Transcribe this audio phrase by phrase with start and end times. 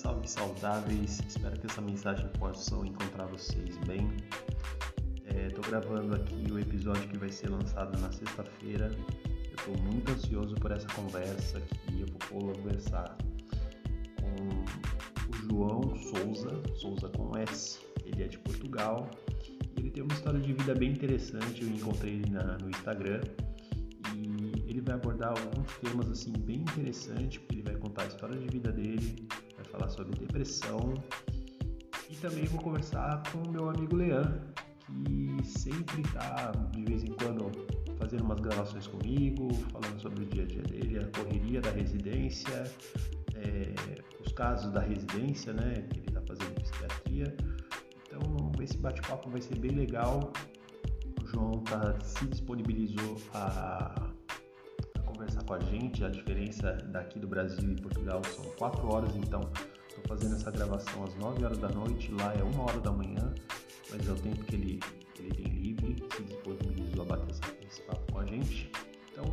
[0.00, 1.20] salve saudáveis!
[1.28, 4.10] Espero que essa mensagem possa encontrar vocês bem.
[5.26, 8.90] Estou é, gravando aqui o episódio que vai ser lançado na sexta-feira.
[9.28, 13.14] Eu estou muito ansioso por essa conversa que eu vou conversar
[14.20, 17.78] com o João Souza, Souza com S.
[18.06, 19.10] Ele é de Portugal.
[19.76, 21.62] Ele tem uma história de vida bem interessante.
[21.62, 23.20] Eu encontrei ele na, no Instagram
[24.70, 28.46] ele vai abordar alguns temas assim bem interessantes, porque ele vai contar a história de
[28.46, 29.28] vida dele,
[29.60, 30.94] vai falar sobre depressão
[32.08, 34.40] e também vou conversar com meu amigo Leandro,
[34.86, 37.50] que sempre está de vez em quando
[37.98, 42.64] fazendo umas gravações comigo, falando sobre o dia a dia dele, a correria da residência,
[43.34, 43.74] é,
[44.24, 47.36] os casos da residência, né, que ele está fazendo psiquiatria.
[48.06, 50.32] Então esse bate-papo vai ser bem legal.
[51.22, 54.09] O João tá, se disponibilizou a
[55.30, 56.04] conversar com a gente.
[56.04, 59.40] A diferença daqui do Brasil e Portugal são 4 horas, então
[59.88, 63.34] estou fazendo essa gravação às 9 horas da noite, lá é 1 hora da manhã,
[63.90, 64.80] mas é o tempo que ele,
[65.18, 67.34] ele tem livre, se disponibilizou a bater
[67.66, 68.70] esse papo com a gente.
[69.12, 69.24] Então,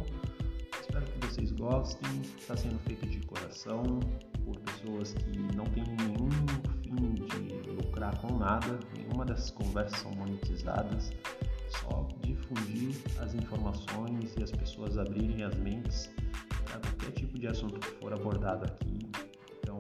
[0.79, 2.21] espero que vocês gostem.
[2.39, 3.99] Está sendo feito de coração
[4.45, 6.29] por pessoas que não têm nenhum
[6.83, 11.11] fim de lucrar com nada, nenhuma dessas conversas são monetizadas
[11.69, 12.07] só
[12.47, 16.09] difundir as informações e as pessoas abrirem as mentes
[16.65, 18.99] para qualquer tipo de assunto que for abordado aqui.
[19.59, 19.77] Então,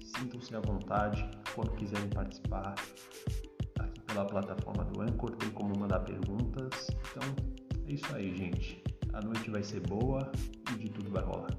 [0.00, 2.74] sintam-se à vontade quando quiserem participar
[3.78, 6.88] aqui pela plataforma do Anchor, tem como mandar perguntas.
[7.10, 7.34] Então,
[7.86, 8.82] é isso aí, gente.
[9.12, 10.30] A noite vai ser boa
[10.72, 11.50] e de tudo vai rolar.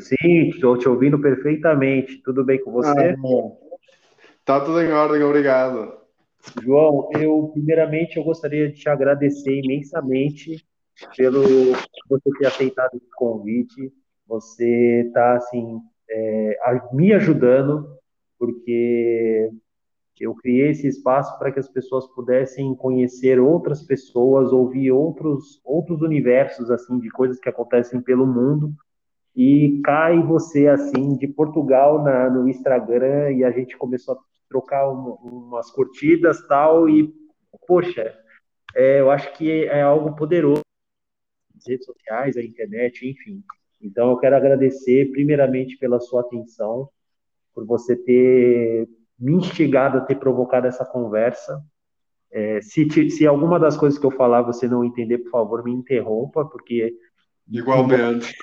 [0.00, 2.20] Sim, estou te ouvindo perfeitamente.
[2.22, 2.88] Tudo bem com você?
[2.88, 3.65] Ah,
[4.46, 5.92] Tá tudo em ordem, obrigado.
[6.62, 10.64] João, eu primeiramente eu gostaria de te agradecer imensamente
[11.16, 11.42] pelo
[12.08, 13.92] você ter aceitado esse convite.
[14.24, 16.58] Você está assim é,
[16.92, 17.88] me ajudando
[18.38, 19.50] porque
[20.20, 26.02] eu criei esse espaço para que as pessoas pudessem conhecer outras pessoas, ouvir outros outros
[26.02, 28.72] universos assim de coisas que acontecem pelo mundo
[29.34, 34.88] e cai você assim de Portugal na, no Instagram e a gente começou a trocar
[34.90, 37.12] um, umas curtidas tal e
[37.66, 38.14] poxa
[38.74, 40.60] é, eu acho que é algo poderoso.
[41.56, 43.42] As redes sociais a internet enfim.
[43.80, 46.88] Então eu quero agradecer primeiramente pela sua atenção
[47.54, 51.62] por você ter me instigado a ter provocado essa conversa.
[52.30, 55.72] É, se, se alguma das coisas que eu falar você não entender por favor me
[55.72, 56.94] interrompa porque
[57.48, 58.36] igualmente.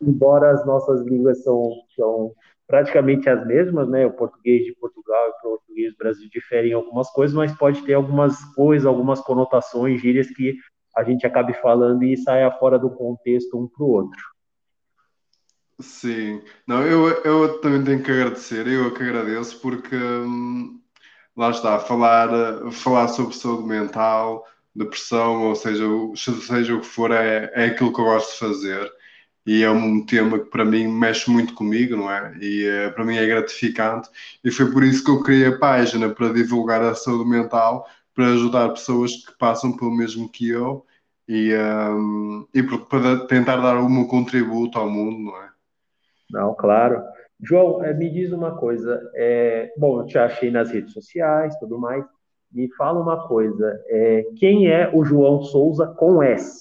[0.00, 2.32] embora as nossas línguas são, são
[2.66, 4.06] praticamente as mesmas, né?
[4.06, 7.82] O português de Portugal e o português do Brasil diferem em algumas coisas, mas pode
[7.82, 10.56] ter algumas coisas, algumas conotações, gírias que
[10.96, 14.20] a gente acabe falando e saia fora do contexto um para o outro.
[15.78, 20.80] Sim, não, eu, eu também tenho que agradecer, eu que agradeço, porque hum,
[21.36, 24.42] lá está, falar, falar sobre saúde mental,
[24.74, 25.84] depressão, ou seja,
[26.16, 28.92] seja o que for, é, é aquilo que eu gosto de fazer
[29.46, 32.36] e é um tema que para mim mexe muito comigo, não é?
[32.40, 34.08] E uh, para mim é gratificante
[34.44, 38.26] e foi por isso que eu criei a página para divulgar a saúde mental, para
[38.26, 40.84] ajudar pessoas que passam pelo mesmo que eu
[41.28, 45.48] e, um, ehm, e para tentar dar algum contributo ao mundo, não é?
[46.30, 47.02] Não, claro.
[47.40, 49.00] João, eh, me diz uma coisa.
[49.14, 52.04] É, bom, eu te achei nas redes sociais, tudo mais.
[52.50, 53.80] Me fala uma coisa.
[53.88, 56.60] É, quem é o João Souza com S?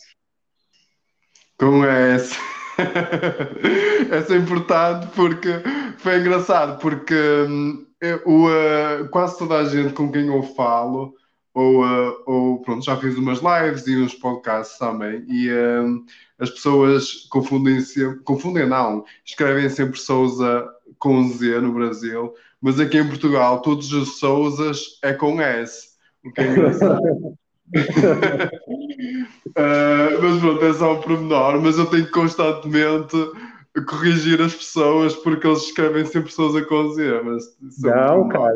[1.57, 2.54] Com S.
[4.11, 5.49] Essa é importante porque
[5.97, 7.15] foi engraçado, porque
[7.47, 7.85] hum,
[8.25, 11.13] o, uh, quase toda a gente com quem eu falo,
[11.53, 16.05] ou, uh, ou pronto, já fiz umas lives e uns podcasts também, e uh,
[16.37, 20.67] as pessoas confundem sempre, confundem não, escrevem sempre Souza
[20.99, 26.31] com Z no Brasil, mas aqui em Portugal todos os Souzas é com S, o
[26.31, 27.01] que é engraçado.
[29.57, 33.15] uh, mas pronto, é só um pormenor, mas eu tenho que constantemente
[33.87, 37.21] corrigir as pessoas porque eles escrevem sempre pessoas a com Z.
[37.23, 37.43] Mas
[37.83, 38.53] Não, cara,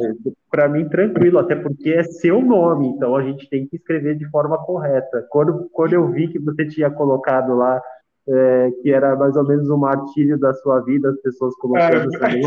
[0.50, 4.30] para mim tranquilo, até porque é seu nome, então a gente tem que escrever de
[4.30, 5.26] forma correta.
[5.30, 7.82] Quando, quando eu vi que você tinha colocado lá
[8.28, 12.20] é, que era mais ou menos um martírio da sua vida, as pessoas colocando é.
[12.20, 12.44] também,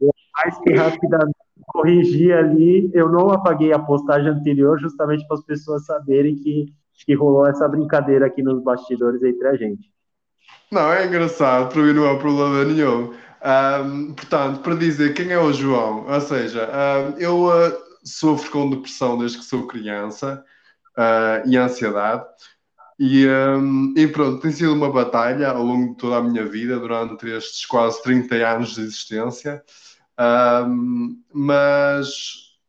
[0.00, 1.36] eu, eu mais que rapidamente
[1.66, 2.90] corrigi ali.
[2.92, 6.66] Eu não apaguei a postagem anterior, justamente para as pessoas saberem que,
[7.04, 9.90] que rolou essa brincadeira aqui nos bastidores entre a gente.
[10.70, 13.12] Não, é engraçado, para mim não há problema nenhum.
[13.44, 18.70] Um, portanto, para dizer quem é o João, ou seja, um, eu uh, sofro com
[18.70, 20.44] depressão desde que sou criança
[20.96, 22.24] uh, e ansiedade.
[22.98, 26.78] E, um, e, pronto, tem sido uma batalha ao longo de toda a minha vida,
[26.78, 29.62] durante estes quase 30 anos de existência.
[31.32, 32.08] Mas,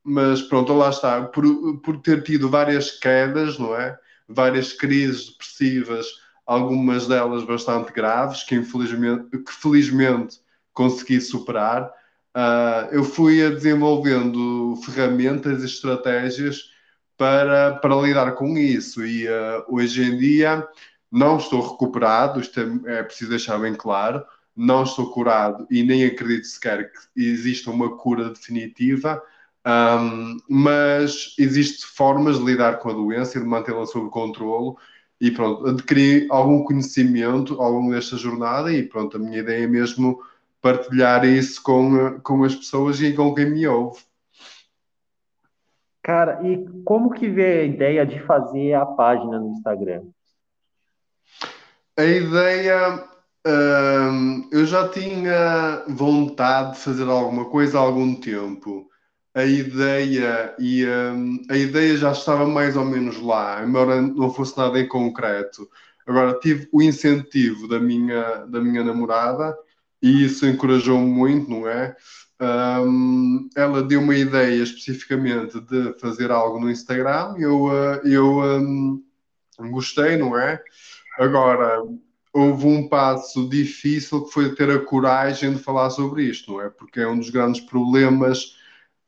[0.04, 1.22] mas pronto, lá está.
[1.26, 1.44] Por,
[1.82, 3.96] por ter tido várias quedas, não é?
[4.28, 6.08] Várias crises depressivas,
[6.46, 10.40] algumas delas bastante graves, que infelizmente, que felizmente
[10.74, 11.92] consegui superar.
[12.36, 16.72] Uh, eu fui a desenvolvendo ferramentas e estratégias
[17.18, 19.06] para, para lidar com isso.
[19.06, 20.68] E uh, hoje em dia
[21.12, 24.26] não estou recuperado, isto é, é, preciso deixar bem claro,
[24.56, 29.22] não estou curado e nem acredito sequer que exista uma cura definitiva,
[29.66, 34.76] um, mas existem formas de lidar com a doença e de mantê-la sob controle.
[35.22, 39.68] E pronto, adquiri algum conhecimento ao longo desta jornada e pronto, a minha ideia é
[39.68, 40.20] mesmo
[40.62, 44.02] partilhar isso com, com as pessoas e com quem me ouve.
[46.02, 50.04] Cara, e como que vê a ideia de fazer a página no Instagram?
[51.96, 53.08] A ideia,
[53.48, 58.90] hum, eu já tinha vontade de fazer alguma coisa há algum tempo.
[59.36, 64.58] A ideia e hum, a ideia já estava mais ou menos lá, embora não fosse
[64.58, 65.68] nada em concreto.
[66.06, 69.58] Agora tive o incentivo da minha da minha namorada
[70.02, 71.96] e isso encorajou muito, não é?
[72.42, 79.02] Um, ela deu uma ideia especificamente de fazer algo no Instagram, eu, uh, eu um,
[79.72, 80.62] gostei, não é?
[81.18, 81.82] Agora,
[82.34, 86.70] houve um passo difícil que foi ter a coragem de falar sobre isto, não é?
[86.70, 88.58] Porque é um dos grandes problemas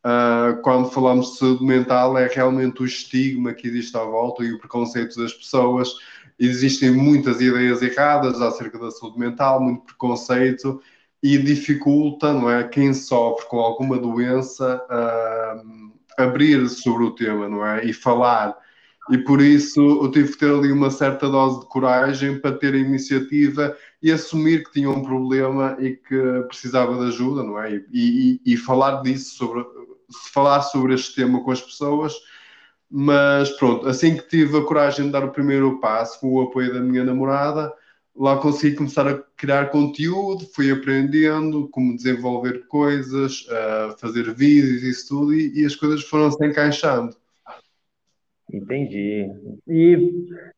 [0.05, 4.53] uh, quando falamos de saúde mental, é realmente o estigma que existe à volta e
[4.53, 5.89] o preconceito das pessoas.
[6.39, 10.81] Existem muitas ideias erradas acerca da saúde mental, muito preconceito
[11.23, 17.65] e dificulta, não é, quem sofre com alguma doença uh, abrir sobre o tema, não
[17.65, 18.55] é, e falar.
[19.09, 22.73] E por isso eu tive que ter ali uma certa dose de coragem para ter
[22.73, 27.75] a iniciativa e assumir que tinha um problema e que precisava de ajuda, não é?
[27.91, 29.63] E, e, e falar disso, sobre,
[30.33, 32.13] falar sobre este tema com as pessoas.
[32.89, 36.73] Mas pronto, assim que tive a coragem de dar o primeiro passo, com o apoio
[36.73, 37.73] da minha namorada,
[38.15, 43.45] lá consegui começar a criar conteúdo, fui aprendendo como desenvolver coisas,
[43.99, 47.15] fazer vídeos e isso tudo, e as coisas foram se encaixando.
[48.53, 49.27] Entendi.
[49.67, 50.13] E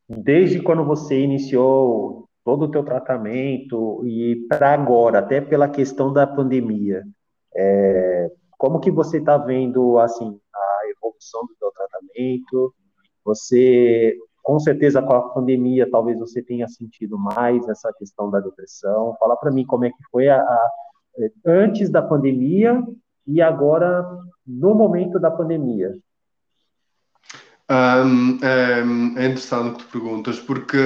[0.07, 6.27] desde quando você iniciou todo o teu tratamento e para agora, até pela questão da
[6.27, 7.03] pandemia,
[7.55, 12.74] é, como que você está vendo assim a evolução do teu tratamento?
[13.24, 19.15] Você com certeza com a pandemia talvez você tenha sentido mais essa questão da depressão.
[19.19, 20.71] Fala para mim como é que foi a, a,
[21.45, 22.81] antes da pandemia
[23.25, 24.06] e agora
[24.45, 25.94] no momento da pandemia.
[27.69, 28.80] Um, é,
[29.21, 30.77] é, interessante o que tu perguntas, porque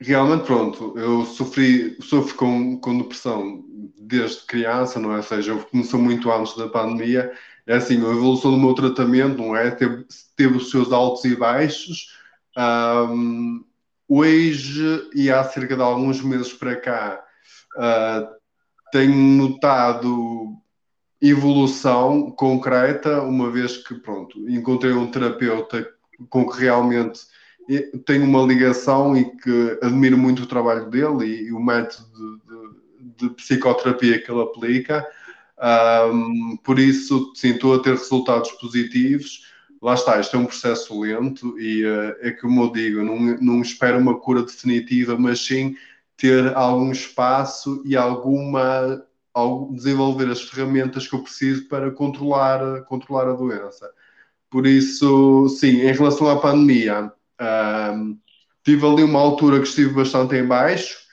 [0.00, 3.64] realmente, pronto, eu sofri, sofro com, com depressão
[3.98, 5.16] desde criança, não é?
[5.16, 7.32] Ou seja, começou muito antes da pandemia.
[7.66, 9.70] É assim, a evolução do meu tratamento, não é?
[9.70, 10.06] Teve,
[10.36, 12.08] teve os seus altos e baixos,
[12.56, 13.64] um,
[14.08, 17.24] hoje, e há cerca de alguns meses para cá,
[17.76, 18.28] uh,
[18.92, 20.56] tenho notado
[21.20, 25.88] evolução concreta, uma vez que, pronto, encontrei um terapeuta
[26.28, 27.20] com que realmente
[28.06, 32.38] tenho uma ligação e que admiro muito o trabalho dele e, e o método de,
[32.98, 35.06] de, de, psicoterapia que ele aplica.
[36.12, 39.52] Um, por isso, sim, estou a ter resultados positivos
[39.84, 43.60] lá está, isto é um processo lento e uh, é como eu digo, não, não
[43.60, 45.76] espero uma cura definitiva, mas sim
[46.16, 49.04] ter algum espaço e alguma
[49.72, 53.90] desenvolver as ferramentas que eu preciso para controlar, controlar a doença.
[54.48, 57.12] Por isso, sim, em relação à pandemia,
[57.44, 58.18] uh,
[58.64, 61.04] tive ali uma altura que estive bastante em baixo,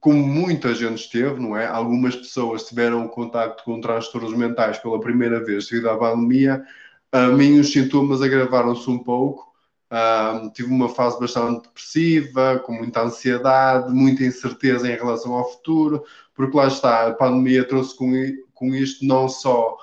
[0.00, 1.66] como muita gente esteve, não é?
[1.66, 6.62] Algumas pessoas tiveram contato com transtornos mentais pela primeira vez devido à pandemia,
[7.10, 9.48] a mim os sintomas agravaram-se um pouco.
[9.90, 16.04] Uh, tive uma fase bastante depressiva, com muita ansiedade, muita incerteza em relação ao futuro,
[16.34, 18.12] porque lá está, a pandemia trouxe com,
[18.52, 19.78] com isto não só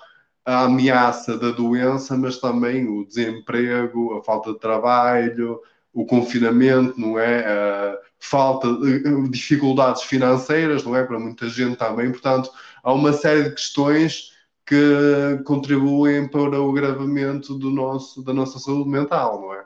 [0.45, 5.59] a ameaça da doença, mas também o desemprego, a falta de trabalho,
[5.91, 7.45] o confinamento, não é?
[7.45, 11.03] A falta de dificuldades financeiras, não é?
[11.03, 12.11] Para muita gente também.
[12.11, 12.51] Portanto,
[12.83, 14.33] há uma série de questões
[14.65, 19.63] que contribuem para o agravamento do nosso, da nossa saúde mental, não é?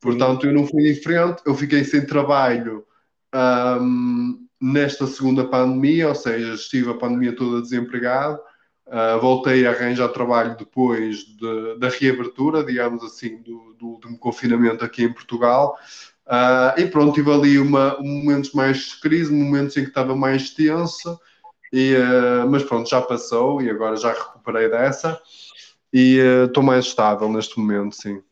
[0.00, 2.84] Portanto, eu não fui diferente, eu fiquei sem trabalho
[4.60, 8.38] nesta segunda pandemia, ou seja, estive a pandemia toda desempregado,
[8.90, 14.84] uh, voltei a arranjar trabalho depois de, da reabertura, digamos assim, do, do último confinamento
[14.84, 15.76] aqui em Portugal.
[16.26, 20.50] Uh, e pronto, tive ali uma, momentos mais de crise, momentos em que estava mais
[20.50, 21.18] tenso,
[21.72, 25.20] e, uh, mas pronto, já passou e agora já recuperei dessa
[25.92, 28.22] e estou mais estável neste momento, sim.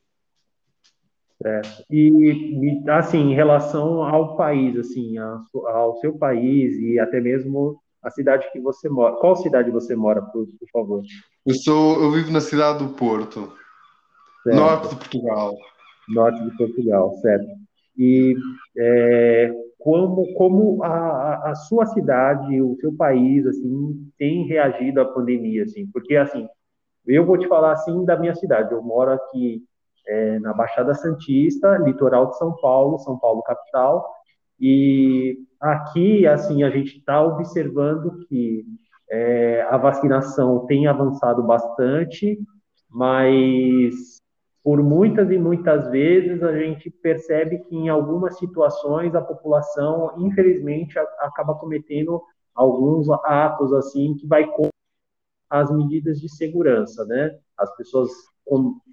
[1.40, 1.84] Certo.
[1.90, 8.50] E, assim, em relação ao país, assim, ao seu país e até mesmo a cidade
[8.52, 9.16] que você mora.
[9.16, 11.02] Qual cidade você mora, por, por favor?
[11.44, 13.52] Eu sou, eu vivo na cidade do Porto,
[14.42, 14.56] certo.
[14.56, 15.56] norte de Portugal.
[16.08, 17.46] Norte de Portugal, certo.
[17.96, 18.36] E
[18.76, 25.64] é, como, como a, a sua cidade, o seu país, assim, tem reagido à pandemia,
[25.64, 25.86] assim?
[25.92, 26.48] Porque, assim,
[27.06, 28.72] eu vou te falar, assim, da minha cidade.
[28.72, 29.62] Eu moro aqui
[30.06, 34.08] é, na Baixada Santista, litoral de São Paulo, São Paulo capital,
[34.60, 38.64] e aqui, assim, a gente está observando que
[39.10, 42.38] é, a vacinação tem avançado bastante,
[42.88, 44.18] mas
[44.62, 50.98] por muitas e muitas vezes a gente percebe que em algumas situações a população, infelizmente,
[51.20, 52.22] acaba cometendo
[52.54, 54.70] alguns atos assim que vai contra
[55.48, 57.38] as medidas de segurança, né?
[57.56, 58.10] As pessoas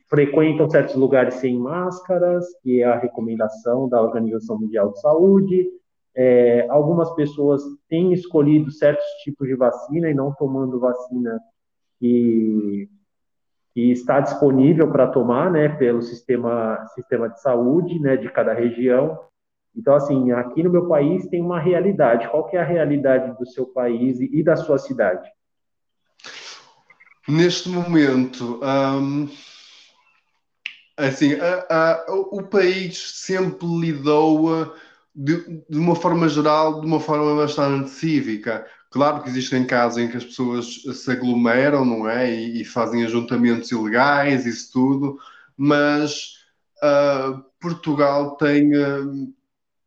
[0.08, 5.68] frequentam certos lugares sem máscaras, que é a recomendação da Organização Mundial de Saúde.
[6.16, 11.40] É, algumas pessoas têm escolhido certos tipos de vacina e não tomando vacina
[12.00, 12.90] que,
[13.74, 19.20] que está disponível para tomar, né, pelo sistema, sistema de saúde, né, de cada região.
[19.76, 22.30] Então, assim, aqui no meu país tem uma realidade.
[22.30, 25.30] Qual que é a realidade do seu país e da sua cidade?
[27.28, 29.28] Neste momento, hum,
[30.96, 34.74] assim, a, a, o país sempre lidou
[35.16, 38.66] de, de, uma forma geral, de uma forma bastante cívica.
[38.92, 42.30] Claro que existem casos em que as pessoas se aglomeram, não é?
[42.30, 45.18] E, e fazem ajuntamentos ilegais, isso tudo,
[45.56, 46.34] mas
[46.84, 49.34] uh, Portugal tem, uh,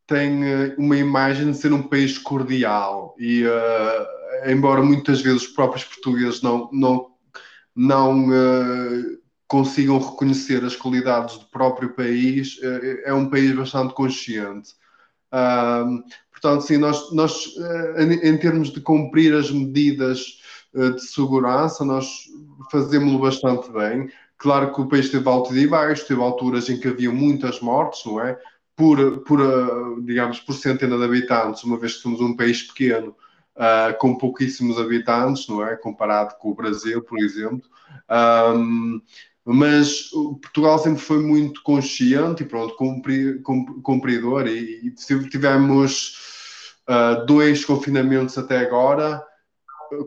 [0.06, 5.84] tem uma imagem de ser um país cordial e, uh, embora muitas vezes os próprios
[5.84, 7.18] portugueses não, não
[7.80, 8.26] não
[9.46, 12.58] consigam reconhecer as qualidades do próprio país,
[13.04, 14.70] é um país bastante consciente.
[16.30, 17.46] Portanto, sim, nós, nós
[17.98, 20.38] em, em, termos de cumprir as medidas
[20.72, 22.06] de segurança, nós
[22.70, 24.08] fazemos-lo bastante bem.
[24.36, 28.04] Claro que o país teve altos e baixos, teve alturas em que havia muitas mortes,
[28.04, 28.38] não é?
[28.76, 29.40] Por, por
[30.04, 33.16] digamos, por centena de habitantes, uma vez que somos um país pequeno,
[33.58, 35.76] uh, com pouquíssimos habitantes, não é?
[35.76, 37.68] Comparado com o Brasil, por exemplo.
[38.08, 39.02] Um,
[39.50, 40.10] mas
[40.42, 43.40] Portugal sempre foi muito consciente e pronto, cumpri,
[43.82, 44.90] cumpridor e, e
[45.30, 46.18] tivemos
[46.86, 49.24] uh, dois confinamentos até agora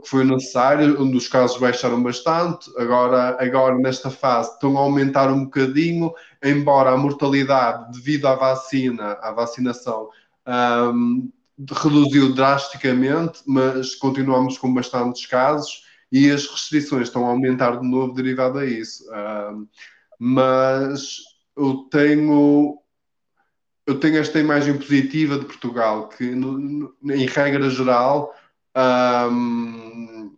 [0.04, 5.32] que foi necessário, onde os casos baixaram bastante, agora, agora nesta fase estão a aumentar
[5.32, 10.08] um bocadinho, embora a mortalidade devido à vacina, à vacinação,
[10.94, 11.32] um,
[11.72, 18.14] reduziu drasticamente, mas continuamos com bastantes casos e as restrições estão a aumentar de novo
[18.14, 19.06] derivado a isso.
[20.20, 21.18] Mas
[21.56, 22.78] eu tenho
[23.86, 28.34] eu tenho esta imagem positiva de Portugal que no, no, em regra geral
[29.32, 30.36] um,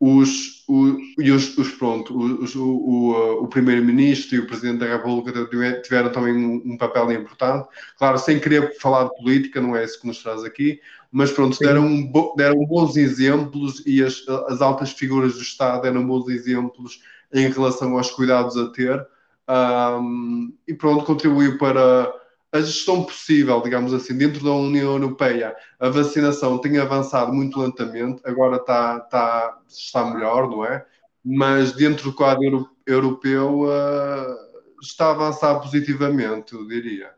[0.00, 5.44] os, os, os, os pronto, os, o, o, o primeiro-ministro e o presidente da República
[5.82, 7.68] tiveram também um, um, papel importante.
[7.96, 11.58] Claro, sem querer falar de política, não é isso que nos traz aqui, mas pronto,
[11.58, 17.00] deram, deram bons exemplos e as, as altas figuras do Estado deram bons exemplos
[17.32, 19.06] em relação aos cuidados a ter.
[19.48, 22.12] Um, e pronto, contribuiu para
[22.52, 28.22] a gestão possível, digamos assim, dentro da União Europeia, a vacinação tem avançado muito lentamente,
[28.24, 30.84] agora está, está, está melhor, não é?
[31.24, 34.36] Mas dentro do quadro europeu uh,
[34.82, 37.17] está a avançar positivamente, eu diria.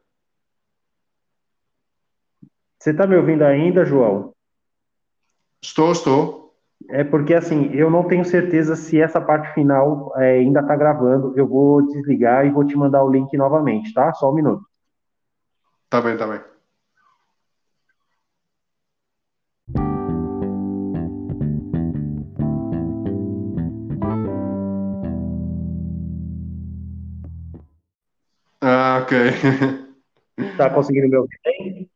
[2.81, 4.33] Você está me ouvindo ainda, João?
[5.63, 6.55] Estou, estou.
[6.89, 11.35] É porque assim, eu não tenho certeza se essa parte final é, ainda está gravando.
[11.37, 14.15] Eu vou desligar e vou te mandar o link novamente, tá?
[14.15, 14.65] Só um minuto.
[15.91, 16.41] Tá bem, tá bem.
[28.63, 29.13] Ah, ok.
[30.57, 31.91] Tá conseguindo me ouvir bem?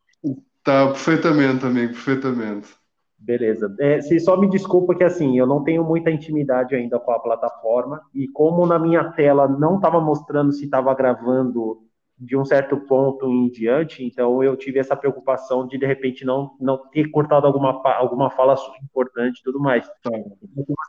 [0.64, 2.74] Tá, perfeitamente, amigo, perfeitamente.
[3.18, 3.74] Beleza.
[3.78, 7.18] É, se só me desculpa que assim, eu não tenho muita intimidade ainda com a
[7.18, 11.78] plataforma e como na minha tela não estava mostrando se estava gravando
[12.18, 16.52] de um certo ponto em diante, então eu tive essa preocupação de de repente não
[16.60, 19.86] não ter cortado alguma alguma fala importante e tudo mais.
[20.02, 20.10] Tá.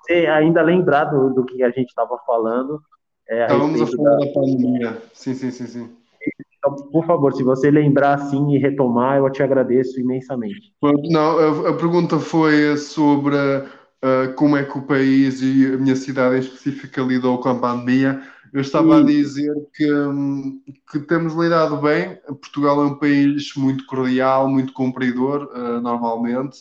[0.03, 2.82] Você ainda lembrar do, do que a gente estava falando?
[3.27, 5.01] É, Estávamos a falar da pandemia.
[5.13, 6.04] Sim, sim, sim, sim.
[6.65, 10.74] Então, por favor, se você lembrar assim e retomar, eu te agradeço imensamente.
[10.81, 15.95] Não, a, a pergunta foi sobre uh, como é que o país e a minha
[15.95, 18.22] cidade em específico lidou com a pandemia.
[18.51, 22.15] Eu estava a dizer que, hum, que temos lidado bem.
[22.25, 26.57] Portugal é um país muito cordial, muito cumpridor, uh, normalmente,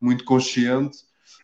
[0.00, 0.98] muito consciente.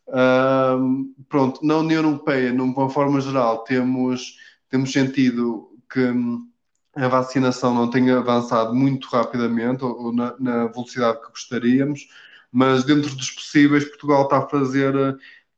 [0.07, 4.37] Uh, pronto, na União Europeia, numa forma geral, temos,
[4.69, 6.47] temos sentido que hum,
[6.97, 12.09] a vacinação não tem avançado muito rapidamente ou, ou na, na, velocidade que gostaríamos,
[12.53, 14.95] mas dentro dos possíveis, Portugal está a fazer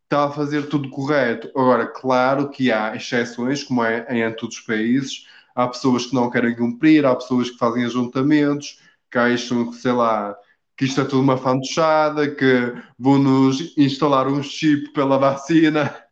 [0.05, 1.49] está a fazer tudo correto.
[1.49, 6.31] Agora, claro que há exceções, como é em todos os países, há pessoas que não
[6.31, 10.37] querem cumprir, há pessoas que fazem ajuntamentos, que acham que, sei lá,
[10.77, 15.95] que isto é tudo uma fantochada, que vão nos instalar um chip pela vacina.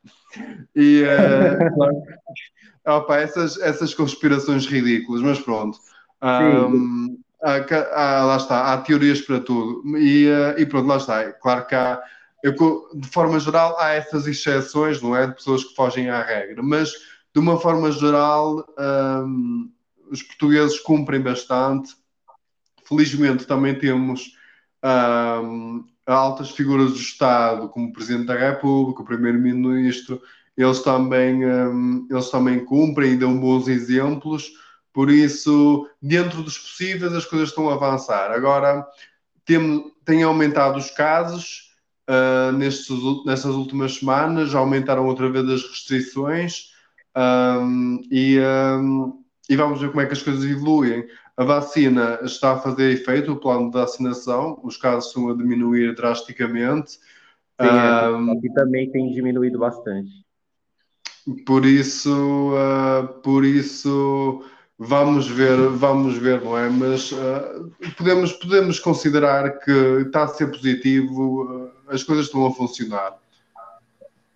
[0.74, 1.94] E uh,
[2.86, 5.78] opa, essas, essas conspirações ridículas, mas pronto.
[6.22, 7.56] Um, há,
[7.92, 9.82] há, lá está, há teorias para tudo.
[9.98, 11.32] E, uh, e pronto, lá está.
[11.32, 12.02] Claro que há
[12.44, 12.52] eu,
[12.94, 15.26] de forma geral, há essas exceções, não é?
[15.26, 16.92] De pessoas que fogem à regra, mas
[17.32, 18.62] de uma forma geral,
[19.26, 19.72] um,
[20.10, 21.96] os portugueses cumprem bastante.
[22.86, 24.36] Felizmente, também temos
[25.42, 30.20] um, altas figuras do Estado, como o Presidente da República, o Primeiro-Ministro,
[30.56, 34.52] eles também, um, eles também cumprem e dão bons exemplos.
[34.92, 38.30] Por isso, dentro dos possíveis, as coisas estão a avançar.
[38.30, 38.86] Agora,
[39.44, 41.74] tem, tem aumentado os casos
[42.08, 42.96] uh, nestes,
[43.26, 46.72] nestas últimas semanas, aumentaram outra vez as restrições
[47.16, 51.06] um, e, um, e, vamos ver como é que as coisas evoluem.
[51.36, 55.94] A vacina está a fazer efeito, o plano de vacinação, os casos estão a diminuir
[55.94, 56.92] drasticamente.
[57.60, 60.10] Sim, aqui também tem diminuído bastante.
[61.46, 64.44] Por isso, uh, por isso
[64.78, 66.68] vamos ver, vamos ver, não é?
[66.68, 69.70] Mas uh, podemos, podemos considerar que
[70.06, 73.16] está a ser positivo, uh, as coisas estão a funcionar.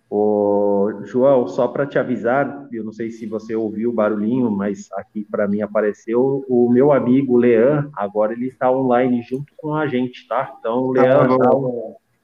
[0.09, 4.91] Ô, João, só para te avisar, eu não sei se você ouviu o barulhinho, mas
[4.93, 9.85] aqui para mim apareceu o meu amigo Leão, agora ele está online junto com a
[9.85, 10.55] gente, tá?
[10.57, 11.49] Então, Leão, ah, dá,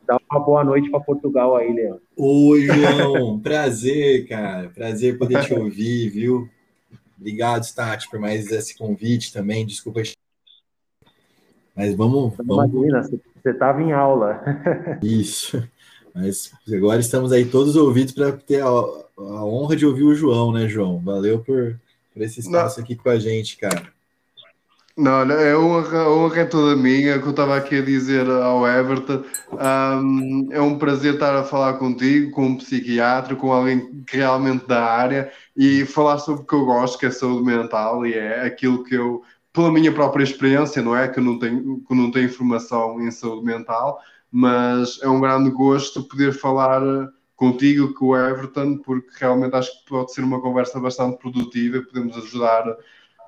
[0.05, 1.99] dá uma boa noite para Portugal aí, Leão.
[2.15, 6.49] Oi, João, prazer, cara, prazer poder te ouvir, viu?
[7.17, 9.65] Obrigado, Stati, por mais esse convite também.
[9.65, 10.01] Desculpa.
[11.75, 12.35] Mas vamos.
[12.37, 12.71] vamos...
[12.71, 14.43] Imagina, você estava em aula.
[15.01, 15.61] Isso.
[16.13, 20.51] Mas agora estamos aí todos ouvidos para ter a, a, honra de ouvir o João,
[20.51, 20.99] né, João?
[20.99, 21.79] Valeu por,
[22.13, 22.85] por esse espaço Não.
[22.85, 23.94] aqui com a gente, cara.
[24.97, 28.65] Não, é honra, a honra é toda minha, que eu estava aqui a dizer ao
[28.65, 29.25] Everton.
[29.51, 34.65] Um, é um prazer estar a falar contigo, com um psiquiatra, com alguém que realmente
[34.65, 38.45] da área e falar sobre o que eu gosto, que é saúde mental, e é
[38.45, 41.10] aquilo que eu, pela minha própria experiência, não é?
[41.10, 43.99] Que eu não tenho, que não tenho informação em saúde mental,
[44.31, 46.81] mas é um grande gosto poder falar
[47.36, 52.15] contigo, com o Everton, porque realmente acho que pode ser uma conversa bastante produtiva, podemos
[52.17, 52.63] ajudar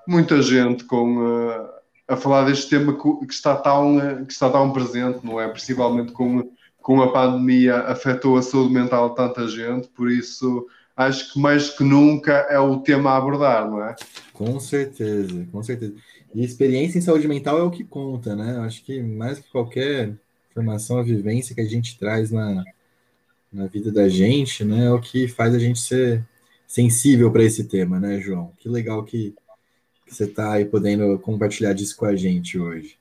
[0.08, 1.70] muita gente com, uh,
[2.08, 5.48] a falar deste tema que, está tão, uh, que está tão presente, não é?
[5.48, 10.66] Principalmente com, com a pandemia afetou a saúde mental de tanta gente, por isso
[10.96, 13.96] acho que mais que nunca é o tema a abordar, não é?
[14.34, 15.94] Com certeza, com certeza.
[16.34, 18.58] E experiência em saúde mental é o que conta, né?
[18.60, 20.14] Acho que mais que qualquer
[20.54, 22.64] formação, a vivência que a gente traz na,
[23.52, 26.26] na vida da gente, né, é o que faz a gente ser
[26.66, 28.52] sensível para esse tema, né, João?
[28.58, 29.36] Que legal que
[30.08, 32.98] que você está aí podendo compartilhar disso com a gente hoje.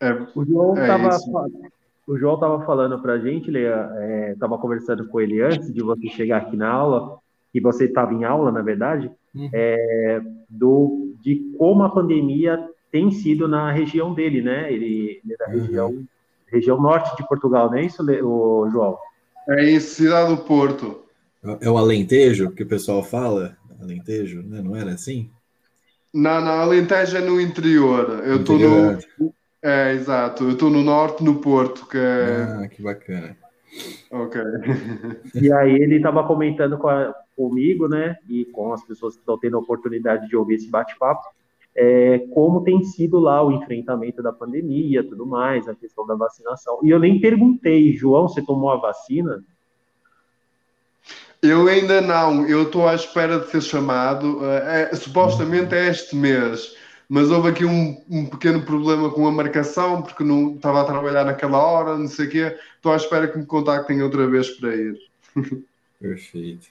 [0.00, 0.74] É, o João
[2.34, 3.64] estava é falando para a gente, ele
[4.32, 7.18] estava é, conversando com ele antes de você chegar aqui na aula,
[7.52, 9.48] que você estava em aula, na verdade, uhum.
[9.52, 10.20] é,
[10.50, 14.72] do, de como a pandemia tem sido na região dele, né?
[14.72, 15.60] Ele, ele é da uhum.
[15.62, 16.04] região,
[16.46, 18.98] região norte de Portugal, não é isso, o João?
[19.48, 21.02] É em Cidade do Porto.
[21.60, 23.56] É o Alentejo que o pessoal fala?
[23.80, 24.60] Alentejo, né?
[24.60, 25.30] Não era assim?
[26.16, 28.22] Não, não, Alentejo é no interior.
[28.24, 28.98] Eu estou no.
[29.62, 30.44] É, exato.
[30.44, 32.64] Eu estou no norte, no Porto, que é.
[32.64, 33.36] Ah, que bacana.
[34.10, 34.40] Ok.
[35.34, 39.38] E aí ele estava comentando com a, comigo, né, e com as pessoas que estão
[39.38, 41.28] tendo a oportunidade de ouvir esse bate-papo,
[41.76, 46.80] é, como tem sido lá o enfrentamento da pandemia, tudo mais, a questão da vacinação.
[46.82, 49.44] E eu nem perguntei, João, você tomou a vacina?
[51.42, 54.40] Eu ainda não, eu estou à espera de ser chamado.
[54.44, 56.74] É, supostamente é este mês,
[57.08, 61.24] mas houve aqui um, um, pequeno problema com a marcação, porque não estava a trabalhar
[61.24, 62.56] naquela hora, não sei o quê.
[62.76, 64.96] Estou à espera que me contactem outra vez para ir.
[66.00, 66.68] Perfeito.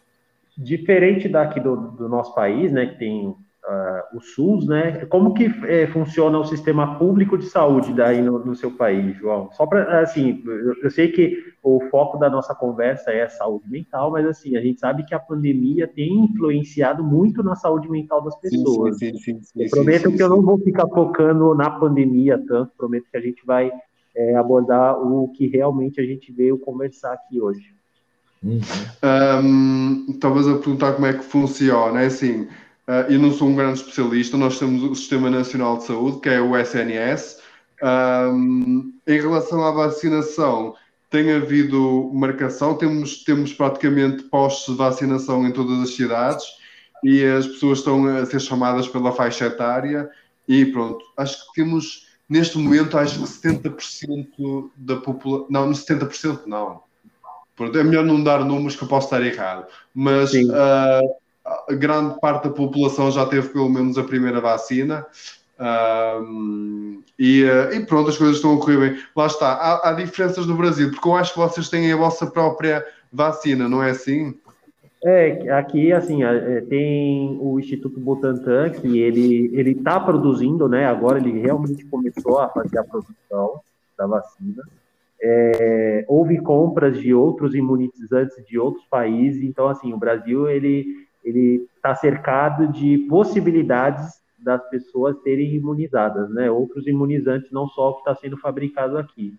[0.57, 5.05] Diferente daqui do, do nosso país, né, que tem uh, o SUS, né?
[5.07, 9.51] Como que é, funciona o sistema público de saúde daí no, no seu país, João?
[9.51, 13.67] Só para, assim, eu, eu, sei que o foco da nossa conversa é a saúde
[13.67, 18.21] mental, mas, assim, a gente sabe que a pandemia tem influenciado muito na saúde mental
[18.21, 18.99] das pessoas.
[18.99, 23.07] Sim, sim, sim, eu prometo que eu não vou ficar focando na pandemia tanto, prometo
[23.09, 23.71] que a gente vai
[24.15, 27.73] é, abordar o que realmente a gente veio conversar aqui hoje.
[28.43, 28.59] Uhum.
[29.43, 32.47] Um, talvez a perguntar como é que funciona, é assim,
[32.87, 36.29] Uh, eu não sou um grande especialista, nós temos o Sistema Nacional de Saúde, que
[36.29, 37.41] é o SNS.
[37.81, 40.75] Um, em relação à vacinação,
[41.15, 46.45] tem havido marcação, temos, temos praticamente postos de vacinação em todas as cidades
[47.01, 50.09] e as pessoas estão a ser chamadas pela faixa etária
[50.45, 56.81] e pronto, acho que temos neste momento acho que 70% da população, não, 70% não,
[57.55, 62.49] pronto, é melhor não dar números que eu posso estar errado, mas uh, grande parte
[62.49, 65.05] da população já teve pelo menos a primeira vacina.
[65.59, 69.03] Um, e, eh, e, pronto, as coisas estão a correr bem.
[69.15, 72.27] Lá está, há, há, diferenças no Brasil, porque eu acho que vocês têm a vossa
[72.27, 74.37] própria vacina, não é assim?
[75.03, 80.85] É, aqui, assim, é, tem o Instituto Butantan, que ele ele está produzindo, né?
[80.85, 83.61] Agora ele realmente começou a fazer a produção
[83.97, 84.63] da vacina.
[85.21, 91.67] É, houve compras de outros imunizantes de outros países, então, assim, o Brasil, ele ele
[91.75, 96.51] está cercado de possibilidades das pessoas serem imunizadas, né?
[96.51, 99.33] Outros imunizantes, não só o que está sendo fabricado aqui.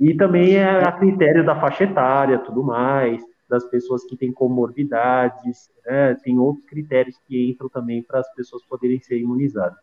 [0.00, 5.70] E também é a critério da faixa etária, tudo mais, das pessoas que têm comorbidades,
[5.86, 6.16] né?
[6.24, 9.78] tem outros critérios que entram também para as pessoas poderem ser imunizadas.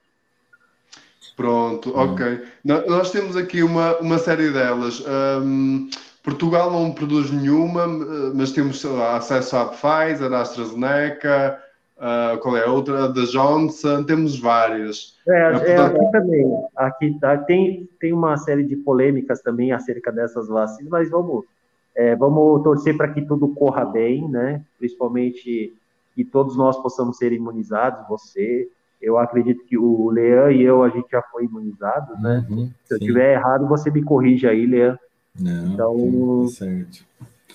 [1.38, 2.44] Pronto, ok.
[2.66, 5.02] Nós temos aqui uma, uma série delas.
[5.42, 5.90] Um,
[6.22, 7.88] Portugal não produz nenhuma,
[8.36, 11.58] mas temos lá, acesso à Pfizer, à AstraZeneca,
[12.00, 13.08] uh, qual é a outra?
[13.08, 15.16] Da Johnson, temos várias.
[15.28, 15.96] É, é, é portanto...
[15.96, 16.64] aqui também.
[16.76, 21.46] Aqui tá, tem, tem uma série de polêmicas também acerca dessas vacinas, mas vamos,
[21.96, 24.64] é, vamos torcer para que tudo corra bem, né?
[24.78, 25.74] Principalmente
[26.16, 28.68] que todos nós possamos ser imunizados, você,
[29.02, 32.46] eu acredito que o Leão e eu, a gente já foi imunizado, né?
[32.50, 34.98] Uhum, Se eu estiver errado, você me corrige aí, Leão.
[35.40, 37.06] Não, então, tá certo.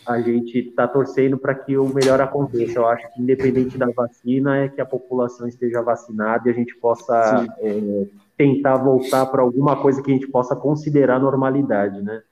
[0.06, 2.78] A gente está torcendo para que o melhor aconteça.
[2.78, 6.74] Eu acho que, independente da vacina, é que a população esteja vacinada e a gente
[6.76, 12.22] possa é, tentar voltar para alguma coisa que a gente possa considerar normalidade, né?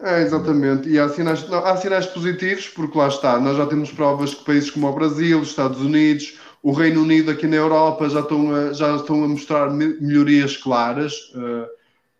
[0.00, 0.88] É, exatamente.
[0.88, 4.44] E há sinais, não, há sinais positivos, porque lá está, nós já temos provas que
[4.44, 8.54] países como o Brasil, os Estados Unidos, o Reino Unido aqui na Europa já estão
[8.54, 11.14] a, já estão a mostrar melhorias claras.
[11.34, 11.77] Uh,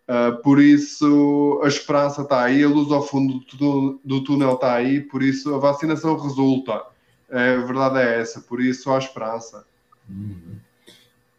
[0.09, 4.73] Uh, por isso a esperança está aí, a luz ao fundo do, do túnel está
[4.73, 6.81] aí, por isso a vacinação resulta.
[7.29, 9.63] É, a verdade é essa, por isso há esperança.
[10.09, 10.57] Uhum.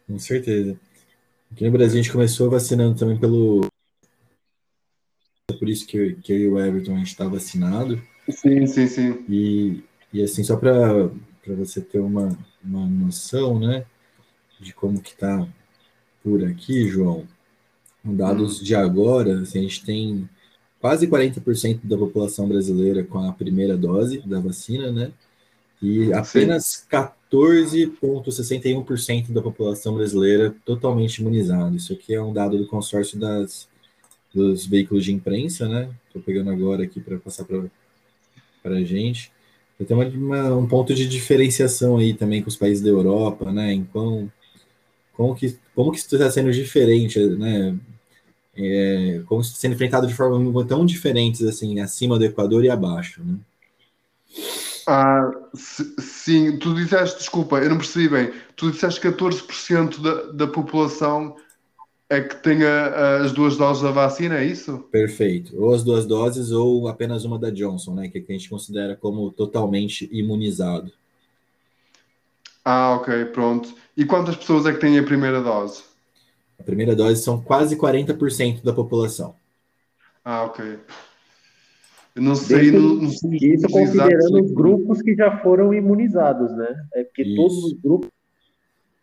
[0.07, 0.79] Com certeza.
[1.51, 3.67] Aqui no Brasil a gente começou vacinando também pelo.
[5.51, 8.01] É por isso que, que eu e o Everton a gente está vacinado.
[8.29, 9.25] Sim, sim, sim.
[9.29, 11.11] E, e assim, só para
[11.45, 13.85] você ter uma, uma noção, né,
[14.61, 15.45] de como que tá
[16.23, 17.27] por aqui, João.
[18.03, 20.29] Com dados de agora, assim, a gente tem
[20.81, 25.13] quase 40% da população brasileira com a primeira dose da vacina, né?
[25.83, 31.77] E apenas 14,61% da população brasileira totalmente imunizada.
[31.77, 33.69] Isso aqui é um dado do consórcio das,
[34.35, 35.91] dos veículos de imprensa, né?
[36.07, 37.69] Estou pegando agora aqui para passar para
[38.65, 39.31] a gente.
[39.87, 43.73] Tem uma, uma, um ponto de diferenciação aí também com os países da Europa, né?
[43.73, 44.31] Em quão,
[45.35, 47.75] que, como que isso está sendo diferente, né?
[48.55, 53.37] É, como sendo enfrentado de forma tão diferentes, assim, acima do Equador e abaixo, né?
[54.87, 60.47] Ah, sim, tu disseste, desculpa, eu não percebi bem, tu disseste que 14% da, da
[60.47, 61.35] população
[62.11, 64.81] é que tenha as duas doses da vacina, é isso?
[64.91, 65.57] Perfeito.
[65.57, 68.09] Ou as duas doses ou apenas uma da Johnson, né?
[68.09, 70.93] Que a gente considera como totalmente imunizado.
[72.65, 73.75] Ah, ok, pronto.
[73.97, 75.83] E quantas pessoas é que têm a primeira dose?
[76.59, 79.35] A primeira dose são quase 40% da população.
[80.25, 80.79] Ah, ok.
[82.15, 82.71] Eu não sei.
[82.71, 86.87] Não, não sei isso considerando os grupos que já foram imunizados, né?
[86.95, 87.37] É porque isso.
[87.37, 88.11] todos os grupos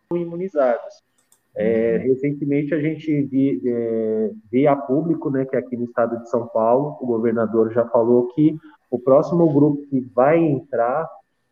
[0.08, 1.08] foram imunizados.
[1.56, 6.30] É, recentemente a gente vi, é, vi a público, né, que aqui no estado de
[6.30, 8.56] São Paulo, o governador já falou que
[8.88, 11.08] o próximo grupo que vai entrar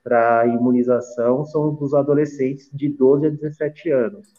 [0.06, 4.32] para imunização são dos adolescentes de 12 a 17 anos.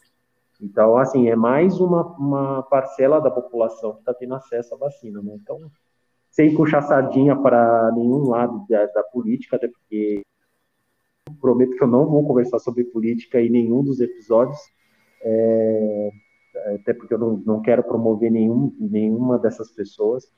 [0.58, 5.20] Então, assim, é mais uma, uma parcela da população que está tendo acesso à vacina,
[5.20, 5.34] né?
[5.34, 5.70] Então,
[6.30, 10.22] sem puxar sardinha para nenhum lado da, da, política, até porque
[11.38, 14.58] prometo que eu não vou conversar sobre política em nenhum dos episódios,
[15.20, 16.10] é,
[16.76, 20.32] até porque eu não, não quero promover nenhum, nenhuma dessas pessoas.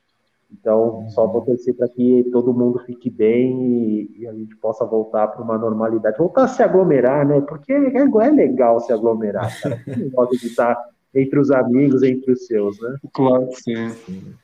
[0.53, 4.85] Então, só vou torcer para que todo mundo fique bem e, e a gente possa
[4.85, 6.19] voltar para uma normalidade.
[6.19, 7.41] Voltar a se aglomerar, né?
[7.41, 9.81] Porque é, é legal se aglomerar, cara.
[9.97, 10.77] Não gosta de estar
[11.15, 12.97] entre os amigos, entre os seus, né?
[13.13, 14.35] Claro que sim.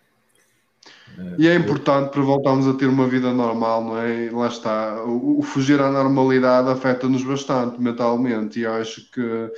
[1.39, 4.27] E é importante para voltarmos a ter uma vida normal, não é?
[4.27, 5.03] E lá está.
[5.03, 8.61] O, o fugir à normalidade afeta-nos bastante mentalmente.
[8.61, 9.51] E acho que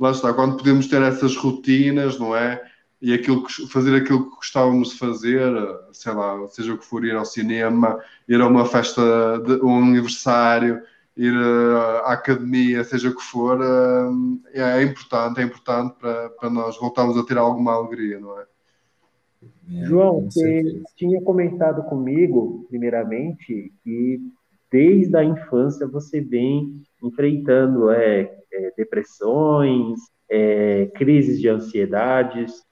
[0.00, 0.32] lá está.
[0.32, 2.62] Quando podemos ter essas rotinas, não é?
[3.02, 5.52] E aquilo que, fazer aquilo que gostávamos de fazer,
[5.92, 9.02] sei lá, seja o que for, ir ao cinema, ir a uma festa,
[9.40, 10.80] de, um aniversário,
[11.16, 13.58] ir à academia, seja o que for,
[14.54, 18.44] é, é importante, é importante para, para nós voltarmos a ter alguma alegria, não é?
[19.74, 24.20] É, João, você tinha comentado comigo, primeiramente, que
[24.70, 29.98] desde a infância você vem enfrentando é, é depressões,
[30.30, 32.62] é, crises de ansiedades.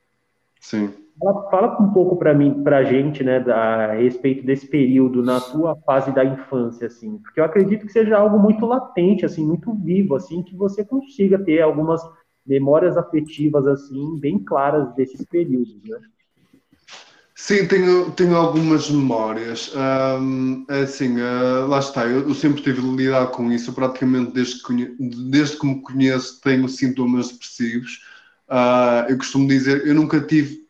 [0.60, 0.92] Sim.
[1.18, 5.40] Fala, fala um pouco para mim, para a gente, né, a respeito desse período na
[5.40, 9.74] tua fase da infância, assim, porque eu acredito que seja algo muito latente, assim, muito
[9.74, 12.00] vivo, assim, que você consiga ter algumas
[12.46, 15.98] memórias afetivas, assim, bem claras desses períodos, né?
[17.34, 19.72] Sim, tenho, tenho algumas memórias.
[19.74, 24.32] Um, é assim, uh, lá está, eu, eu, sempre tive de lidar com isso, praticamente
[24.32, 24.96] desde que,
[25.30, 28.02] desde que me conheço tenho sintomas depressivos.
[28.50, 30.60] Uh, eu costumo dizer, eu nunca tive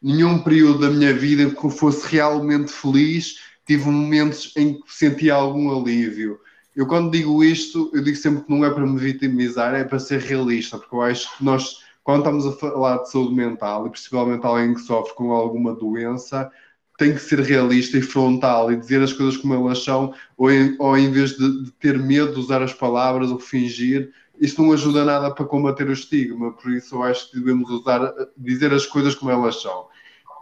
[0.00, 5.34] nenhum período da minha vida que eu fosse realmente feliz, tive momentos em que sentia
[5.34, 6.38] algum alívio.
[6.76, 9.98] Eu quando digo isto, eu digo sempre que não é para me vitimizar, é para
[9.98, 13.90] ser realista, porque eu acho que nós quando estamos a falar de saúde mental, e
[13.90, 16.52] principalmente alguém que sofre com alguma doença,
[16.98, 20.76] tem que ser realista e frontal e dizer as coisas como elas são, ou em,
[20.78, 24.72] ou em vez de, de, ter medo de usar as palavras ou fingir, isso não
[24.72, 28.86] ajuda nada para combater o estigma, por isso eu acho que devemos usar, dizer as
[28.86, 29.86] coisas como elas são.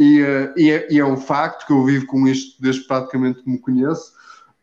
[0.01, 3.43] E, uh, e, é, e é, um facto que eu vivo com isto desde praticamente
[3.43, 4.13] que me conheço.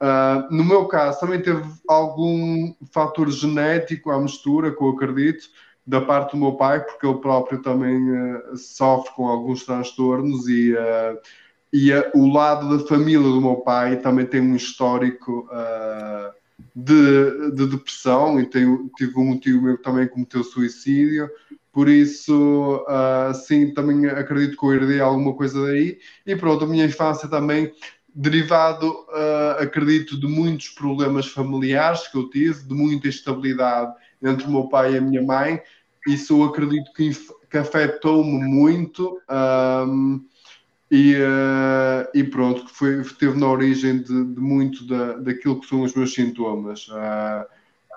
[0.02, 5.50] Uh, no meu caso, também teve algum fator genético à mistura, que eu acredito,
[5.90, 10.74] da parte do meu pai, porque ele próprio também uh, sofre com alguns transtornos e,
[10.74, 11.18] uh,
[11.74, 15.50] e uh, o lado da família do meu pai também tem um histórico
[16.76, 21.30] de, de, depressão e tem, tive um tio meu que também cometeu suicídio,
[21.72, 22.84] por isso,
[23.46, 26.00] sim, também acredito que eu herdei alguma coisa daí.
[26.26, 27.72] E pronto, a minha infância também
[28.14, 29.06] derivado,
[29.60, 34.94] acredito, de muitos problemas familiares que eu tive, de muita instabilidade entre o meu pai
[34.94, 35.62] e a minha mãe,
[36.08, 37.12] isso eu acredito que,
[37.50, 39.20] que afetou-me muito
[39.88, 40.26] um,
[40.92, 45.68] e, uh, e, pronto, que foi, teve na origem de, de, muito da, daquilo que
[45.68, 46.88] são os meus sintomas.
[46.88, 47.46] Uh,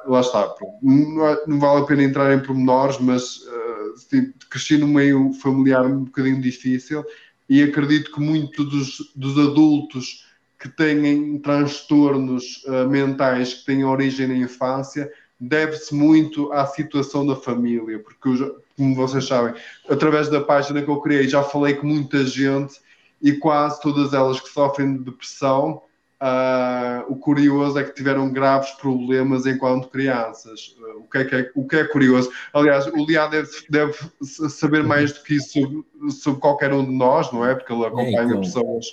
[0.06, 5.32] lá está, não, não, vale a pena entrar em pormenores, mas uh, cresci num meio
[5.34, 7.04] familiar um bocadinho difícil
[7.48, 10.26] e acredito que muitos dos, dos adultos
[10.58, 15.10] que têm transtornos uh, mentais que têm origem na infância
[15.42, 19.52] deve-se muito à situação da família, porque eu, como vocês sabem,
[19.88, 22.74] através da página que eu criei já falei com muita gente
[23.20, 25.82] e quase todas elas que sofrem de depressão,
[26.22, 30.76] uh, o curioso é que tiveram graves problemas enquanto crianças.
[30.78, 32.30] Uh, o, que é, que é, o que é curioso?
[32.52, 36.92] Aliás, o Liá deve, deve saber mais do que isso sobre, sobre, qualquer um de
[36.92, 37.56] nós, não é?
[37.56, 38.40] Porque ele acompanha então.
[38.42, 38.86] pessoas.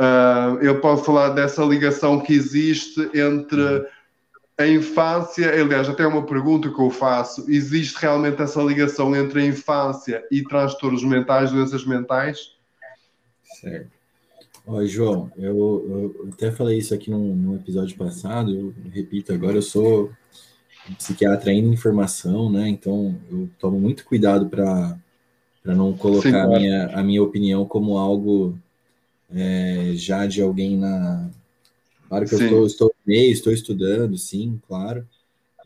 [0.00, 3.84] Uh, ele pode falar dessa ligação que existe entre
[4.58, 9.46] a infância, aliás, até uma pergunta que eu faço: existe realmente essa ligação entre a
[9.46, 12.56] infância e transtornos mentais, doenças mentais?
[13.60, 13.96] Certo.
[14.66, 19.56] Oi, João, eu, eu, até falei isso aqui num, num, episódio passado, eu repito agora,
[19.56, 20.10] eu sou
[20.98, 22.68] psiquiatra em informação, né?
[22.68, 24.98] Então eu tomo muito cuidado para
[25.64, 26.54] não colocar Sim, claro.
[26.54, 28.58] a, minha, a minha opinião como algo
[29.30, 31.30] é, já de alguém na,
[32.08, 32.44] Claro que sim.
[32.44, 35.06] eu estou, estou meio, estou estudando, sim, claro.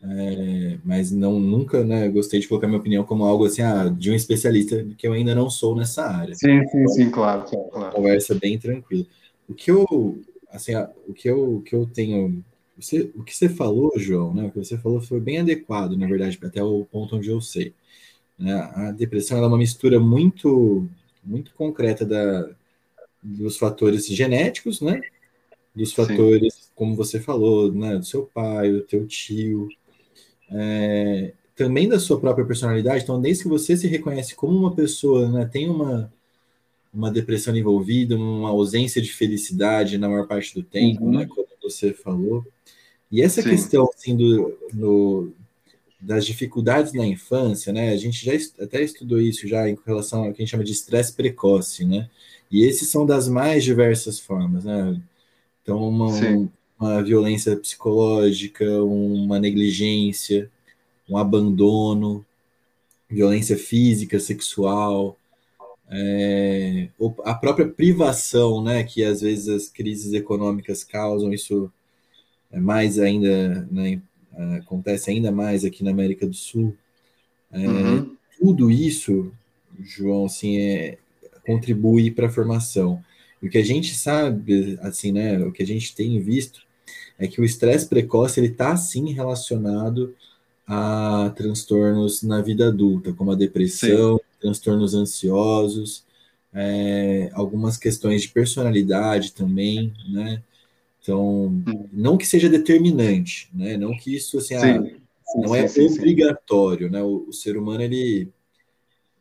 [0.01, 4.11] É, mas não nunca né, gostei de colocar minha opinião como algo assim ah, de
[4.11, 6.35] um especialista que eu ainda não sou nessa área.
[6.35, 7.95] Sim, sim, então, sim, claro, claro.
[7.95, 9.05] Conversa bem tranquila.
[9.47, 10.73] O que eu assim,
[11.07, 12.43] o que eu, o que eu tenho
[12.77, 14.45] você, o que você falou, João, né?
[14.45, 17.73] O que você falou foi bem adequado, na verdade, até o ponto onde eu sei.
[18.37, 18.53] Né?
[18.53, 20.87] A depressão é uma mistura muito
[21.23, 22.49] muito concreta da,
[23.21, 24.99] dos fatores genéticos, né?
[25.75, 26.61] Dos fatores, Sim.
[26.75, 29.67] como você falou, né, do seu pai, do teu tio,
[30.51, 33.03] é, também da sua própria personalidade.
[33.03, 36.13] Então, desde que você se reconhece como uma pessoa, né, tem uma,
[36.93, 41.11] uma depressão envolvida, uma ausência de felicidade na maior parte do tempo, uhum.
[41.11, 42.45] né, como você falou.
[43.11, 43.49] E essa Sim.
[43.51, 45.31] questão assim, do, no,
[45.99, 47.91] das dificuldades na infância, né?
[47.91, 48.33] A gente já
[48.63, 52.09] até estudou isso já em relação ao que a gente chama de estresse precoce, né?
[52.51, 55.01] E esses são das mais diversas formas, né?
[55.63, 56.07] Então, uma,
[56.77, 60.51] uma violência psicológica, uma negligência,
[61.09, 62.23] um abandono,
[63.09, 65.17] violência física, sexual,
[65.89, 66.89] é,
[67.23, 71.71] a própria privação, né, que às vezes as crises econômicas causam, isso
[72.51, 74.01] é mais ainda, né,
[74.57, 76.75] acontece ainda mais aqui na América do Sul.
[77.51, 78.15] É, uhum.
[78.39, 79.31] Tudo isso,
[79.79, 80.97] João, assim, é,
[81.45, 83.03] contribui para a formação.
[83.43, 86.61] E o que a gente sabe, assim, né, o que a gente tem visto
[87.19, 90.15] é que o estresse precoce ele está sim relacionado
[90.65, 94.23] a transtornos na vida adulta, como a depressão, sim.
[94.39, 96.05] transtornos ansiosos,
[96.53, 100.41] é, algumas questões de personalidade também, né?
[101.01, 101.53] Então,
[101.91, 103.75] não que seja determinante, né?
[103.75, 104.83] Não que isso assim, sim, ah,
[105.25, 107.03] sim, não é obrigatório, né?
[107.03, 108.29] O, o, ser humano ele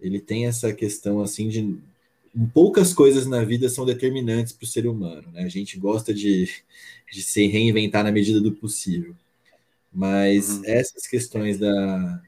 [0.00, 1.76] ele tem essa questão assim de
[2.52, 5.42] poucas coisas na vida são determinantes para o ser humano, né?
[5.42, 6.48] A gente gosta de,
[7.12, 9.14] de se reinventar na medida do possível.
[9.92, 10.62] Mas uhum.
[10.64, 12.22] essas questões da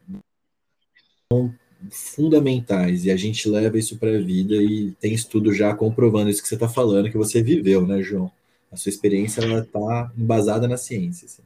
[1.32, 1.54] são
[1.90, 6.42] fundamentais e a gente leva isso para a vida e tem estudo já comprovando isso
[6.42, 8.30] que você está falando, que você viveu, né, João?
[8.70, 11.26] A sua experiência ela está embasada na ciência.
[11.26, 11.42] Assim.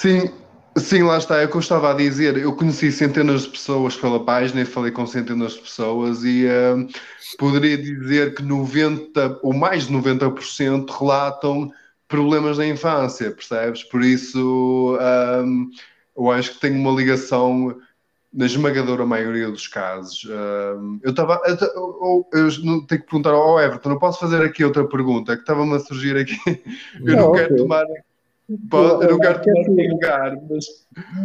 [0.00, 0.30] Sim,
[0.78, 1.40] sim, lá está.
[1.40, 2.36] É o que eu estava a dizer.
[2.36, 6.86] Eu conheci centenas de pessoas pela página e falei com centenas de pessoas e uh,
[7.38, 11.70] poderia dizer que 90 ou mais de 90% relatam
[12.08, 13.82] problemas da infância, percebes?
[13.84, 14.98] Por isso,
[15.44, 15.70] um,
[16.16, 17.76] eu acho que tem uma ligação
[18.32, 20.24] na esmagadora maioria dos casos.
[20.24, 21.40] Um, eu estava.
[21.46, 22.50] Eu, eu, eu,
[22.86, 26.16] tenho que perguntar ao Everton, não posso fazer aqui outra pergunta, que estava-me a surgir
[26.16, 26.38] aqui.
[27.04, 27.56] Eu não, não quero okay.
[27.56, 27.84] tomar.
[28.70, 30.64] Pode, eu não quero tomar assim, lugar, mas.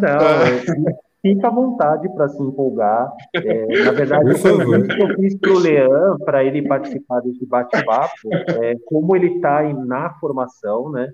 [0.02, 3.14] Não, uh, fica à vontade para se empolgar.
[3.36, 8.14] É, na verdade, o que eu fiz para o Leão, para ele participar desse bate-papo,
[8.32, 11.12] é, como ele está na formação, né?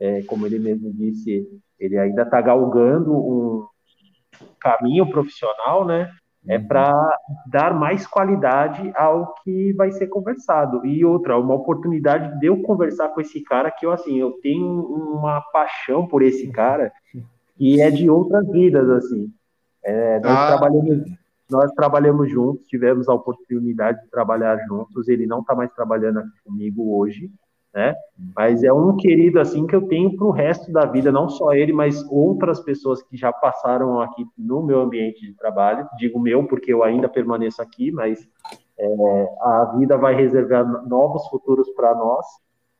[0.00, 1.44] É, como ele mesmo disse,
[1.78, 3.66] ele ainda está galgando um
[4.60, 6.08] caminho profissional, né?
[6.46, 6.68] É uhum.
[6.68, 10.86] para dar mais qualidade ao que vai ser conversado.
[10.86, 14.64] E outra, uma oportunidade de eu conversar com esse cara que eu assim, eu tenho
[14.64, 16.92] uma paixão por esse cara
[17.58, 19.32] e é de outras vidas assim.
[19.84, 20.46] É, nós, ah.
[20.48, 21.10] trabalhamos,
[21.50, 25.08] nós trabalhamos juntos, tivemos a oportunidade de trabalhar juntos.
[25.08, 27.30] Ele não está mais trabalhando aqui comigo hoje,
[27.78, 27.94] né?
[28.34, 31.52] Mas é um querido assim que eu tenho para o resto da vida, não só
[31.52, 35.88] ele, mas outras pessoas que já passaram aqui no meu ambiente de trabalho.
[35.96, 38.28] Digo meu porque eu ainda permaneço aqui, mas
[38.76, 42.26] é, a vida vai reservar novos futuros para nós,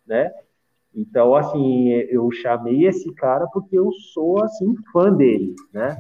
[0.05, 0.33] né?
[0.93, 5.97] Então, assim, eu chamei esse cara porque eu sou, assim, fã dele, né?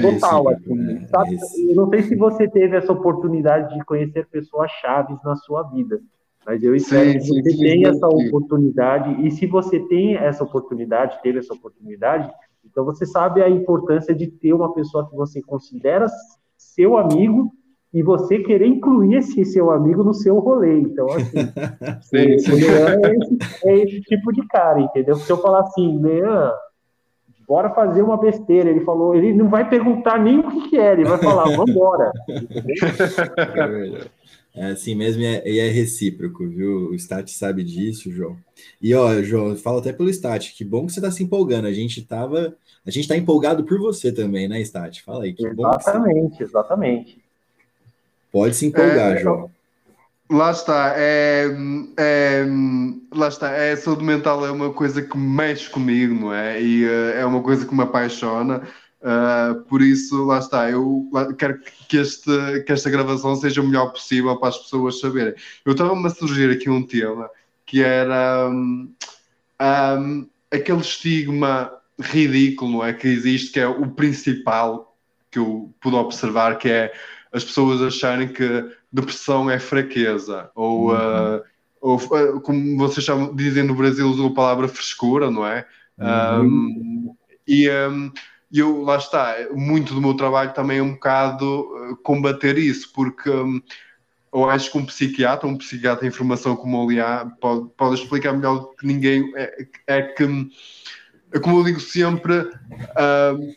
[0.00, 0.96] Total, assim.
[0.96, 1.36] É, sabe?
[1.68, 6.00] Eu não sei se você teve essa oportunidade de conhecer pessoas chaves na sua vida,
[6.46, 9.26] mas eu espero sim, que você sim, tenha sim, essa oportunidade.
[9.26, 12.30] E se você tem essa oportunidade, teve essa oportunidade,
[12.64, 16.06] então você sabe a importância de ter uma pessoa que você considera
[16.56, 17.52] seu amigo
[17.92, 20.80] e você querer incluir esse seu amigo no seu rolê.
[20.80, 21.38] Então, assim,
[22.02, 22.64] sim, sim.
[22.66, 25.14] É, esse, é, esse, tipo de cara, entendeu?
[25.14, 26.52] Se eu falar assim, Leandro,
[27.46, 28.70] bora fazer uma besteira.
[28.70, 32.12] Ele falou, ele não vai perguntar nem o que, que é, ele vai falar, vambora.
[34.56, 36.90] É assim mesmo e é, é, recíproco, viu?
[36.90, 38.36] O Stat sabe disso, João.
[38.80, 41.66] E ó, João, fala até pelo Stat, que bom que você está se empolgando.
[41.66, 45.02] A gente tava, a gente está empolgado por você também, né, Stat?
[45.02, 46.36] Fala aí, que exatamente, bom.
[46.36, 47.24] Que exatamente.
[48.30, 49.50] Pode se empolgar, é, João.
[50.34, 51.46] Lá está, é,
[51.96, 52.44] é,
[53.14, 56.60] lá está, é, a saúde mental é uma coisa que mexe comigo, não é?
[56.60, 58.66] E uh, é uma coisa que me apaixona,
[59.00, 63.92] uh, por isso, lá está, eu quero que, este, que esta gravação seja o melhor
[63.92, 65.34] possível para as pessoas saberem.
[65.64, 67.30] Eu estava-me a surgir aqui um tema
[67.64, 68.92] que era um,
[70.00, 72.92] um, aquele estigma ridículo, não é?
[72.92, 74.96] Que existe, que é o principal
[75.30, 76.92] que eu pude observar, que é
[77.34, 81.36] as pessoas acharem que depressão é fraqueza, ou, uhum.
[81.36, 81.42] uh,
[81.80, 85.66] ou uh, como vocês chamam, dizem no Brasil, usam a palavra frescura, não é?
[85.98, 86.42] Uhum.
[86.42, 87.16] Um,
[87.46, 88.12] e um,
[88.52, 93.60] eu, lá está, muito do meu trabalho também é um bocado combater isso, porque um,
[94.32, 98.32] eu acho que um psiquiatra, um psiquiatra em formação como o Liá, pode, pode explicar
[98.32, 100.24] melhor que ninguém, é, é que,
[101.32, 103.54] é como eu digo sempre, uh,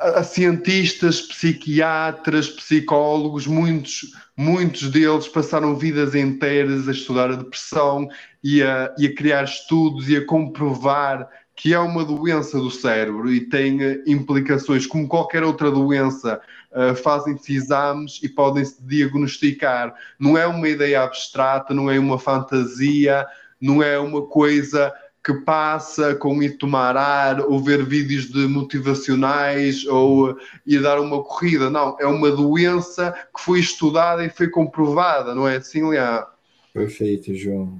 [0.00, 8.08] a, cientistas, psiquiatras, psicólogos, muitos, muitos deles passaram vidas inteiras a estudar a depressão
[8.42, 13.30] e a, e a criar estudos e a comprovar que é uma doença do cérebro
[13.30, 16.40] e tem uh, implicações como qualquer outra doença,
[16.72, 19.94] uh, fazem-se exames e podem-se diagnosticar.
[20.18, 23.26] Não é uma ideia abstrata, não é uma fantasia,
[23.60, 24.90] não é uma coisa
[25.24, 31.22] que passa com ir tomar ar ou ver vídeos de motivacionais ou ir dar uma
[31.22, 31.68] corrida.
[31.68, 36.26] Não, é uma doença que foi estudada e foi comprovada, não é assim, Leão?
[36.72, 37.78] Perfeito, João.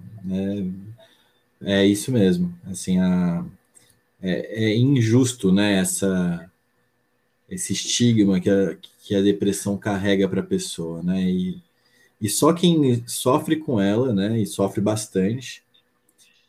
[1.63, 2.53] É, é isso mesmo.
[2.67, 3.45] Assim, a,
[4.23, 6.51] é, é injusto, né, essa,
[7.49, 11.23] esse estigma que a, que a depressão carrega para a pessoa, né?
[11.23, 11.59] E,
[12.21, 15.63] e só quem sofre com ela, né, e sofre bastante,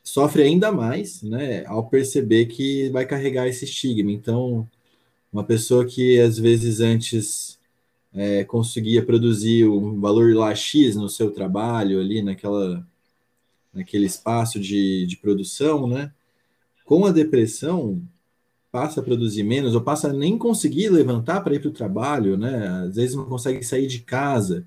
[0.04, 4.12] sofre ainda mais, né, ao perceber que vai carregar esse estigma.
[4.12, 4.68] Então,
[5.32, 7.60] uma pessoa que às vezes antes
[8.14, 12.86] é, conseguia produzir um valor lá X no seu trabalho ali naquela
[13.74, 16.12] naquele espaço de, de produção, né?
[16.86, 18.02] Com a depressão
[18.72, 22.38] passa a produzir menos ou passa a nem conseguir levantar para ir para o trabalho,
[22.38, 22.68] né?
[22.88, 24.66] Às vezes não consegue sair de casa,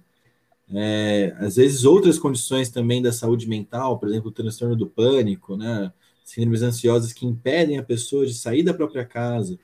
[0.75, 5.57] é, às vezes outras condições também da saúde mental, por exemplo, o transtorno do pânico,
[5.57, 5.93] né?
[6.25, 9.59] Síndromes ansiosas que impedem a pessoa de sair da própria casa.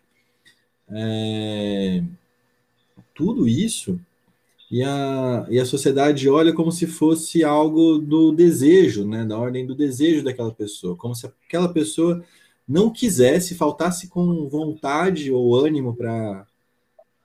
[0.88, 2.02] É,
[3.14, 3.98] tudo isso
[4.70, 9.24] e a, e a sociedade olha como se fosse algo do desejo, né?
[9.24, 12.24] Da ordem do desejo daquela pessoa, como se aquela pessoa
[12.68, 16.46] não quisesse, faltasse com vontade ou ânimo para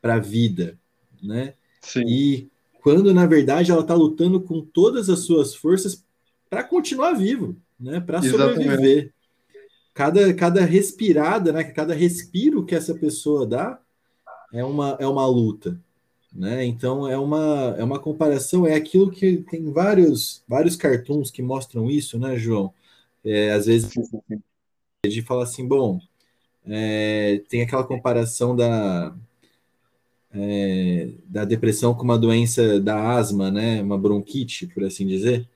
[0.02, 0.76] a vida,
[1.22, 1.54] né?
[1.82, 2.04] Sim.
[2.08, 2.50] E
[2.86, 6.06] quando na verdade ela está lutando com todas as suas forças
[6.48, 8.00] para continuar vivo, né?
[8.00, 9.12] Para sobreviver.
[9.92, 11.64] Cada, cada respirada, né?
[11.64, 13.80] Cada respiro que essa pessoa dá
[14.54, 15.82] é uma, é uma luta,
[16.32, 16.64] né?
[16.64, 21.90] Então é uma, é uma comparação, é aquilo que tem vários vários cartoons que mostram
[21.90, 22.72] isso, né, João?
[23.24, 23.90] É, às vezes
[25.04, 26.00] de falar assim, bom,
[26.68, 29.16] é, tem aquela comparação da
[30.36, 33.82] é, da depressão com uma doença da asma, né?
[33.82, 35.48] Uma bronquite, por assim dizer.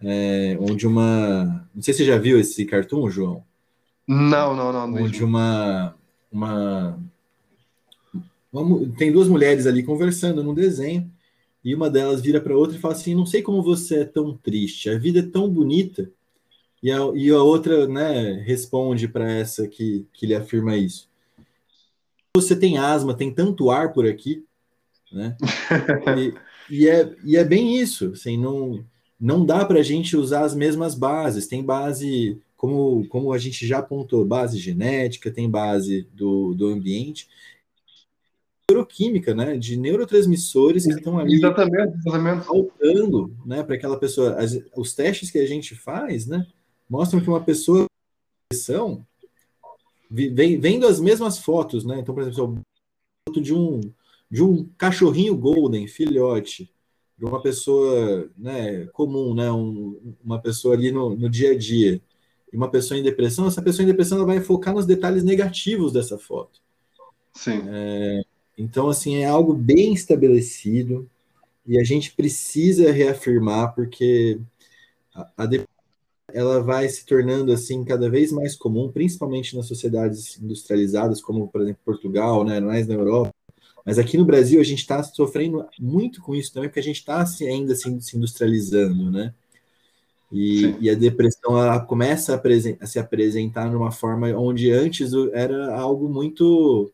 [0.00, 1.68] É, onde uma.
[1.74, 3.44] Não sei se você já viu esse cartoon, João.
[4.08, 5.02] Não, não, não.
[5.02, 5.94] Onde uma,
[6.30, 6.98] uma,
[8.52, 8.86] uma.
[8.96, 11.08] Tem duas mulheres ali conversando num desenho,
[11.64, 14.36] e uma delas vira para outra e fala assim: Não sei como você é tão
[14.36, 16.10] triste, a vida é tão bonita.
[16.82, 21.11] E a, e a outra né, responde para essa que, que lhe afirma isso
[22.34, 24.44] você tem asma, tem tanto ar por aqui,
[25.12, 25.36] né?
[26.16, 26.34] e,
[26.70, 28.84] e, é, e é bem isso, assim, não,
[29.20, 31.46] não dá para a gente usar as mesmas bases.
[31.46, 37.28] Tem base, como, como a gente já apontou, base genética, tem base do, do ambiente,
[38.70, 39.58] neuroquímica, né?
[39.58, 42.46] De neurotransmissores que estão ali exatamente, exatamente.
[42.46, 43.62] faltando, né?
[43.62, 44.36] Para aquela pessoa.
[44.36, 46.46] As, os testes que a gente faz, né?
[46.88, 49.06] Mostram que uma pessoa com vem,
[50.12, 51.98] vendo as mesmas fotos, né?
[51.98, 52.60] Então, por exemplo,
[53.26, 53.80] foto de um
[54.32, 56.72] de um cachorrinho golden, filhote,
[57.18, 62.00] de uma pessoa né, comum, né, um, uma pessoa ali no, no dia a dia,
[62.50, 65.92] e uma pessoa em depressão, essa pessoa em depressão ela vai focar nos detalhes negativos
[65.92, 66.60] dessa foto.
[67.34, 67.62] Sim.
[67.68, 68.22] É,
[68.56, 71.06] então, assim, é algo bem estabelecido
[71.66, 74.40] e a gente precisa reafirmar, porque
[75.14, 75.71] a, a depressão
[76.34, 81.62] ela vai se tornando assim cada vez mais comum, principalmente nas sociedades industrializadas, como por
[81.62, 83.32] exemplo Portugal, né, mais na Europa.
[83.84, 86.98] Mas aqui no Brasil a gente está sofrendo muito com isso também, porque a gente
[86.98, 89.34] está ainda assim, se industrializando, né?
[90.30, 92.40] E, e a depressão ela começa a,
[92.80, 96.90] a, se apresentar numa forma onde antes era algo muito.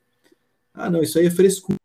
[0.74, 1.78] Ah, não, isso aí é frescura,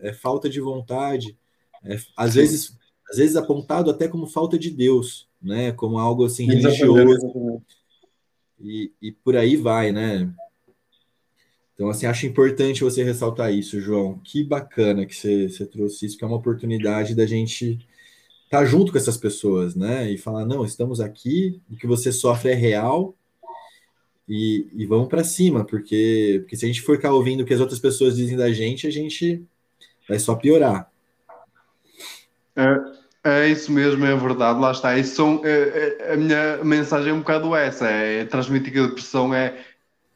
[0.00, 1.36] é falta de vontade,
[1.84, 2.76] é, às vezes
[3.10, 5.72] às vezes apontado até como falta de Deus né?
[5.72, 7.62] Como algo assim religioso.
[8.60, 10.30] E, e por aí vai, né?
[11.74, 14.18] Então, assim, acho importante você ressaltar isso, João.
[14.24, 17.86] Que bacana que você, você trouxe isso, que é uma oportunidade da gente
[18.44, 20.10] estar tá junto com essas pessoas, né?
[20.10, 23.14] E falar, não, estamos aqui, o que você sofre é real
[24.28, 27.54] e, e vamos para cima, porque, porque se a gente for ficar ouvindo o que
[27.54, 29.44] as outras pessoas dizem da gente, a gente
[30.08, 30.90] vai só piorar.
[32.56, 32.74] É,
[33.26, 34.96] é isso mesmo, é verdade, lá está.
[34.96, 38.86] Isso são, é, é, a minha mensagem é um bocado essa: é, transmitir que a
[38.86, 39.64] depressão é,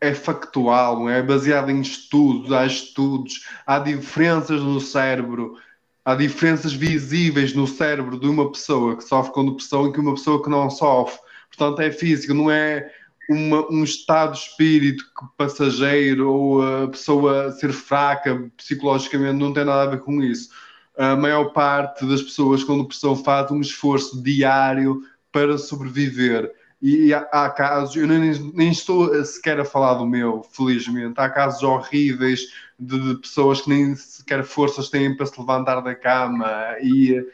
[0.01, 5.57] é factual, é baseada em estudos, há estudos, há diferenças no cérebro,
[6.05, 10.15] há diferenças visíveis no cérebro de uma pessoa que sofre com depressão e que uma
[10.15, 11.19] pessoa que não sofre.
[11.49, 12.93] Portanto, é físico, não é
[13.29, 15.05] uma, um estado de espírito
[15.37, 20.51] passageiro ou a pessoa ser fraca psicologicamente, não tem nada a ver com isso
[21.01, 25.01] a maior parte das pessoas com depressão faz um esforço diário
[25.33, 26.53] para sobreviver.
[26.83, 31.63] e há, casos, eu nem, nem, estou sequer a falar do meu, felizmente, há casos
[31.63, 32.41] horríveis
[32.79, 37.27] de, de pessoas que nem sequer forças têm para se levantar da cama e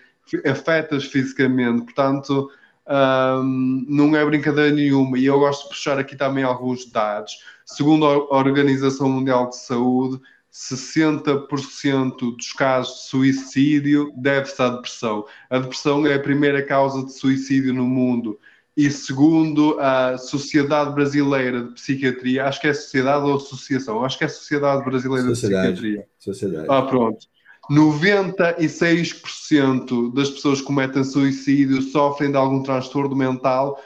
[0.48, 2.48] afetas fisicamente, portanto,
[2.88, 5.18] um, não é brincadeira nenhuma.
[5.18, 7.32] E eu gosto de puxar aqui também alguns dados.
[7.64, 10.20] Segundo a Organização Mundial de Saúde,
[10.56, 15.26] 60% dos casos de suicídio deve-se à depressão.
[15.50, 18.38] A depressão é a primeira causa de suicídio no mundo
[18.74, 24.24] e segundo a Sociedade Brasileira de Psiquiatria, acho que é Sociedade ou Associação, acho que
[24.24, 25.68] é Sociedade Brasileira Sociedade.
[25.68, 26.08] de Psiquiatria.
[26.18, 26.66] Sociedade.
[26.70, 27.26] Ah, pronto.
[27.70, 33.78] 96% das pessoas que cometem suicídio sofrem de algum transtorno mental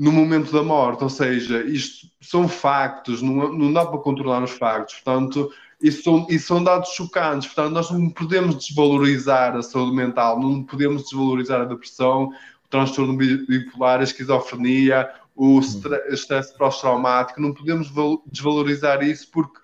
[0.00, 4.52] no momento da morte, ou seja, isto são factos, não, não dá para controlar os
[4.52, 5.50] factos, portanto,
[5.80, 10.62] isso são, isso são dados chocantes, portanto, nós não podemos desvalorizar a saúde mental, não
[10.62, 12.32] podemos desvalorizar a depressão,
[12.68, 17.92] transtorno bipolar, a esquizofrenia, o estresse pós-traumático, não podemos
[18.26, 19.58] desvalorizar isso porque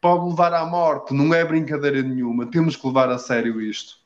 [0.00, 3.97] pode levar à morte, não é brincadeira nenhuma, temos que levar a sério isto.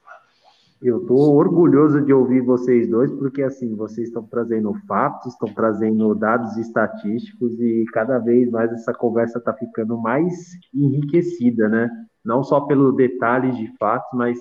[0.83, 6.12] Eu estou orgulhoso de ouvir vocês dois, porque assim, vocês estão trazendo fatos, estão trazendo
[6.12, 11.89] dados estatísticos e cada vez mais essa conversa está ficando mais enriquecida, né?
[12.24, 14.41] Não só pelos detalhes de fatos, mas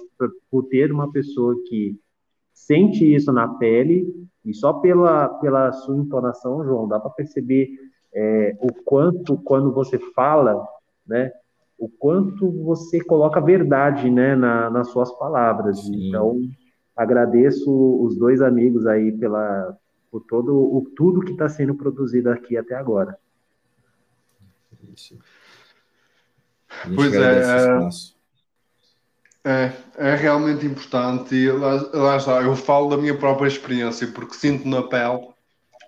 [0.50, 1.96] por ter uma pessoa que
[2.52, 4.12] sente isso na pele
[4.44, 7.70] e só pela, pela sua entonação, João, dá para perceber
[8.14, 10.60] é, o quanto, quando você fala,
[11.06, 11.32] né,
[11.82, 15.80] o quanto você coloca verdade, né, na, nas suas palavras.
[15.80, 16.10] Sim.
[16.10, 16.40] Então,
[16.96, 17.72] agradeço
[18.04, 19.76] os dois amigos aí pela,
[20.12, 23.18] por todo o tudo que está sendo produzido aqui até agora.
[24.96, 25.18] Isso.
[26.96, 27.90] Pois é,
[29.44, 34.36] é, é realmente importante e lá, lá está, eu falo da minha própria experiência porque
[34.36, 35.30] sinto na pele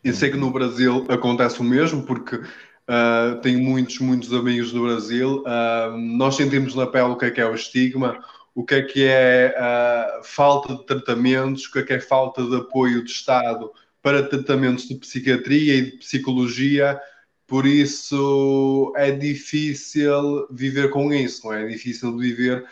[0.03, 2.41] e sei que no Brasil acontece o mesmo porque
[2.89, 7.31] uh, tenho muitos, muitos amigos no Brasil uh, nós sentimos na pele o que é
[7.31, 8.23] que é o estigma
[8.55, 12.43] o que é que é uh, falta de tratamentos, o que é que é falta
[12.43, 13.71] de apoio do Estado
[14.01, 16.99] para tratamentos de psiquiatria e de psicologia
[17.47, 21.63] por isso é difícil viver com isso, não é?
[21.63, 22.65] É difícil viver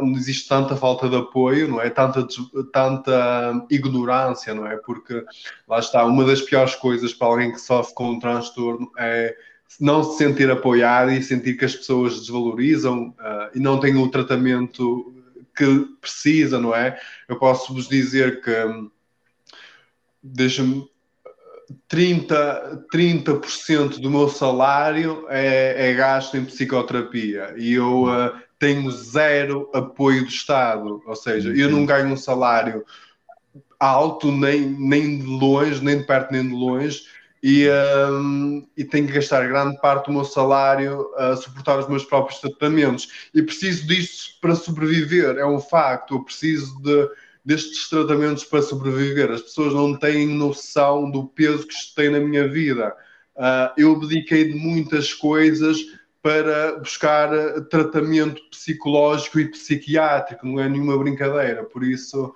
[0.00, 1.90] não existe tanta falta de apoio, não é?
[1.90, 2.26] Tanta,
[2.72, 4.76] tanta ignorância, não é?
[4.76, 5.24] Porque
[5.66, 9.36] lá está, uma das piores coisas para alguém que sofre com um transtorno é
[9.80, 14.08] não se sentir apoiado e sentir que as pessoas desvalorizam uh, e não têm o
[14.08, 15.14] tratamento
[15.56, 16.98] que precisa, não é?
[17.28, 18.52] Eu posso vos dizer que,
[20.22, 20.90] deixa-me,
[21.90, 29.70] 30%, 30 do meu salário é, é, gasto em psicoterapia e eu uh, tenho zero
[29.72, 32.84] apoio do Estado, ou seja, eu não ganho um salário
[33.78, 37.02] alto nem, nem de longe, nem de perto nem de longe,
[37.42, 42.04] e, um, e tenho que gastar grande parte do meu salário a suportar os meus
[42.04, 43.08] próprios tratamentos.
[43.34, 46.14] E preciso disto para sobreviver, é um facto.
[46.14, 47.08] Eu preciso de,
[47.44, 49.30] destes tratamentos para sobreviver.
[49.30, 52.94] As pessoas não têm noção do peso que isto tem na minha vida.
[53.34, 55.78] Uh, eu dediquei de muitas coisas
[56.22, 61.64] para buscar eh, tratamento psicológico e psiquiátrico, não é nenhuma brincadeira.
[61.64, 62.32] Por isso,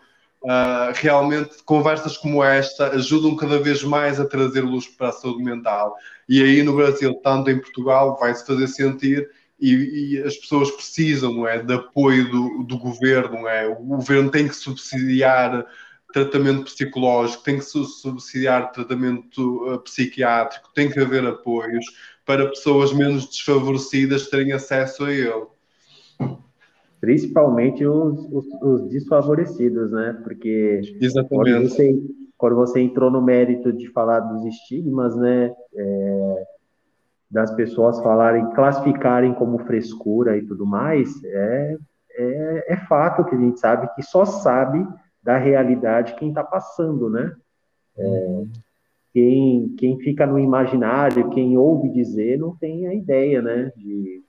[0.47, 5.43] uh, realmente, conversas como esta ajudam cada vez mais a trazer luz para a saúde
[5.43, 5.95] mental.
[6.29, 9.29] E aí no Brasil, tanto em Portugal, vai-se fazer sentir
[9.61, 13.41] e, e, as pessoas precisam não é, de apoio do, do governo.
[13.41, 13.67] Não é?
[13.67, 15.67] O governo tem que subsidiar
[16.13, 21.85] tratamento psicológico, tem que subsidiar tratamento uh, psiquiátrico, tem que haver apoios
[22.25, 25.47] para pessoas menos desfavorecidas terem acesso a ele.
[27.01, 30.19] Principalmente os, os, os desfavorecidos, né?
[30.25, 31.29] Porque Exatamente.
[31.29, 32.03] Quando você,
[32.37, 35.53] quando você entrou no mérito de falar dos estigmas, né?
[35.75, 36.45] É,
[37.31, 41.77] das pessoas falarem, classificarem como frescura e tudo mais, é,
[42.17, 44.87] é, é fato que a gente sabe que só sabe
[45.23, 47.35] da realidade quem está passando, né?
[47.99, 48.45] É,
[49.13, 54.23] quem, quem fica no imaginário, quem ouve dizer, não tem a ideia, né, de,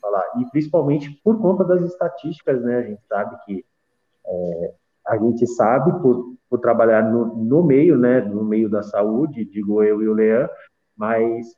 [0.00, 0.24] falar.
[0.38, 3.64] E principalmente por conta das estatísticas, né, a gente sabe que
[4.26, 4.74] é,
[5.06, 9.82] a gente sabe por, por trabalhar no, no meio, né, no meio da saúde, digo
[9.82, 10.48] eu e o Leão,
[10.96, 11.56] mas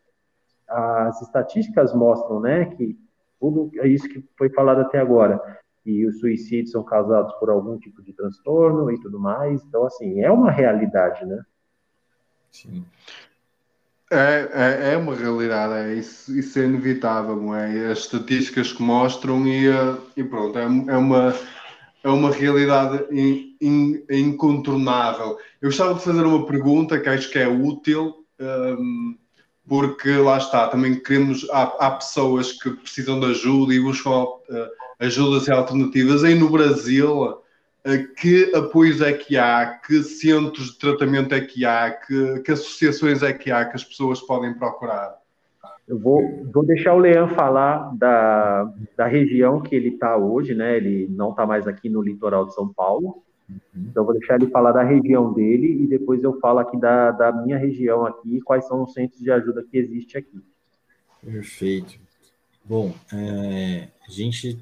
[0.69, 2.99] as estatísticas mostram, né, que
[3.39, 5.41] tudo é isso que foi falado até agora,
[5.85, 9.63] e os suicídios são causados por algum tipo de transtorno e tudo mais.
[9.65, 11.43] Então, assim, é uma realidade, né?
[12.51, 12.87] Sim.
[14.15, 17.91] É, é, é, uma realidade, é isso, isso é inevitável, não é?
[17.91, 21.35] As estatísticas que mostram e, eh, e pronto, é, é, uma,
[22.05, 25.37] é uma realidade in, in, incontornável.
[25.61, 29.17] Eu gostava de fazer uma pergunta que acho que é útil um,
[29.67, 34.39] porque lá está, também queremos, há, há, pessoas que precisam de ajuda e buscam uh,
[35.01, 36.23] ajudas e alternativas.
[36.23, 37.37] E no Brasil,
[38.17, 43.23] que apoios é que há, que centros de tratamento é que há, que, que associações
[43.23, 45.19] é que há que as pessoas podem procurar?
[45.87, 50.79] Eu vou, vou deixar o Leão falar da, da região que ele está hoje, né?
[50.79, 53.23] Ele não está mais aqui no litoral de São Paulo.
[53.51, 53.89] Uhum.
[53.91, 57.31] Então, vou deixar ele falar da região dele e depois eu falo aqui da, da
[57.33, 60.43] minha região aqui, quais são os centros de ajuda que existe aqui.
[61.23, 61.99] Perfeito.
[62.65, 64.59] Bom, é, a gente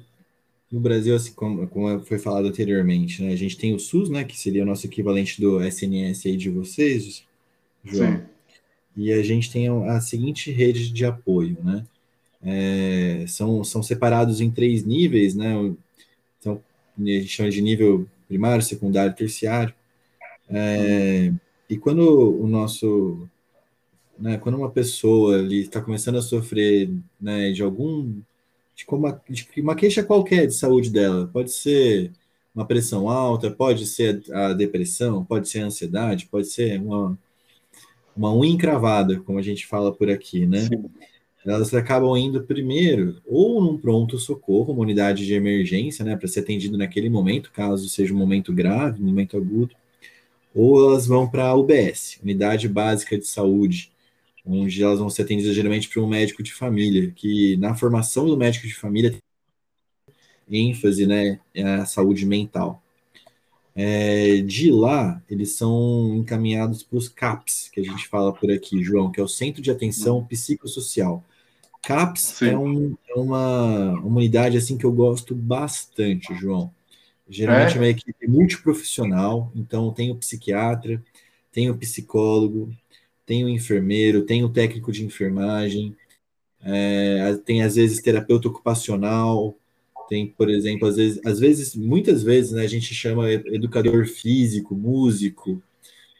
[0.73, 4.23] no Brasil, assim como, como, foi falado anteriormente, né, a gente tem o SUS, né,
[4.23, 7.23] que seria o nosso equivalente do SNS aí de vocês,
[7.83, 8.17] João.
[8.17, 8.23] Sim.
[8.97, 11.85] E a gente tem a, seguinte rede de apoio, né?
[12.41, 15.53] É, são, são separados em três níveis, né?
[16.39, 16.61] Então,
[16.97, 19.73] a gente chama de nível primário, secundário, terciário.
[20.49, 21.31] É,
[21.69, 22.01] e quando
[22.39, 23.27] o nosso,
[24.19, 28.21] né, quando uma pessoa está começando a sofrer né, de algum,
[28.75, 32.11] de uma, de uma queixa qualquer de saúde dela, pode ser
[32.53, 37.17] uma pressão alta, pode ser a depressão, pode ser a ansiedade, pode ser uma,
[38.15, 40.61] uma unha encravada, como a gente fala por aqui, né?
[40.61, 40.85] Sim.
[41.45, 46.39] Elas acabam indo primeiro ou num pronto socorro, uma unidade de emergência, né, para ser
[46.39, 49.75] atendido naquele momento, caso seja um momento grave, um momento agudo,
[50.55, 53.91] ou elas vão para a UBS, Unidade Básica de Saúde,
[54.45, 58.37] onde elas vão ser atendidas geralmente por um médico de família, que na formação do
[58.37, 62.81] médico de família tem ênfase, né, é a saúde mental.
[63.75, 68.83] É, de lá, eles são encaminhados para os CAPS, que a gente fala por aqui,
[68.83, 71.23] João, que é o Centro de Atenção Psicossocial.
[71.81, 76.71] CAPS é, um, é, uma, uma unidade assim que eu gosto bastante, João.
[77.27, 81.03] Geralmente é, é uma equipe multiprofissional, então tem o psiquiatra,
[81.51, 82.71] tem o psicólogo,
[83.25, 85.95] tem o enfermeiro, tem o técnico de enfermagem,
[86.61, 89.55] é, tem às vezes terapeuta ocupacional,
[90.09, 94.75] tem, por exemplo, às vezes, às vezes, muitas vezes, né, a gente chama educador físico,
[94.75, 95.61] músico.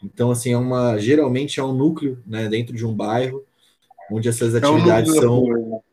[0.03, 3.43] Então, assim, é uma, geralmente é um núcleo, né, dentro de um bairro,
[4.11, 5.83] onde essas atividades é um são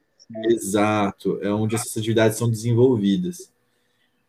[0.45, 3.53] exato, é onde essas atividades são desenvolvidas.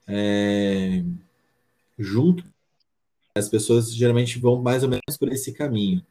[0.07, 1.03] É...
[1.97, 2.43] junto,
[3.35, 6.03] as pessoas geralmente vão mais ou menos por esse caminho.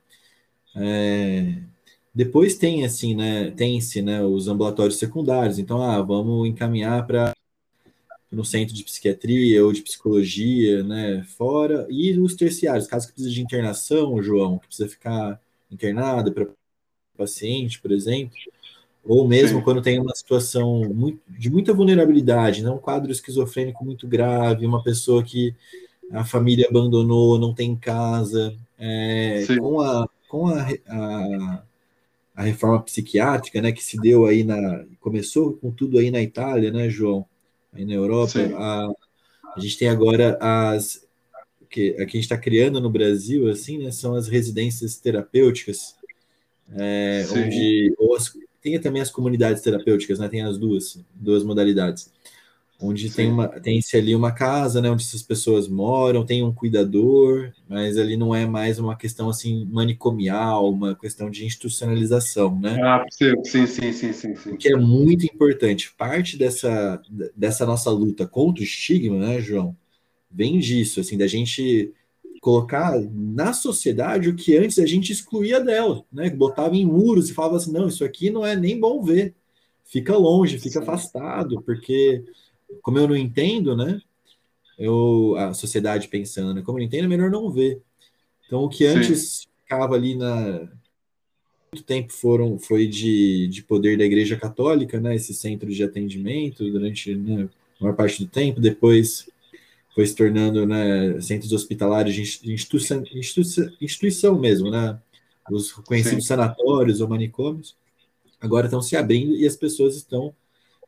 [0.77, 1.55] É...
[2.15, 3.51] Depois tem assim, né?
[3.53, 5.59] Tem-se né, os ambulatórios secundários.
[5.59, 7.35] Então, ah, vamos encaminhar para
[8.31, 13.35] no centro de psiquiatria ou de psicologia, né, fora, e os terciários, caso que precisa
[13.35, 15.41] de internação, João, que precisa ficar
[15.71, 16.47] internado para
[17.17, 18.37] paciente, por exemplo,
[19.05, 19.65] ou mesmo Sim.
[19.65, 24.83] quando tem uma situação muito, de muita vulnerabilidade, né, um quadro esquizofrênico muito grave, uma
[24.83, 25.55] pessoa que
[26.13, 31.63] a família abandonou, não tem casa, é, com, a, com a, a,
[32.37, 36.71] a, reforma psiquiátrica, né, que se deu aí na, começou com tudo aí na Itália,
[36.71, 37.27] né, João,
[37.73, 38.39] aí na Europa.
[38.57, 38.87] A,
[39.57, 41.05] a gente tem agora as
[41.69, 45.97] que a gente está criando no Brasil, assim, né, são as residências terapêuticas,
[46.77, 52.11] é, onde as, tem também as comunidades terapêuticas, né, tem as duas, duas modalidades
[52.81, 53.15] onde Sim.
[53.17, 57.99] tem uma tem-se ali uma casa, né, onde essas pessoas moram, tem um cuidador, mas
[57.99, 62.79] ali não é mais uma questão assim manicomial, uma questão de institucionalização, né?
[62.83, 64.57] Ah, sim, sim, sim, sim, sim.
[64.57, 65.93] Que é muito importante.
[65.97, 67.01] Parte dessa
[67.37, 69.77] dessa nossa luta contra o estigma, né, João,
[70.31, 71.93] vem disso, assim, da gente
[72.41, 76.31] colocar na sociedade o que antes a gente excluía dela, né?
[76.31, 79.35] Botava em muros e falava assim, não, isso aqui não é nem bom ver.
[79.85, 80.83] Fica longe, fica Sim.
[80.83, 82.25] afastado, porque
[82.83, 84.01] como eu não entendo, né?
[84.79, 86.63] Eu, a sociedade pensando, né?
[86.63, 87.83] como eu não entendo, é melhor não ver.
[88.47, 89.49] Então, o que antes Sim.
[89.63, 90.69] ficava ali na.
[91.73, 95.15] Muito tempo foram, foi de, de poder da Igreja Católica, né?
[95.15, 97.49] Esse centro de atendimento durante né,
[97.79, 98.61] a maior parte do tempo.
[98.61, 99.29] Depois
[99.95, 104.99] foi se tornando né, centros hospitalares de instituição, instituição, instituição mesmo, né?
[105.51, 106.29] Os conhecidos Sim.
[106.29, 107.77] sanatórios ou manicômios.
[108.41, 110.35] Agora estão se abrindo e as pessoas estão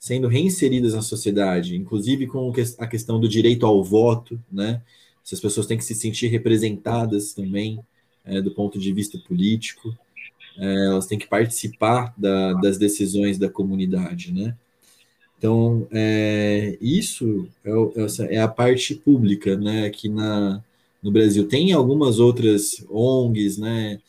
[0.03, 4.83] sendo reinseridas na sociedade, inclusive com a questão do direito ao voto, né?
[5.25, 7.79] Essas pessoas têm que se sentir representadas também
[8.25, 9.97] é, do ponto de vista político,
[10.59, 14.57] é, elas têm que participar da, das decisões da comunidade, né?
[15.39, 19.87] Então, é, isso é, é, a parte pública, né?
[19.87, 20.61] Aqui na,
[21.01, 24.01] no Brasil tem algumas outras ONGs, né?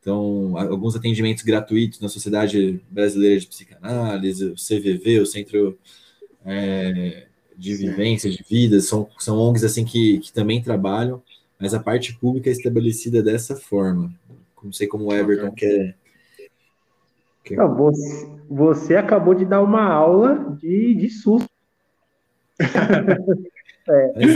[0.00, 5.78] Então, alguns atendimentos gratuitos na Sociedade Brasileira de Psicanálise, o CVV, o Centro
[6.44, 7.26] é,
[7.56, 11.22] de Vivência, de Vida, são, são ONGs assim que, que também trabalham,
[11.58, 14.10] mas a parte pública é estabelecida dessa forma,
[14.62, 15.94] Não sei como o Everton quer.
[17.44, 17.56] quer...
[17.56, 21.46] Não, você, você acabou de dar uma aula de, de susto.
[23.86, 24.30] é,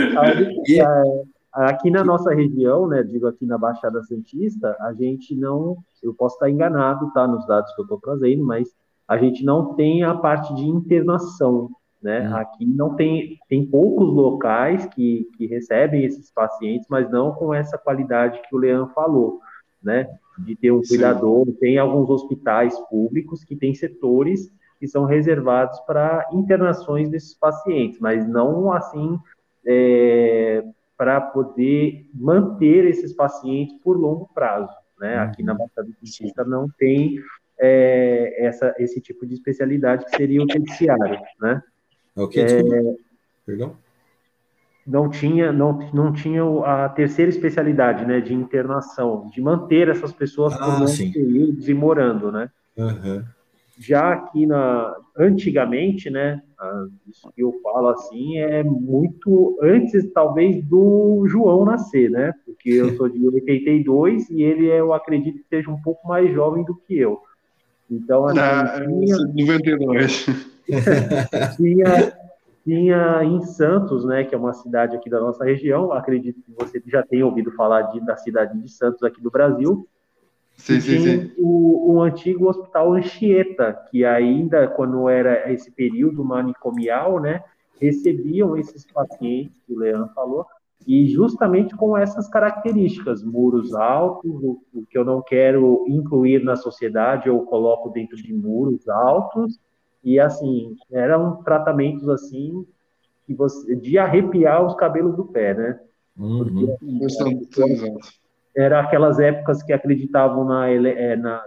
[1.55, 6.35] aqui na nossa região, né, digo aqui na Baixada Santista, a gente não, eu posso
[6.35, 8.69] estar enganado, tá, nos dados que eu estou trazendo, mas
[9.07, 11.71] a gente não tem a parte de internação,
[12.03, 12.29] né?
[12.29, 12.37] Uhum.
[12.37, 17.79] Aqui não tem, tem poucos locais que, que recebem esses pacientes, mas não com essa
[17.79, 19.41] qualidade que o Leão falou,
[19.83, 20.09] né?
[20.39, 21.47] De ter um cuidador.
[21.47, 21.53] Sim.
[21.55, 28.29] Tem alguns hospitais públicos que têm setores que são reservados para internações desses pacientes, mas
[28.29, 29.19] não assim
[29.67, 30.65] é,
[30.97, 35.19] para poder manter esses pacientes por longo prazo, né?
[35.19, 35.59] Aqui na uhum.
[35.59, 37.19] Baixada Santista não tem
[37.59, 41.63] é, essa, esse tipo de especialidade que seria o terciário, né?
[42.17, 42.63] Ok, é,
[43.45, 43.77] Perdão?
[44.87, 50.53] Não tinha, não, não tinha a terceira especialidade, né, de internação, de manter essas pessoas
[50.55, 52.51] ah, por longos períodos e morando, né?
[52.77, 53.25] Uhum.
[53.79, 56.41] Já aqui na, antigamente, né,
[57.09, 62.33] isso que eu falo assim é muito antes, talvez, do João nascer, né?
[62.45, 66.65] Porque eu sou de 82 e ele, eu acredito que seja um pouco mais jovem
[66.65, 67.21] do que eu.
[67.91, 69.17] Então, assim, ah, tinha...
[69.19, 70.27] 92.
[71.57, 72.17] tinha,
[72.65, 76.83] tinha em Santos, né, que é uma cidade aqui da nossa região, acredito que você
[76.87, 79.87] já tenha ouvido falar de, da cidade de Santos aqui do Brasil.
[80.57, 81.33] Sim, sim, sim.
[81.39, 87.43] O, o, antigo hospital Anchieta, que ainda, quando era esse período manicomial, né,
[87.81, 90.47] recebiam esses pacientes que o Leandro falou,
[90.87, 96.57] e justamente com essas características, muros altos, o, o, que eu não quero incluir na
[96.57, 99.59] sociedade, eu coloco dentro de muros altos,
[100.03, 102.67] e assim, eram tratamentos assim
[103.27, 105.81] que você, de arrepiar os cabelos do pé, né?
[106.17, 106.39] Uhum.
[106.39, 106.77] Porque,
[107.63, 107.95] era,
[108.57, 111.45] era aquelas épocas que acreditavam na, é, na,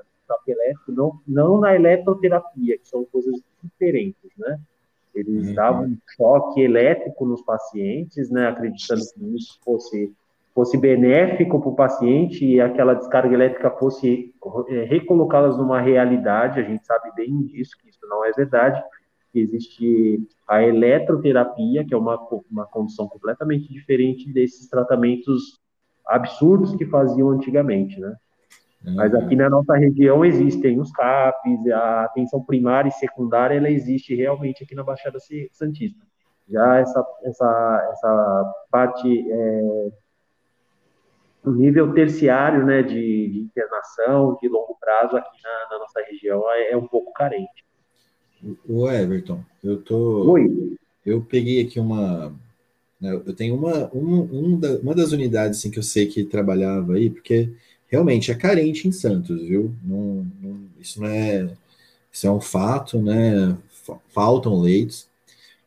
[0.47, 4.59] elétrico, não, não na eletroterapia, que são coisas diferentes, né?
[5.15, 5.53] Eles uhum.
[5.55, 10.13] davam choque elétrico nos pacientes, né, acreditando que isso fosse,
[10.53, 14.31] fosse benéfico para o paciente e aquela descarga elétrica fosse
[14.67, 16.59] é, recolocá-las numa realidade.
[16.59, 18.79] A gente sabe bem disso, que isso não é verdade.
[19.33, 22.19] Existe a eletroterapia, que é uma,
[22.51, 25.59] uma condição completamente diferente desses tratamentos
[26.07, 28.15] absurdos que faziam antigamente, né?
[28.95, 34.15] Mas aqui na nossa região existem os CAPs, a atenção primária e secundária, ela existe
[34.15, 35.17] realmente aqui na Baixada
[35.51, 36.05] Santista.
[36.47, 39.89] Já essa, essa, essa parte, é,
[41.43, 46.49] o nível terciário né, de, de, internação, de longo prazo aqui na, na nossa região
[46.51, 47.65] é, é, um pouco carente.
[48.67, 50.31] O Everton, eu tô.
[50.31, 50.77] Oi.
[51.05, 52.33] Eu peguei aqui uma.
[52.99, 54.21] Né, eu tenho uma, um,
[54.55, 57.51] um da, uma das unidades assim, que eu sei que trabalhava aí, porque
[57.87, 59.73] realmente é carente em Santos, viu?
[59.83, 61.49] Não, não, isso não é,
[62.11, 63.57] isso é um fato, né?
[64.09, 65.07] Faltam leitos.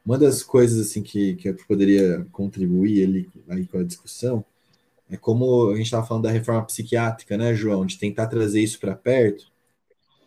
[0.05, 4.45] Uma das coisas assim que, que eu poderia contribuir ali aí com a discussão
[5.11, 7.87] é como a gente estava falando da reforma psiquiátrica, né, João?
[7.87, 9.51] De tentar trazer isso para perto.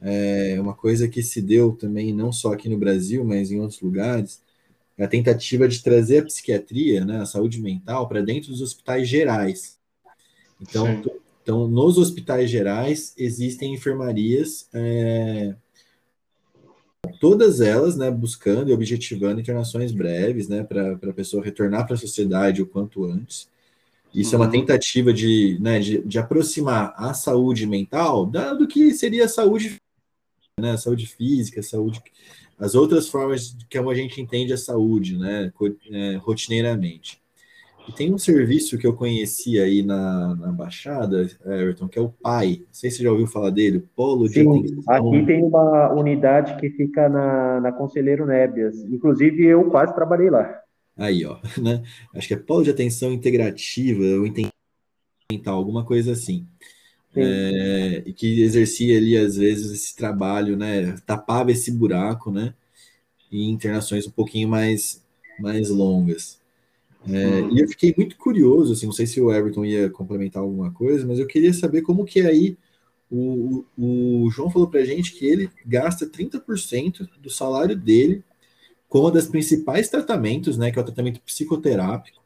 [0.01, 3.81] É uma coisa que se deu também, não só aqui no Brasil, mas em outros
[3.81, 4.41] lugares,
[4.99, 9.79] a tentativa de trazer a psiquiatria, né, a saúde mental, para dentro dos hospitais gerais.
[10.61, 11.01] Então.
[11.43, 15.53] Então, nos hospitais gerais, existem enfermarias, é,
[17.19, 21.99] todas elas, né, buscando e objetivando internações breves, né, para a pessoa retornar para a
[21.99, 23.49] sociedade o quanto antes.
[24.13, 24.35] Isso uhum.
[24.35, 24.59] é uma uhum.
[24.59, 29.81] tentativa de, né, de, de, aproximar a saúde mental da, do que seria a saúde,
[30.57, 32.01] né, saúde física, saúde,
[32.59, 35.51] as outras formas que a gente entende a saúde, né,
[35.91, 37.21] é, rotineiramente.
[37.87, 42.09] E tem um serviço que eu conheci aí na, na Baixada, Everton, que é o
[42.09, 42.59] PAI.
[42.59, 44.83] Não sei se você já ouviu falar dele, Polo de Sim, Atenção.
[44.87, 48.79] Aqui tem uma unidade que fica na, na Conselheiro Nébias.
[48.85, 50.61] Inclusive, eu quase trabalhei lá.
[50.95, 51.83] Aí, ó, né?
[52.15, 54.25] Acho que é Polo de Atenção Integrativa, ou
[55.29, 56.47] mental, alguma coisa assim.
[57.15, 60.95] É, e que exercia ali, às vezes, esse trabalho, né?
[61.05, 62.53] Tapava esse buraco, né?
[63.31, 65.03] Em internações um pouquinho mais,
[65.39, 66.41] mais longas.
[67.07, 70.71] É, e eu fiquei muito curioso, assim, não sei se o Everton ia complementar alguma
[70.71, 72.57] coisa, mas eu queria saber como que aí
[73.11, 78.23] o, o, João falou para a gente que ele gasta 30% do salário dele
[78.87, 82.21] com uma das principais tratamentos, né, que é o tratamento psicoterápico,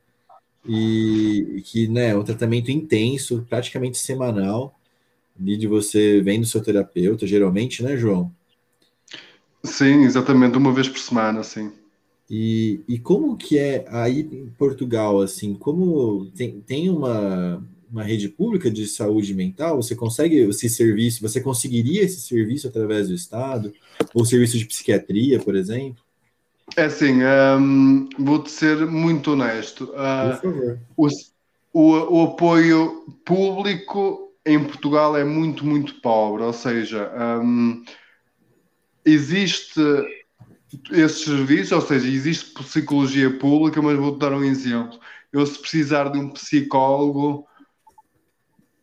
[0.67, 4.76] e que né, é um tratamento intenso, praticamente semanal,
[5.39, 8.31] de você vem do seu terapeuta, geralmente, né, João?
[9.63, 11.71] Sim, exatamente, uma vez por semana, sim.
[12.29, 18.27] E, e como que é aí em Portugal, assim, como tem, tem uma, uma rede
[18.27, 19.81] pública de saúde mental?
[19.81, 21.21] Você consegue esse serviço?
[21.21, 23.73] Você conseguiria esse serviço através do Estado?
[24.13, 26.03] Ou serviço de psiquiatria, por exemplo?
[26.75, 27.19] É assim,
[27.59, 29.85] um, vou-te ser muito honesto.
[29.85, 30.79] Uh, por favor.
[30.97, 31.07] O,
[31.73, 36.43] o, o, apoio público em Portugal é muito, muito pobre.
[36.43, 37.83] Ou seja, um,
[39.05, 39.81] existe
[40.91, 44.99] esse serviço, ou seja, existe psicologia pública, mas vou-te dar um exemplo.
[45.31, 47.47] Eu, se precisar de um psicólogo,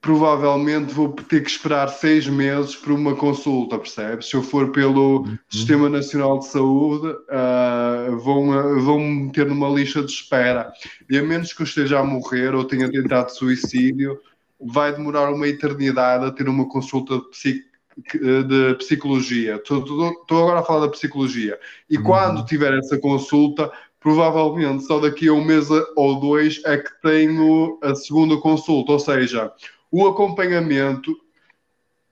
[0.01, 4.29] provavelmente vou ter que esperar seis meses por uma consulta, percebes?
[4.29, 5.39] Se eu for pelo uhum.
[5.49, 10.71] Sistema Nacional de Saúde, uh, vão, vão me meter numa lista de espera.
[11.09, 14.21] E a menos que eu esteja a morrer ou tenha tentado suicídio,
[14.61, 17.65] vai demorar uma eternidade a ter uma consulta de, psic,
[18.13, 19.57] de psicologia.
[19.57, 21.59] Estou agora a falar da psicologia.
[21.89, 22.05] E uhum.
[22.05, 27.79] quando tiver essa consulta, provavelmente só daqui a um mês ou dois é que tenho
[27.83, 28.93] a segunda consulta.
[28.93, 29.53] Ou seja,
[29.91, 31.17] o acompanhamento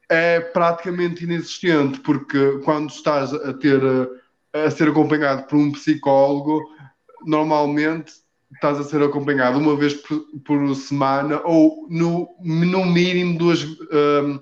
[0.09, 3.81] é praticamente inexistente, porque quando estás a ter
[4.53, 6.61] a ser acompanhado por um psicólogo,
[7.25, 8.13] normalmente
[8.55, 14.39] estás a ser acompanhado uma vez por, por semana ou no, no mínimo duas uh,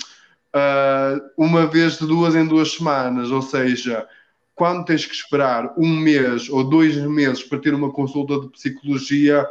[0.54, 4.06] uh, uma vez de duas em duas semanas, ou seja,
[4.54, 9.46] quando tens que esperar um mês ou dois meses para ter uma consulta de psicologia,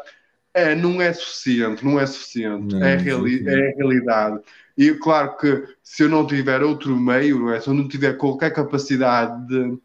[0.54, 2.76] é, não é suficiente, não é suficiente.
[2.76, 4.40] Não, é, reali é a realidade.
[4.78, 7.60] E claro que se eu não tiver outro meio, é?
[7.60, 9.78] se eu não tiver qualquer capacidade de,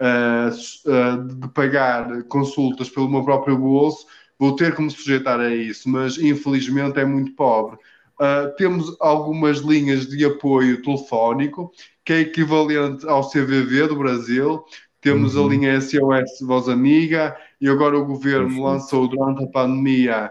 [0.00, 4.06] uh, de pagar consultas pelo meu próprio bolso,
[4.40, 7.76] vou ter que me sujeitar a isso, mas infelizmente é muito pobre.
[8.18, 11.70] Uh, temos algumas linhas de apoio telefónico,
[12.02, 14.64] que é equivalente ao CVV do Brasil,
[15.00, 15.46] temos uhum.
[15.46, 20.30] a linha SOS Voz Amiga e agora o governo lançou durante a pandemia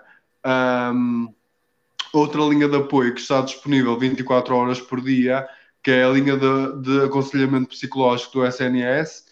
[0.93, 1.27] um,
[2.13, 5.47] outra linha de apoio que está disponível 24 horas por dia,
[5.83, 9.25] que é a linha de, de aconselhamento psicológico do SNS,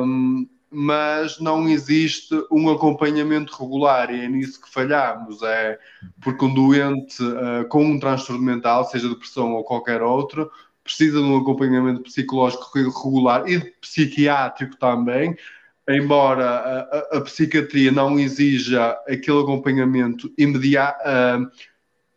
[0.00, 5.42] um, mas não existe um acompanhamento regular e é nisso que falhamos.
[5.42, 5.78] É
[6.20, 10.50] porque um doente uh, com um transtorno mental, seja depressão ou qualquer outro,
[10.82, 15.36] precisa de um acompanhamento psicológico regular e psiquiátrico também,
[15.88, 21.50] embora a, a, a psiquiatria não exija aquele acompanhamento imediato, uh,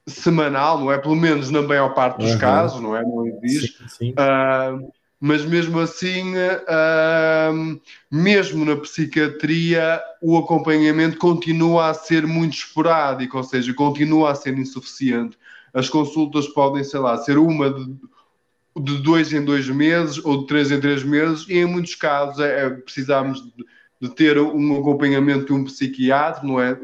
[0.07, 0.97] semanal, não é?
[0.97, 2.39] Pelo menos na maior parte dos uhum.
[2.39, 3.03] casos, não é?
[3.03, 3.67] Não exige.
[3.67, 4.11] Sim, sim.
[4.11, 13.38] Uh, mas mesmo assim, uh, mesmo na psiquiatria, o acompanhamento continua a ser muito esporádico,
[13.38, 15.38] ou seja, continua a ser insuficiente.
[15.74, 17.95] As consultas podem, sei lá, ser uma de
[18.80, 22.39] de dois em dois meses ou de três em três meses, e em muitos casos
[22.39, 23.65] é, é precisamos de,
[24.01, 26.78] de, ter um acompanhamento de um psiquiatra, não é?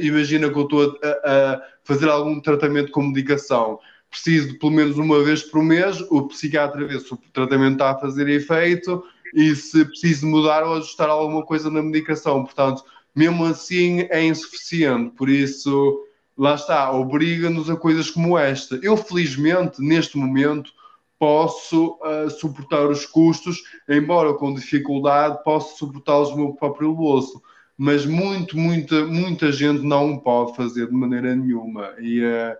[0.00, 3.78] Imagina que eu estou a, a, fazer algum tratamento com medicação,
[4.16, 7.90] preciso de pelo menos uma vez por mês, o psiquiatra vê se o tratamento está
[7.90, 9.04] a fazer efeito
[9.34, 12.42] e se preciso mudar ou ajustar alguma coisa na medicação.
[12.42, 12.82] Portanto,
[13.14, 16.02] mesmo assim é insuficiente, por isso
[16.36, 18.78] lá está, obriga-nos a coisas como esta.
[18.82, 20.70] Eu, felizmente, neste momento,
[21.18, 27.42] posso uh, suportar os custos, embora com dificuldade, posso suportá-los no meu próprio bolso.
[27.76, 31.92] Mas muito, muita, muita gente não pode fazer de maneira nenhuma.
[31.98, 32.56] E uh,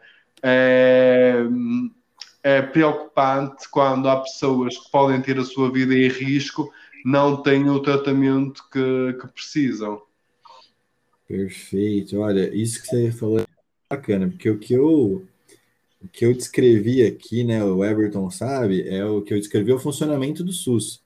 [0.49, 1.45] é,
[2.45, 6.73] é preocupante quando há pessoas que podem ter a sua vida em risco,
[7.05, 10.01] não têm o tratamento que, que precisam.
[11.27, 12.21] Perfeito.
[12.21, 13.47] Olha, isso que você falou é
[13.91, 15.27] bacana, porque o que eu
[16.01, 19.75] o que eu descrevi aqui, né, o Everton sabe, é o que eu descrevi é
[19.75, 21.03] o funcionamento do SUS.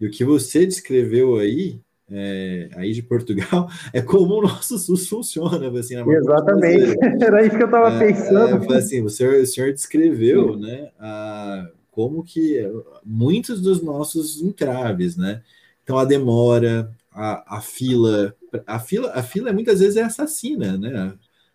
[0.00, 1.78] E o que você descreveu aí,
[2.10, 5.68] é, aí de Portugal, é como o nosso SUS funciona.
[5.78, 8.72] Assim, Exatamente, era isso que eu estava é, pensando.
[8.72, 12.58] É, assim, o senhor, o senhor descreveu né, a, como que
[13.04, 15.42] muitos dos nossos entraves, né?
[15.84, 18.34] Então, a demora, a, a fila,
[18.66, 21.14] a fila, a fila muitas vezes é assassina, né?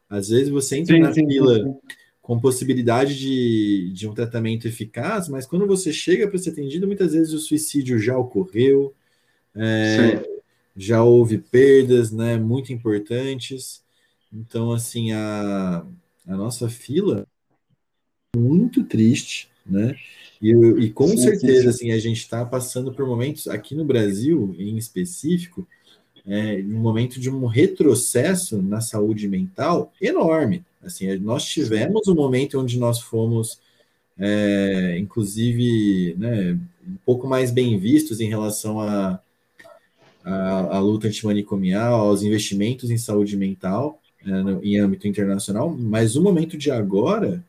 [0.09, 1.55] Às vezes você entra sim, na sim, fila...
[1.55, 1.75] Sim
[2.25, 7.13] com possibilidade de, de um tratamento eficaz, mas quando você chega para ser atendido, muitas
[7.13, 8.95] vezes o suicídio já ocorreu,
[9.55, 10.23] é,
[10.75, 13.83] já houve perdas né, muito importantes.
[14.31, 15.85] Então, assim, a,
[16.27, 17.25] a nossa fila
[18.35, 19.95] é muito triste, né?
[20.41, 21.67] E, e com sim, certeza, sim, sim.
[21.69, 25.65] assim, a gente está passando por momentos, aqui no Brasil em específico,
[26.27, 30.65] é, um momento de um retrocesso na saúde mental enorme.
[30.83, 33.59] Assim, nós tivemos um momento onde nós fomos,
[34.17, 39.19] é, inclusive, né, um pouco mais bem vistos em relação a,
[40.25, 44.01] a, luta antimanicomial, aos investimentos em saúde mental.
[44.25, 47.43] é, no, em âmbito internacional, mas o momento de agora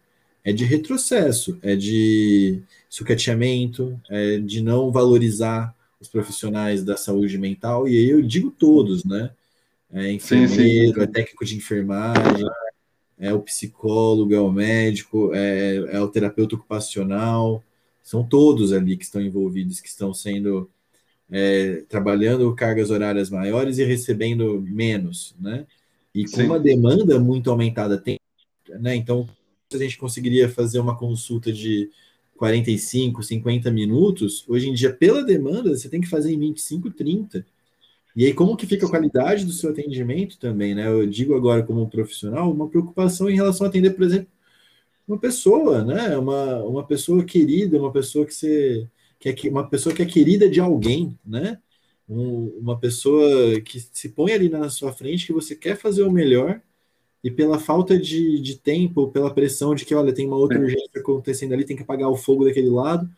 [0.45, 7.89] é de retrocesso, é de sucateamento, é de não valorizar os profissionais da saúde mental,
[7.89, 9.31] e aí eu digo todos, né?
[9.93, 11.01] É enfermeiro, sim, sim.
[11.01, 12.47] é técnico de enfermagem,
[13.18, 17.62] é o psicólogo, é o médico, é, é o terapeuta ocupacional,
[18.03, 20.70] são todos ali que estão envolvidos, que estão sendo
[21.31, 25.66] é, trabalhando cargas horárias maiores e recebendo menos, né?
[26.14, 26.45] E com Sim.
[26.45, 28.18] uma demanda muito aumentada, tem,
[28.68, 28.95] né?
[28.95, 29.29] Então,
[29.72, 31.91] a gente conseguiria fazer uma consulta de
[32.37, 37.45] 45, 50 minutos, hoje em dia, pela demanda, você tem que fazer em 25, 30.
[38.14, 40.89] E aí, como que fica a qualidade do seu atendimento também, né?
[40.89, 44.29] Eu digo agora como profissional, uma preocupação em relação a atender, por exemplo,
[45.07, 46.16] uma pessoa, né?
[46.16, 48.89] Uma, uma pessoa querida, uma pessoa que você
[49.19, 51.59] que é uma pessoa que é querida de alguém, né?
[52.09, 56.12] Um, uma pessoa que se põe ali na sua frente, que você quer fazer o
[56.12, 56.61] melhor,
[57.23, 61.01] e pela falta de, de tempo, pela pressão de que, olha, tem uma outra urgência
[61.01, 63.11] acontecendo ali, tem que apagar o fogo daquele lado,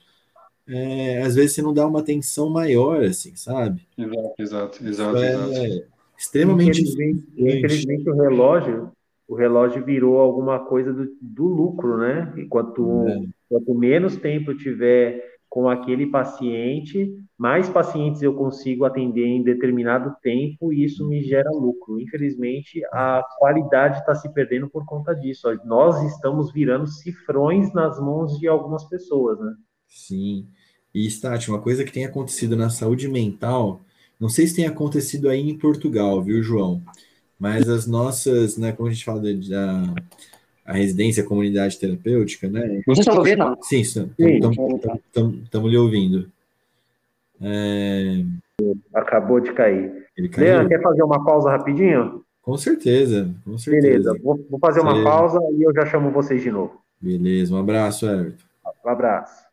[0.68, 3.86] é, às vezes você não dá uma atenção maior, assim, sabe?
[3.96, 5.16] Exato, exato, exato.
[5.16, 5.86] É exato.
[6.16, 6.82] extremamente.
[6.82, 8.92] Infelizmente, infelizmente, o relógio,
[9.26, 12.34] o relógio virou alguma coisa do, do lucro, né?
[12.36, 13.26] E quanto, é.
[13.49, 20.72] quanto menos tempo tiver com aquele paciente, mais pacientes eu consigo atender em determinado tempo
[20.72, 22.01] e isso me gera lucro.
[22.01, 25.49] Infelizmente, a qualidade está se perdendo por conta disso.
[25.64, 29.55] Nós estamos virando cifrões nas mãos de algumas pessoas, né?
[29.86, 30.46] Sim.
[30.94, 33.80] E, Stati, uma coisa que tem acontecido na saúde mental,
[34.18, 36.82] não sei se tem acontecido aí em Portugal, viu, João?
[37.38, 39.28] Mas as nossas, né, como a gente fala da
[40.68, 42.82] a residência, a comunidade terapêutica, né?
[42.84, 43.56] Vocês estão ouvindo?
[43.62, 46.30] Sim, estamos lhe ouvindo.
[47.40, 48.22] É...
[48.92, 50.06] Acabou de cair.
[50.36, 52.22] Leandro, quer fazer uma pausa rapidinho?
[52.42, 53.86] Com certeza, com certeza.
[53.88, 56.78] Beleza, vou, vou fazer uma pausa e eu já chamo vocês de novo.
[57.00, 58.44] Beleza, um abraço, Everton.
[58.84, 59.47] Um abraço.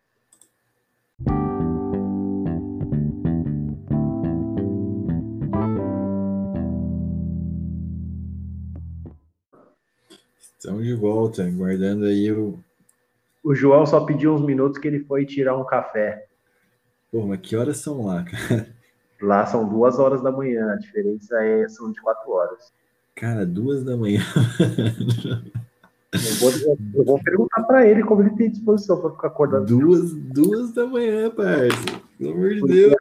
[10.66, 12.58] Estamos de volta, guardando aí o.
[13.44, 16.26] O João só pediu uns minutos que ele foi tirar um café.
[17.12, 18.66] Pô, mas que horas são lá, cara?
[19.22, 22.72] Lá são duas horas da manhã, a diferença é são de quatro horas.
[23.14, 24.22] Cara, duas da manhã.
[26.12, 29.66] Eu vou, eu vou perguntar para ele como ele tem disposição para ficar acordado.
[29.66, 31.74] Duas, duas da manhã, parceiro.
[32.16, 32.94] Pelo amor de Deus.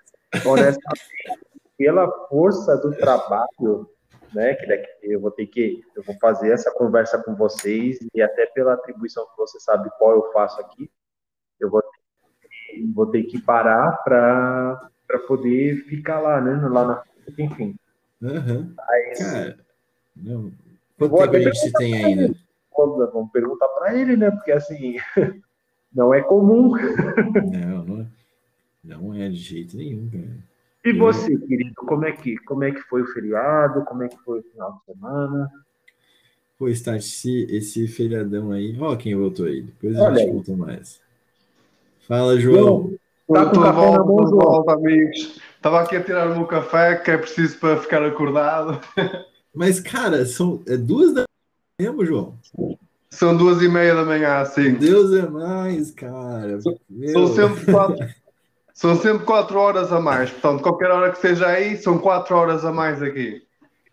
[0.44, 1.40] Honestamente,
[1.78, 3.88] pela força do trabalho,
[4.36, 4.54] né?
[4.54, 8.46] Que daqui eu vou ter que eu vou fazer essa conversa com vocês e até
[8.48, 10.92] pela atribuição que você sabe qual eu faço aqui,
[11.60, 16.68] eu vou ter, vou ter que parar para para poder ficar lá, né?
[16.68, 17.04] Lá na
[17.38, 17.76] enfim.
[18.22, 18.74] Uhum.
[18.76, 19.58] Mas, Cara,
[20.16, 20.52] não.
[20.98, 22.36] Quanto tempo a gente tem ainda?
[22.78, 24.32] Vamos perguntar para ele, né?
[24.32, 24.98] Porque assim
[25.94, 26.72] não é comum.
[27.52, 28.08] Não, não é,
[28.84, 30.55] não é de jeito nenhum, cara.
[30.86, 33.84] E você, querido, como é que como é que foi o feriado?
[33.86, 35.50] Como é que foi o final de semana?
[36.60, 38.78] Pô, está esse, esse feriadão aí.
[38.80, 39.64] Ó, quem voltou aí.
[39.64, 41.02] Depois a gente conta mais.
[42.08, 42.94] Fala, João.
[43.28, 44.40] Tá com café volta, na mão, João.
[44.40, 45.42] Volta, amigos.
[45.56, 48.80] Estava aqui a tirar o meu café, que é preciso para ficar acordado.
[49.56, 51.24] Mas, cara, são é duas da
[51.80, 52.38] manhã, João?
[53.10, 54.76] São duas e meia da manhã, sim.
[54.76, 56.62] Deus é mais, cara.
[56.62, 56.78] São,
[57.12, 58.06] são sempre quatro.
[58.76, 62.66] São sempre 4 horas a mais, portanto, qualquer hora que seja aí, são 4 horas
[62.66, 63.42] a mais aqui.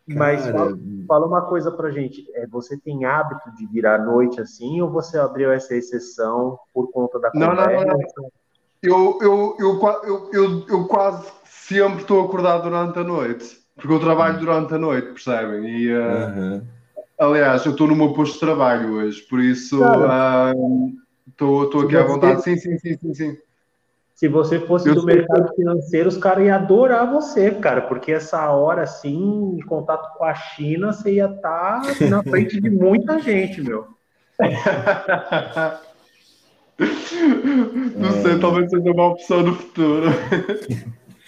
[0.09, 0.77] Mas fala,
[1.07, 4.91] fala, uma coisa pra gente, é, você tem hábito de vir à noite assim, ou
[4.91, 7.87] você abriu essa exceção por conta da não, conversa?
[7.87, 8.31] Não, não, não.
[8.83, 14.41] Eu, eu, eu, eu, eu, quase sempre estou acordado durante a noite, porque eu trabalho
[14.41, 15.65] durante a noite, percebem?
[15.65, 16.63] E, uh, uhum.
[17.21, 19.77] Aliás, eu estou no meu posto de trabalho hoje, por isso
[21.29, 22.43] estou uh, aqui à vontade.
[22.43, 23.39] Sim, sim, sim, sim, sim.
[24.15, 28.51] Se você fosse eu do mercado financeiro, os caras iam adorar você, cara, porque essa
[28.51, 33.19] hora, assim, em contato com a China, você ia estar tá na frente de muita
[33.19, 33.87] gente, meu.
[37.97, 38.23] Não é...
[38.23, 40.07] sei, talvez seja uma opção no futuro.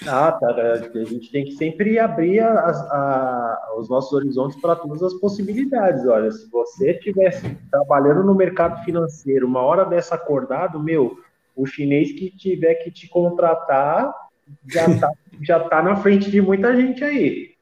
[0.07, 0.49] Ah, tá.
[0.49, 6.07] A gente tem que sempre abrir as, a, os nossos horizontes para todas as possibilidades.
[6.07, 11.17] Olha, se você estivesse trabalhando no mercado financeiro, uma hora dessa acordado, meu,
[11.55, 14.13] o chinês que tiver que te contratar
[14.67, 15.11] já está
[15.43, 17.55] já tá na frente de muita gente aí.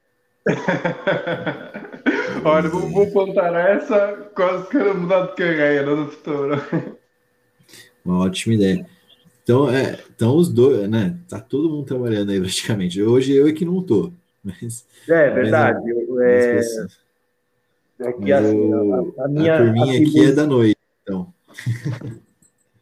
[2.45, 6.55] Olha, vou, vou contar essa, quase quero mudar de carreira no futuro.
[8.03, 8.85] Uma ótima ideia.
[9.43, 11.17] Então, é, então os dois, né?
[11.29, 13.01] Tá todo mundo trabalhando aí praticamente.
[13.01, 14.11] Hoje eu é que não tô.
[14.43, 15.79] Mas, é verdade.
[16.09, 16.77] Mas,
[17.99, 19.55] é, É que assim, a, a, minha.
[19.55, 21.33] A turminha aqui é da noite, então.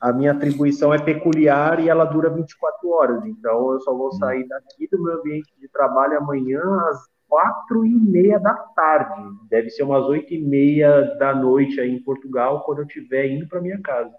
[0.01, 3.23] A minha atribuição é peculiar e ela dura 24 horas.
[3.23, 7.93] Então, eu só vou sair daqui do meu ambiente de trabalho amanhã às quatro e
[7.93, 9.21] meia da tarde.
[9.47, 13.47] Deve ser umas oito e meia da noite aí em Portugal, quando eu estiver indo
[13.47, 14.11] para minha casa.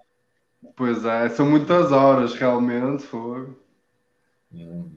[0.76, 3.02] Pois é, são muitas horas realmente.
[3.02, 3.48] Foi.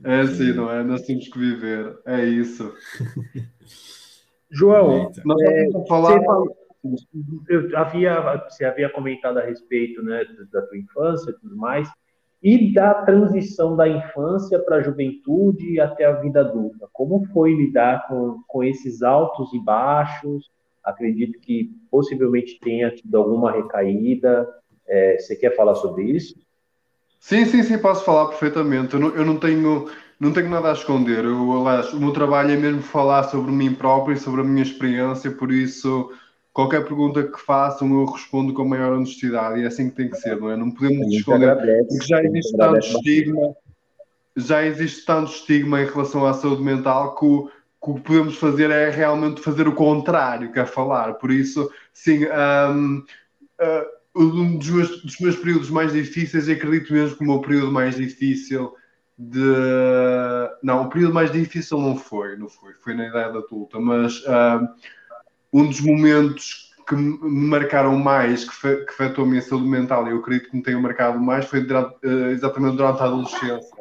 [0.03, 0.83] É assim, não é?
[0.83, 1.97] Nós temos que viver.
[2.05, 2.71] É isso.
[4.51, 6.21] João, nós é, falar.
[7.49, 11.89] Eu havia, você havia comentado a respeito né, da tua infância e tudo mais,
[12.43, 16.88] e da transição da infância para a juventude até a vida adulta.
[16.93, 20.51] Como foi lidar com, com esses altos e baixos?
[20.83, 24.47] Acredito que possivelmente tenha tido alguma recaída.
[24.88, 26.36] É, você quer falar sobre isso?
[27.19, 28.93] Sim, sim, sim, posso falar perfeitamente.
[28.93, 31.25] Eu não, eu não tenho não tenho nada a esconder.
[31.25, 34.63] Eu, aliás, o meu trabalho é mesmo falar sobre mim próprio e sobre a minha
[34.63, 36.11] experiência, por isso
[36.56, 40.10] qualquer pergunta que façam eu respondo com a maior honestidade e é assim que tem
[40.10, 40.56] que ser, não é?
[40.56, 41.53] Não podemos esconder,
[41.86, 43.56] porque já existe tanto estigma,
[44.38, 47.47] já existe tanto estigma em relação à saúde mental que o,
[47.84, 51.16] que o que podemos fazer é realmente fazer o contrário, que é falar.
[51.16, 53.86] Por isso, sim, um, uh,
[54.16, 57.97] um dos meus, dos meus períodos mais difíceis, acredito mesmo que o meu período mais
[57.97, 58.74] difícil
[59.18, 59.41] de.
[60.64, 64.70] Não, o período mais difícil não foi, não foi, foi na idade adulta, mas uh,
[65.56, 70.18] um dos momentos que me marcaram mais, que, afetou a minha saúde mental, e eu
[70.18, 73.76] acredito que me tenham marcado mais, foi durante, uh, exatamente durante a adolescência.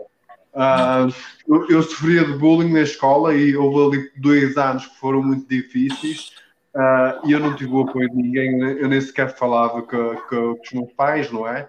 [0.55, 1.13] Uh,
[1.49, 5.49] eu, eu, sofria de bullying na escola e houve ali dois anos que foram muito
[5.49, 6.31] difíceis
[6.77, 10.55] uh, e eu não tive o apoio de ninguém, eu nem sequer falava com, com,
[10.55, 11.69] com os meus pais, não é?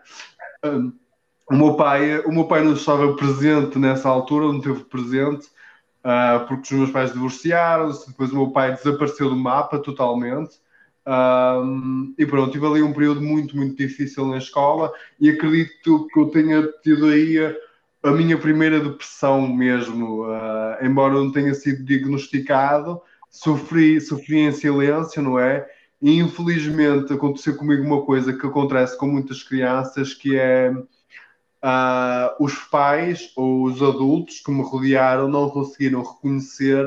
[1.50, 5.48] o meu pai, o meu pai não estava presente nessa altura, não teve presente,
[6.06, 10.64] uh, porque os meus pais divorciaram-se, depois o meu pai desapareceu do mapa totalmente.
[11.08, 16.20] Um, e pronto, tive ali um período muito, muito difícil na escola e acredito que
[16.20, 21.84] eu tenha tido aí a, a minha primeira depressão mesmo, uh, embora não tenha sido
[21.84, 25.68] diagnosticado, sofri, sofri em silêncio, não é?
[26.02, 30.74] E infelizmente aconteceu comigo uma coisa que acontece com muitas crianças, que é
[31.66, 36.86] uh, os pais ou os adultos que me rodearam não conseguiram reconhecer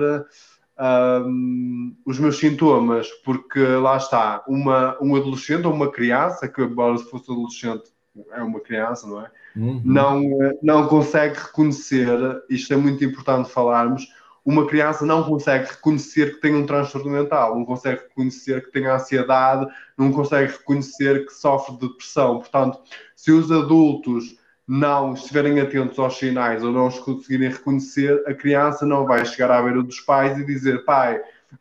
[2.07, 7.11] os meus sintomas, porque lá está, uma, um adolescente ou uma criança, que embora se
[7.11, 7.91] fosse adolescente
[8.31, 9.31] é uma criança, não é?
[9.57, 9.83] Uhum.
[9.85, 10.23] Não,
[10.63, 12.17] não consegue reconhecer,
[12.49, 14.07] isto é muito importante falarmos,
[14.45, 18.87] uma criança não consegue reconhecer que tem um transtorno mental, não consegue reconhecer que tem
[18.87, 19.67] ansiedade,
[19.97, 22.39] não consegue reconhecer que sofre de depressão.
[22.39, 22.79] Portanto,
[23.17, 24.39] se os adultos
[24.69, 29.51] não estiverem atentos aos sinais ou não os conseguirem reconhecer, a criança não vai chegar
[29.51, 31.19] à beira dos pais e dizer: pai,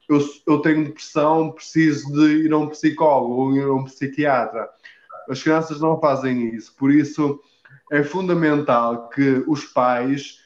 [0.10, 4.70] eu, eu tenho depressão, preciso de ir a um psicólogo ou ir a um psiquiatra.
[5.30, 7.40] As crianças não fazem isso, por isso
[7.90, 10.40] é fundamental que os pais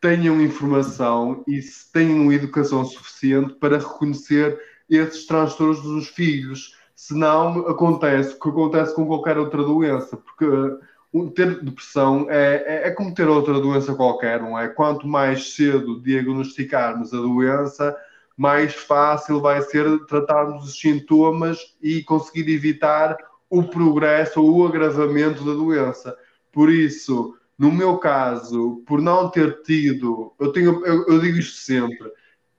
[0.00, 1.60] tenham informação e
[1.92, 6.76] tenham educação suficiente para reconhecer esses transtornos dos filhos.
[6.94, 10.46] Senão acontece o que acontece com qualquer outra doença, porque
[11.34, 14.68] ter depressão é, é, é, como ter outra doença qualquer, não é?
[14.68, 17.96] Quanto mais cedo diagnosticarmos a doença,
[18.36, 23.16] mais fácil vai ser tratarmos os sintomas e conseguir evitar
[23.48, 26.16] o progresso ou o agravamento da doença.
[26.52, 31.58] Por isso, no meu caso, por não ter tido, eu, tenho, eu, eu digo isto
[31.58, 32.10] sempre,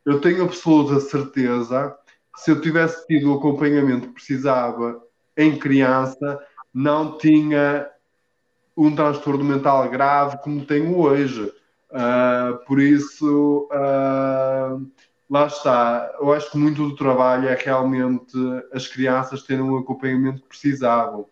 [0.06, 1.96] eu tenho absoluta certeza
[2.36, 5.02] que se eu tivesse tido o acompanhamento que precisava
[5.38, 6.40] em criança,
[6.74, 7.88] não tinha
[8.76, 11.52] um transtorno mental grave como tenho hoje.
[11.92, 14.86] Uh, por isso, uh,
[15.30, 16.12] lá está.
[16.20, 18.38] Eu acho que muito do trabalho é realmente
[18.74, 21.26] as crianças terem o acompanhamento que precisavam.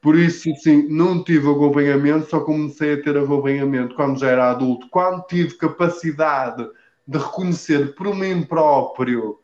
[0.00, 4.88] Por isso, sim, não tive acompanhamento, só comecei a ter acompanhamento quando já era adulto.
[4.90, 6.68] Quando tive capacidade
[7.06, 9.38] de reconhecer por mim próprio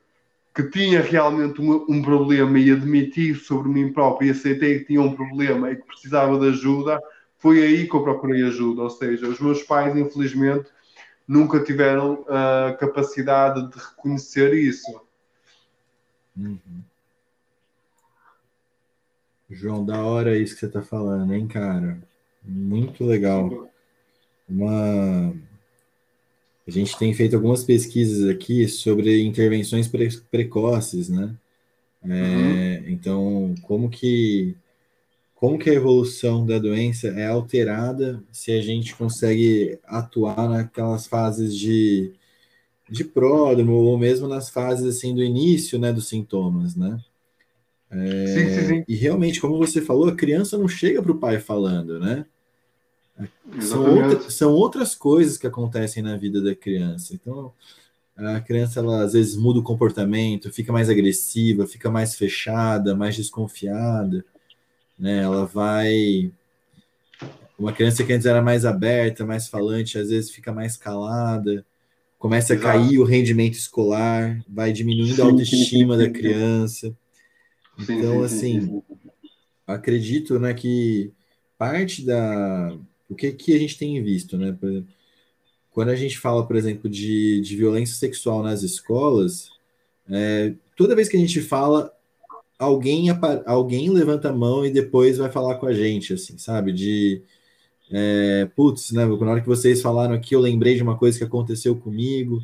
[0.54, 5.00] que tinha realmente um, um problema e admitir sobre mim próprio e aceitei que tinha
[5.00, 7.00] um problema e que precisava de ajuda,
[7.40, 8.82] foi aí que eu procurei ajuda.
[8.82, 10.70] Ou seja, os meus pais, infelizmente,
[11.26, 15.00] nunca tiveram a capacidade de reconhecer isso.
[16.36, 16.58] Uhum.
[19.50, 21.98] João, da hora isso que você está falando, hein, cara?
[22.44, 23.68] Muito legal.
[24.48, 25.34] Uma...
[26.66, 31.34] A gente tem feito algumas pesquisas aqui sobre intervenções pre precoces, né?
[32.04, 32.88] É, uhum.
[32.88, 34.56] Então, como que
[35.40, 41.56] como que a evolução da doença é alterada se a gente consegue atuar naquelas fases
[41.56, 42.12] de,
[42.90, 47.00] de pródromo, ou mesmo nas fases assim do início né, dos sintomas, né?
[47.90, 48.84] É, sim, sim, sim.
[48.86, 52.26] E realmente, como você falou, a criança não chega para o pai falando, né?
[53.60, 57.14] São, outra, são, outras coisas que acontecem na vida da criança.
[57.14, 57.50] Então,
[58.14, 63.16] a criança, ela às vezes muda o comportamento, fica mais agressiva, fica mais fechada, mais
[63.16, 64.22] desconfiada,
[65.00, 65.22] né?
[65.22, 66.30] Ela vai.
[67.58, 71.64] Uma criança que antes era mais aberta, mais falante, às vezes fica mais calada,
[72.18, 72.68] começa Exato.
[72.68, 76.94] a cair o rendimento escolar, vai diminuindo a autoestima da criança.
[77.78, 78.82] Então, assim,
[79.66, 81.12] acredito né, que
[81.58, 82.76] parte da,
[83.08, 84.56] o que, que a gente tem visto, né?
[85.70, 89.50] Quando a gente fala, por exemplo, de, de violência sexual nas escolas,
[90.08, 91.92] é, toda vez que a gente fala,
[92.60, 93.06] alguém,
[93.46, 96.72] alguém levanta a mão e depois vai falar com a gente, assim, sabe?
[96.72, 97.22] De,
[97.90, 99.06] é, putz, né?
[99.06, 102.40] Na hora que vocês falaram aqui, eu lembrei de uma coisa que aconteceu comigo,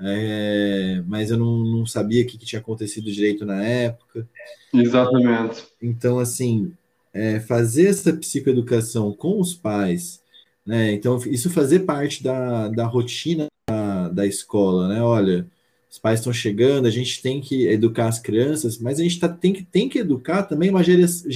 [0.00, 4.26] é, mas eu não, não sabia o que, que, tinha acontecido direito na época.
[4.72, 5.62] Exatamente.
[5.80, 6.72] Então, assim,
[7.12, 10.22] é, fazer essa psicoeducação com os pais,
[10.64, 10.92] né?
[10.92, 15.02] Então, isso fazer parte da, da rotina da, da escola, né?
[15.02, 15.46] Olha,
[15.90, 19.28] os pais estão chegando, a gente tem que educar as crianças, mas a gente tá,
[19.28, 21.28] tem, que, tem que educar também uma geração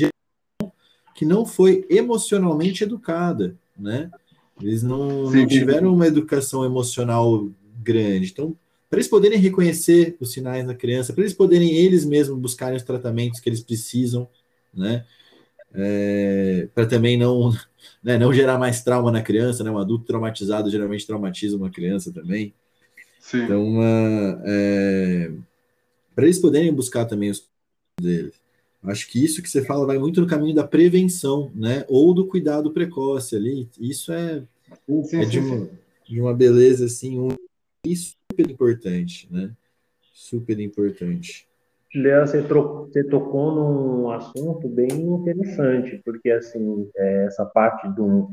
[1.14, 4.10] que não foi emocionalmente educada, né?
[4.60, 7.48] Eles não, não tiveram uma educação emocional
[7.82, 8.30] grande.
[8.30, 8.56] Então,
[8.88, 12.82] para eles poderem reconhecer os sinais da criança, para eles poderem eles mesmos buscarem os
[12.82, 14.28] tratamentos que eles precisam,
[14.72, 15.04] né?
[15.74, 17.50] é, para também não,
[18.02, 19.70] né, não gerar mais trauma na criança, né?
[19.70, 22.54] Um adulto traumatizado geralmente traumatiza uma criança também.
[23.24, 23.44] Sim.
[23.44, 23.78] Então,
[24.44, 25.30] é,
[26.14, 27.48] para eles poderem buscar também os
[27.98, 28.38] deles.
[28.82, 31.86] Acho que isso que você fala vai muito no caminho da prevenção, né?
[31.88, 33.66] Ou do cuidado precoce ali.
[33.80, 34.42] Isso é,
[35.04, 35.70] sim, é de, uma,
[36.06, 37.28] de, uma, beleza assim, um,
[37.96, 39.50] super importante, né?
[40.12, 41.48] Super importante.
[41.94, 48.30] Leandro, você, você, tocou num assunto bem interessante, porque assim, é, essa parte do,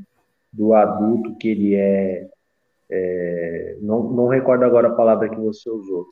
[0.52, 2.30] do adulto que ele é,
[2.92, 6.06] é, não, não recordo agora a palavra que você usou,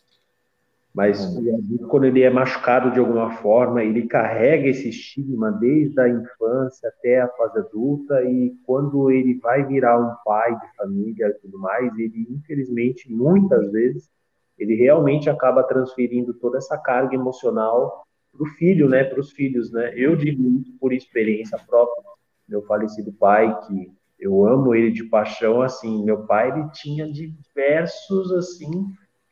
[0.93, 5.99] mas o adulto, quando ele é machucado de alguma forma, ele carrega esse estigma desde
[6.01, 11.27] a infância até a fase adulta, e quando ele vai virar um pai de família
[11.27, 14.10] e tudo mais, ele, infelizmente, muitas vezes,
[14.57, 19.72] ele realmente acaba transferindo toda essa carga emocional para o filho, né, para os filhos,
[19.72, 19.93] né.
[19.95, 22.03] Eu digo isso por experiência própria.
[22.47, 28.31] Meu falecido pai, que eu amo ele de paixão, assim, meu pai ele tinha diversos
[28.33, 28.85] assim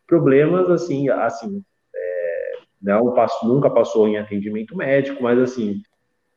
[0.08, 1.62] problemas, assim, assim,
[1.94, 2.52] é,
[2.82, 5.82] não passou, nunca passou em atendimento médico, mas assim,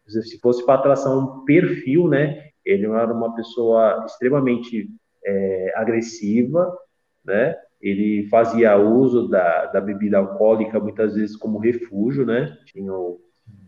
[0.06, 4.90] se fosse para traçar um perfil, né, ele era uma pessoa extremamente
[5.24, 6.76] é, agressiva,
[7.24, 12.58] né, ele fazia uso da, da bebida alcoólica muitas vezes como refúgio, né?
[12.66, 13.18] Tinha o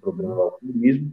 [0.00, 1.10] problema do alcoolismo.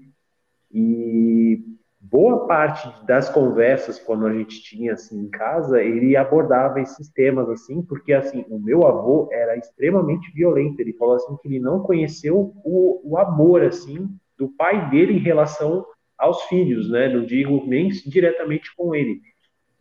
[0.70, 1.64] E
[2.00, 7.50] boa parte das conversas quando a gente tinha assim em casa, ele abordava esses temas
[7.50, 10.80] assim, porque assim, o meu avô era extremamente violento.
[10.80, 15.20] Ele falou assim que ele não conheceu o, o amor assim do pai dele em
[15.20, 15.86] relação
[16.18, 17.10] aos filhos, né?
[17.10, 19.22] Não digo nem diretamente com ele,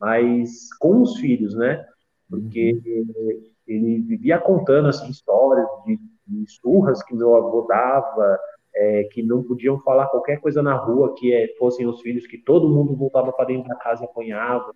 [0.00, 1.84] mas com os filhos, né?
[2.28, 3.42] porque uhum.
[3.66, 8.38] ele vivia contando assim, histórias de, de surras que meu avô dava,
[8.78, 12.38] é, que não podiam falar qualquer coisa na rua que é, fossem os filhos, que
[12.38, 14.72] todo mundo voltava para dentro da casa e apanhava.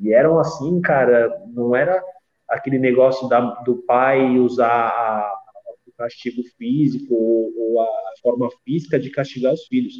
[0.00, 2.02] E eram assim, cara, não era
[2.48, 5.34] aquele negócio da, do pai usar a,
[5.86, 7.88] o castigo físico ou, ou a
[8.22, 9.92] forma física de castigar os filhos.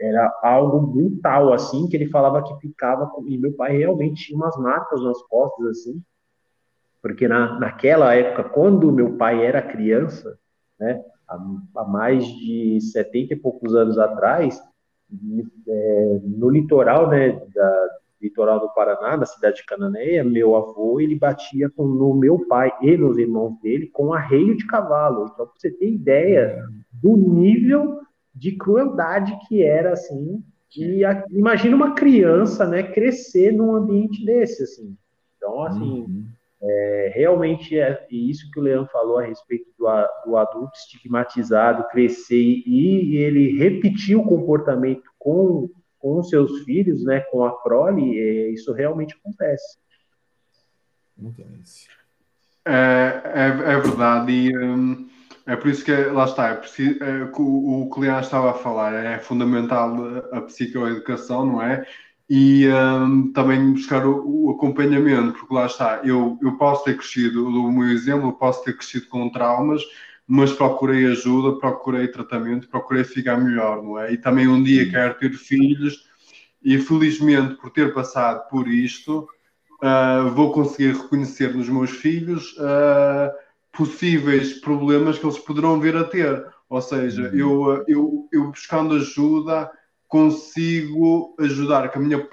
[0.00, 3.10] Era algo brutal, assim, que ele falava que ficava.
[3.26, 6.00] E meu pai realmente tinha umas marcas nas costas, assim,
[7.02, 10.38] porque na, naquela época, quando meu pai era criança,
[10.78, 14.60] né, há, mais de 70 e poucos anos atrás,
[15.68, 17.88] é, no litoral, né, da,
[18.20, 22.72] litoral do Paraná, na cidade de Cananéia, meu avô, ele batia com, no meu pai
[22.82, 25.30] e nos irmãos dele com arreio de cavalo.
[25.32, 26.62] Então, pra você ter ideia
[26.92, 28.00] do nível
[28.34, 30.42] de crueldade que era, assim,
[30.76, 34.96] e a, imagina uma criança, né, crescer num ambiente desse, assim.
[35.36, 36.24] Então, assim, uhum.
[36.68, 39.86] É, realmente é isso que o Leão falou a respeito do,
[40.24, 47.44] do adulto estigmatizado crescer e ele repetir o comportamento com, com seus filhos, né, com
[47.44, 49.78] a prole, é, isso realmente acontece.
[51.18, 51.88] Acontece.
[52.64, 55.08] É, é, é verdade, e hum,
[55.46, 58.50] é por isso que lá está, é preciso, é, o, o que o Leão estava
[58.50, 59.94] a falar, é fundamental
[60.32, 61.86] a psicoeducação, não é?
[62.28, 67.46] E um, também buscar o, o, acompanhamento, porque lá está, eu, eu posso ter crescido,
[67.46, 69.82] o meu exemplo, eu posso ter crescido com traumas,
[70.26, 74.12] mas procurei ajuda, procurei tratamento, procurei ficar melhor, não é?
[74.12, 76.04] E também um dia quero ter filhos
[76.64, 79.28] e felizmente por ter passado por isto,
[79.80, 83.30] uh, vou conseguir reconhecer nos meus filhos uh,
[83.70, 86.44] possíveis problemas que eles poderão vir a ter.
[86.68, 87.38] Ou seja, uhum.
[87.38, 89.70] eu, eu, eu buscando ajuda
[90.16, 92.26] consigo ajudar com a minha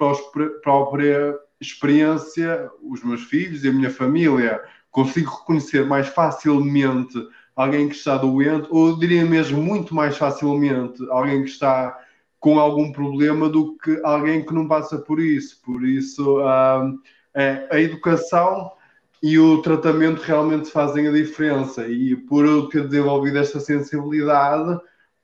[0.62, 4.58] própria experiência, os meus filhos e a minha família,
[4.90, 7.14] consigo reconhecer mais facilmente
[7.54, 11.94] alguém que está doente, ou diria mesmo muito mais facilmente alguém que está
[12.40, 15.60] com algum problema do que alguém que não passa por isso.
[15.62, 16.38] Por isso,
[17.34, 18.72] é, a educação
[19.22, 21.86] e o tratamento realmente fazem a diferença.
[21.86, 24.80] E por eu ter desenvolvido esta sensibilidade,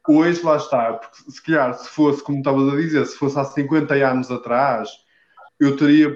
[0.09, 3.45] hoje lá está, porque se calhar se fosse, como estavas a dizer, se fosse há
[3.45, 4.89] 50 anos atrás,
[5.59, 6.15] eu teria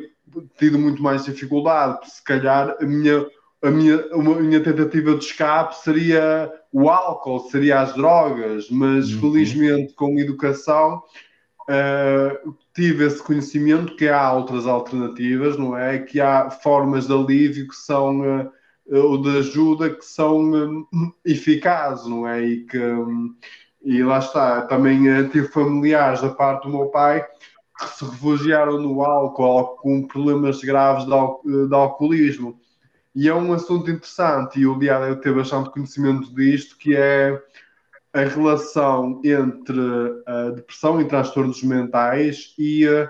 [0.59, 3.27] tido muito mais dificuldade, se calhar a minha,
[3.62, 9.20] a minha, a minha tentativa de escape seria o álcool, seria as drogas, mas uhum.
[9.20, 11.02] felizmente com educação
[11.69, 15.98] uh, tive esse conhecimento que há outras alternativas, não é?
[15.98, 18.51] Que há formas de alívio que são uh,
[18.90, 20.86] ou de ajuda que são um,
[21.24, 22.43] eficazes, não é?
[22.43, 23.35] E que um,
[23.85, 27.24] e lá está, também uh, tive familiares da parte do meu pai
[27.78, 32.59] que se refugiaram no álcool com problemas graves de, al de alcoolismo.
[33.15, 37.40] E é um assunto interessante, e o eu ter bastante conhecimento disto, que é
[38.12, 39.81] a relação entre
[40.27, 43.09] a depressão e transtornos mentais e uh,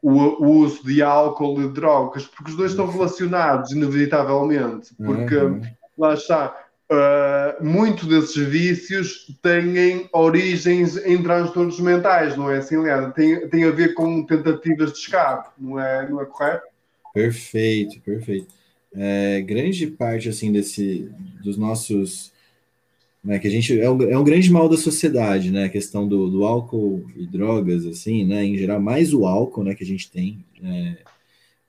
[0.00, 5.62] o, o, uso de álcool e drogas, porque os dois estão relacionados, inevitavelmente, porque uhum.
[5.98, 6.54] lá está,
[6.90, 13.12] uh, muito desses vícios têm origens em transtornos mentais, não é assim, Leandro?
[13.12, 16.66] Tem, tem a ver com tentativas de escape, não é, não é correto?
[17.12, 18.48] Perfeito, perfeito.
[18.94, 21.10] É, grande parte assim desse
[21.42, 22.32] dos nossos
[23.24, 26.06] né, que a gente é um, é um grande mal da sociedade, né, a questão
[26.06, 29.86] do, do álcool e drogas, assim, né, em geral, mais o álcool, né, que a
[29.86, 30.98] gente tem, é,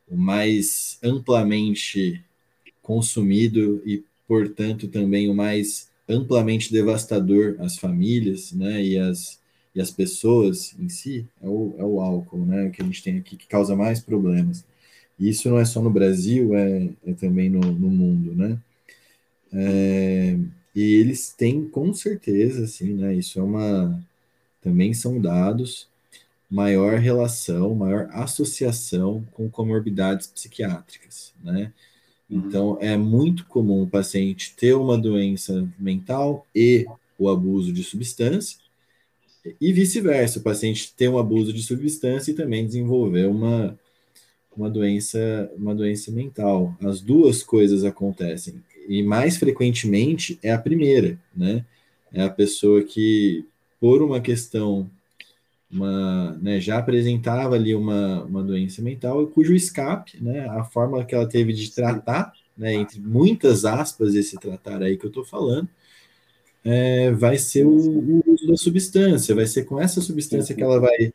[0.06, 2.22] o mais amplamente
[2.82, 9.40] consumido e portanto, também o mais amplamente devastador às famílias né, e, as,
[9.74, 13.18] e as pessoas em si é o, é o álcool, né, que a gente tem
[13.18, 14.64] aqui, que causa mais problemas.
[15.20, 18.58] E isso não é só no Brasil, é, é também no, no mundo, né?
[19.54, 20.38] É,
[20.76, 23.16] e eles têm, com certeza, assim, né?
[23.16, 24.04] Isso é uma.
[24.62, 25.88] Também são dados,
[26.50, 31.72] maior relação, maior associação com comorbidades psiquiátricas, né?
[32.30, 32.44] Uhum.
[32.48, 36.86] Então, é muito comum o paciente ter uma doença mental e
[37.18, 38.58] o abuso de substância,
[39.62, 43.78] e vice-versa, o paciente ter um abuso de substância e também desenvolver uma,
[44.56, 46.76] uma, doença, uma doença mental.
[46.82, 48.56] As duas coisas acontecem,
[48.88, 51.64] e mais frequentemente é a primeira, né?
[52.12, 53.46] É a pessoa que,
[53.80, 54.90] por uma questão
[55.76, 61.14] uma, né, já apresentava ali uma, uma doença mental, cujo escape, né, a forma que
[61.14, 65.68] ela teve de tratar, né, entre muitas aspas, esse tratar aí que eu estou falando,
[66.64, 70.80] é, vai ser o, o, uso da substância, vai ser com essa substância que ela
[70.80, 71.14] vai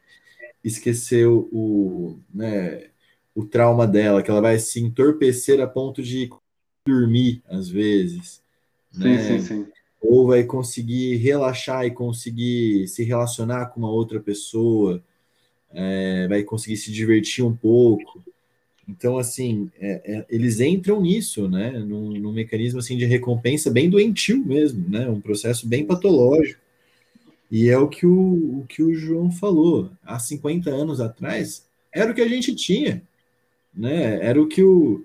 [0.63, 2.89] esquecer o, o, né,
[3.35, 6.31] o trauma dela, que ela vai se entorpecer a ponto de
[6.87, 8.43] dormir, às vezes.
[8.93, 9.19] Sim, né?
[9.19, 15.03] sim, sim ou vai conseguir relaxar e conseguir se relacionar com uma outra pessoa,
[15.73, 18.23] é, vai conseguir se divertir um pouco.
[18.89, 21.71] Então, assim, é, é, eles entram nisso, né?
[21.71, 25.09] Num, num, mecanismo assim de recompensa bem doentio mesmo, né?
[25.09, 26.61] Um processo bem patológico.
[27.51, 29.91] E é o que o, o que o João falou.
[30.05, 33.03] Há 50 anos atrás, era o que a gente tinha,
[33.75, 34.25] né?
[34.25, 35.05] Era o que o,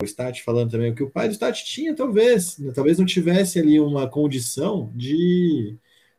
[0.00, 2.70] o Stat falando também, o que o pai do Stat tinha, talvez, né?
[2.72, 5.74] talvez não tivesse ali uma condição de,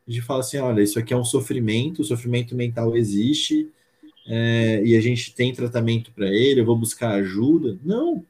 [0.05, 3.69] de falar assim, olha, isso aqui é um sofrimento, o sofrimento mental existe,
[4.27, 7.79] é, e a gente tem tratamento para ele, eu vou buscar ajuda.
[7.81, 8.25] Não,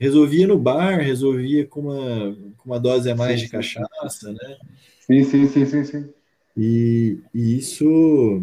[0.00, 4.56] resolvia no bar, resolvia com uma, com uma dose a mais sim, de cachaça, né?
[5.00, 6.08] Sim, sim, sim, sim, sim.
[6.56, 8.42] E, e isso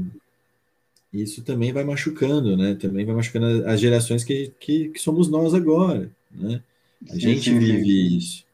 [1.11, 2.76] isso também vai machucando, né?
[2.76, 6.62] Também vai machucando as gerações que, que, que somos nós agora né?
[7.10, 8.45] A gente vive isso.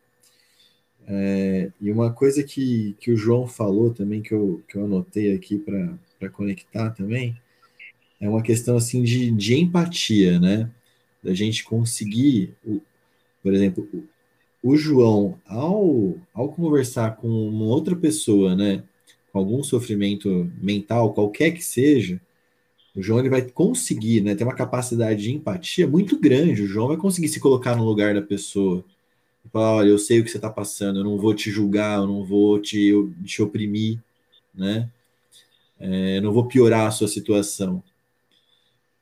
[1.08, 5.34] É, e uma coisa que, que o João falou também, que eu, que eu anotei
[5.34, 7.38] aqui para conectar também,
[8.20, 10.70] é uma questão assim de, de empatia, né?
[11.24, 12.82] Da gente conseguir, o,
[13.44, 18.84] por exemplo, o, o João, ao, ao conversar com uma outra pessoa, né?
[19.32, 22.22] Com algum sofrimento mental, qualquer que seja,
[22.95, 26.63] O João ele vai conseguir, né, ter uma capacidade de empatia muito grande.
[26.63, 28.84] O João vai conseguir se colocar no lugar da pessoa.
[29.45, 31.99] E falar, olha, eu sei o que você está passando, eu não vou te julgar,
[31.99, 32.91] eu não vou te,
[33.26, 33.99] te oprimir,
[34.53, 34.89] né?
[35.80, 37.84] É, eu não vou piorar a sua situação.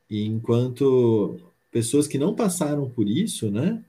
[0.08, 1.38] E enquanto
[1.70, 3.82] pessoas que não passaram por isso, né,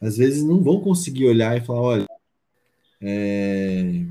[0.00, 2.06] às vezes não vão conseguir olhar e falar, olha,
[3.00, 4.04] é,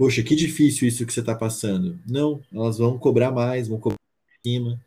[0.00, 2.00] poxa, que difícil isso que você está passando.
[2.08, 3.98] Não, elas vão cobrar mais, vão cobrar
[4.42, 4.80] em cima.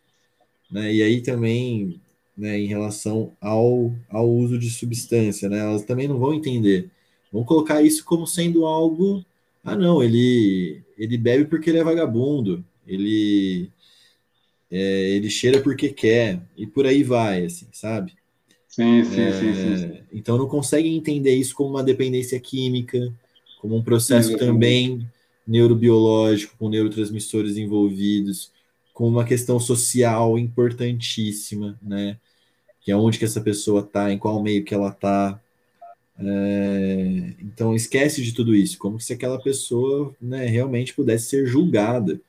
[0.72, 0.92] Né?
[0.92, 2.02] E aí também,
[2.36, 6.90] né, em relação ao, ao uso de substância, né, elas também não vão entender.
[7.32, 9.24] Vão colocar isso como sendo algo.
[9.64, 13.70] Ah, não, ele, ele bebe porque ele é vagabundo, ele,
[14.72, 18.16] é, ele cheira porque quer, e por aí vai, assim, sabe?
[18.68, 23.14] Sim, sim, é, sim, sim, sim, Então não conseguem entender isso como uma dependência química,
[23.64, 25.10] como um processo também
[25.48, 28.52] neurobiológico, com neurotransmissores envolvidos,
[28.94, 32.18] com uma questão social importantíssima, né?
[32.82, 35.40] Que é onde que essa pessoa está, em qual meio que ela está.
[36.20, 37.34] É...
[37.40, 42.20] Então esquece de tudo isso, como se aquela pessoa né, realmente pudesse ser julgada.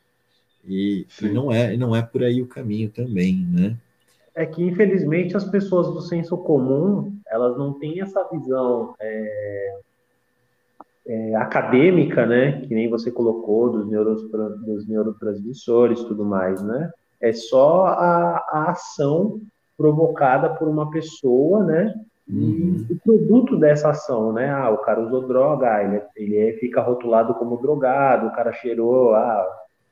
[0.64, 3.76] E, e, não é não é por aí o caminho também, né?
[4.36, 9.80] É que infelizmente as pessoas do senso comum elas não têm essa visão é
[11.06, 14.22] é, acadêmica, né, que nem você colocou, dos, neuros,
[14.64, 16.90] dos neurotransmissores e tudo mais, né,
[17.20, 19.40] é só a, a ação
[19.76, 21.94] provocada por uma pessoa, né,
[22.28, 22.86] uhum.
[22.88, 26.80] e o produto dessa ação, né, ah, o cara usou droga, ah, ele, ele fica
[26.80, 29.46] rotulado como drogado, o cara cheirou, ah,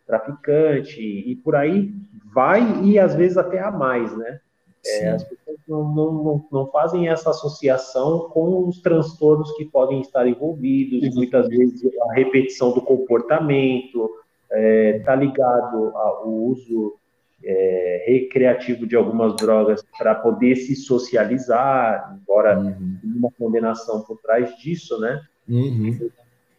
[0.06, 1.92] traficante, e por aí
[2.32, 4.40] vai, e às vezes até a mais, né,
[4.84, 10.26] é, as pessoas não, não, não, fazem essa associação com os transtornos que podem estar
[10.26, 11.14] envolvidos, Sim.
[11.14, 14.10] muitas vezes a repetição do comportamento
[14.44, 16.94] está é, tá ligado ao uso
[17.44, 22.98] é, recreativo de algumas drogas para poder se socializar, embora uhum.
[23.04, 25.20] uma condenação por trás disso, né?
[25.48, 26.10] Uhum.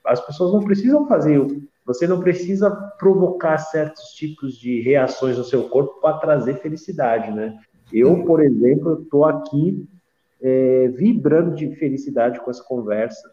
[0.05, 1.39] As pessoas não precisam fazer,
[1.85, 7.57] você não precisa provocar certos tipos de reações no seu corpo para trazer felicidade, né?
[7.93, 9.87] Eu, por exemplo, estou aqui
[10.41, 13.31] é, vibrando de felicidade com essa conversa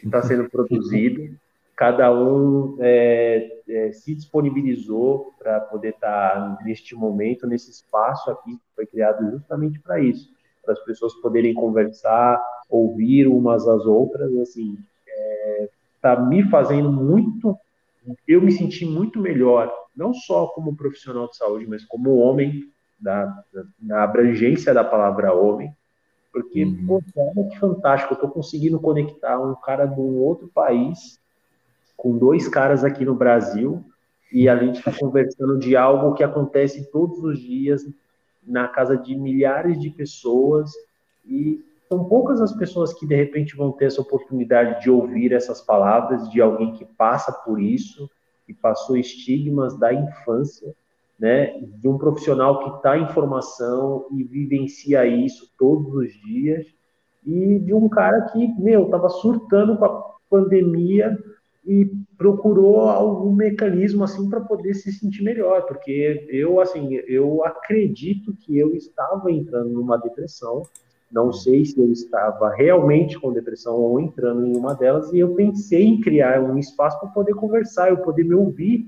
[0.00, 1.30] que está sendo produzida.
[1.76, 8.52] Cada um é, é, se disponibilizou para poder estar tá neste momento, nesse espaço aqui
[8.52, 10.30] que foi criado justamente para isso,
[10.64, 14.78] para as pessoas poderem conversar, ouvir umas às outras, assim,
[15.96, 17.56] está é, me fazendo muito,
[18.26, 22.68] eu me senti muito melhor, não só como profissional de saúde, mas como homem,
[23.02, 23.44] da,
[23.78, 25.74] da abrangência da palavra homem,
[26.32, 26.86] porque, uhum.
[26.86, 31.20] pô, cara, que fantástico, eu estou conseguindo conectar um cara de um outro país
[31.96, 33.84] com dois caras aqui no Brasil
[34.32, 37.86] e a gente está conversando de algo que acontece todos os dias
[38.42, 40.72] na casa de milhares de pessoas
[41.26, 45.60] e são poucas as pessoas que de repente vão ter essa oportunidade de ouvir essas
[45.60, 48.10] palavras de alguém que passa por isso,
[48.46, 50.74] que passou estigmas da infância
[51.22, 56.66] né, de um profissional que está em formação e vivencia isso todos os dias,
[57.24, 61.16] e de um cara que, meu, estava surtando com a pandemia
[61.64, 61.88] e
[62.18, 68.58] procurou algum mecanismo assim para poder se sentir melhor, porque eu assim, eu acredito que
[68.58, 70.64] eu estava entrando numa depressão,
[71.12, 75.36] não sei se eu estava realmente com depressão ou entrando em uma delas, e eu
[75.36, 78.86] pensei em criar um espaço para poder conversar, eu poder me ouvir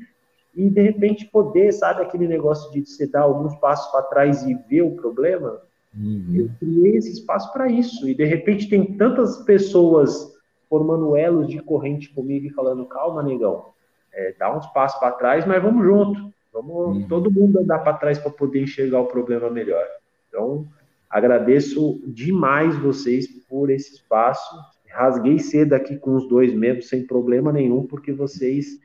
[0.56, 4.55] e de repente poder, sabe, aquele negócio de você dar alguns passos para trás e
[4.55, 5.60] ver o problema.
[5.97, 6.32] Uhum.
[6.35, 8.09] Eu criei esse espaço para isso.
[8.09, 10.32] E de repente tem tantas pessoas
[10.68, 13.66] formando elos de corrente comigo e falando: calma, negão,
[14.12, 16.32] é, dá uns passos para trás, mas vamos junto.
[16.52, 17.09] Vamos uhum.
[17.09, 19.85] todo mundo andar para trás para poder enxergar o problema melhor.
[20.28, 20.66] Então,
[21.10, 24.55] agradeço demais vocês por esse espaço.
[24.89, 28.78] Rasguei cedo aqui com os dois mesmo, sem problema nenhum, porque vocês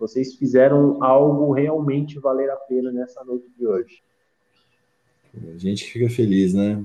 [0.00, 4.02] vocês fizeram algo realmente valer a pena nessa noite de hoje.
[5.54, 6.82] A gente fica feliz, né?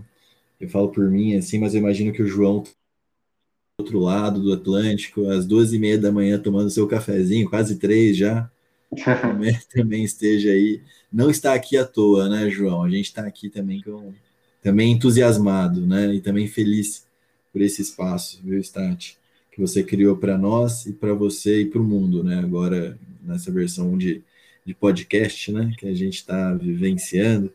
[0.60, 4.54] Eu falo por mim assim, mas eu imagino que o João do outro lado do
[4.54, 8.50] Atlântico, às duas e meia da manhã, tomando seu cafezinho, quase três já,
[9.22, 10.82] também, também, esteja aí.
[11.12, 12.84] Não está aqui à toa, né, João?
[12.84, 14.14] A gente está aqui também com,
[14.62, 16.14] também entusiasmado, né?
[16.14, 17.06] E também feliz
[17.52, 19.18] por esse espaço, viu, Stati?
[19.56, 22.40] Que você criou para nós e para você e para o mundo, né?
[22.40, 24.22] Agora nessa versão de,
[24.66, 25.74] de podcast, né?
[25.78, 27.54] Que a gente está vivenciando.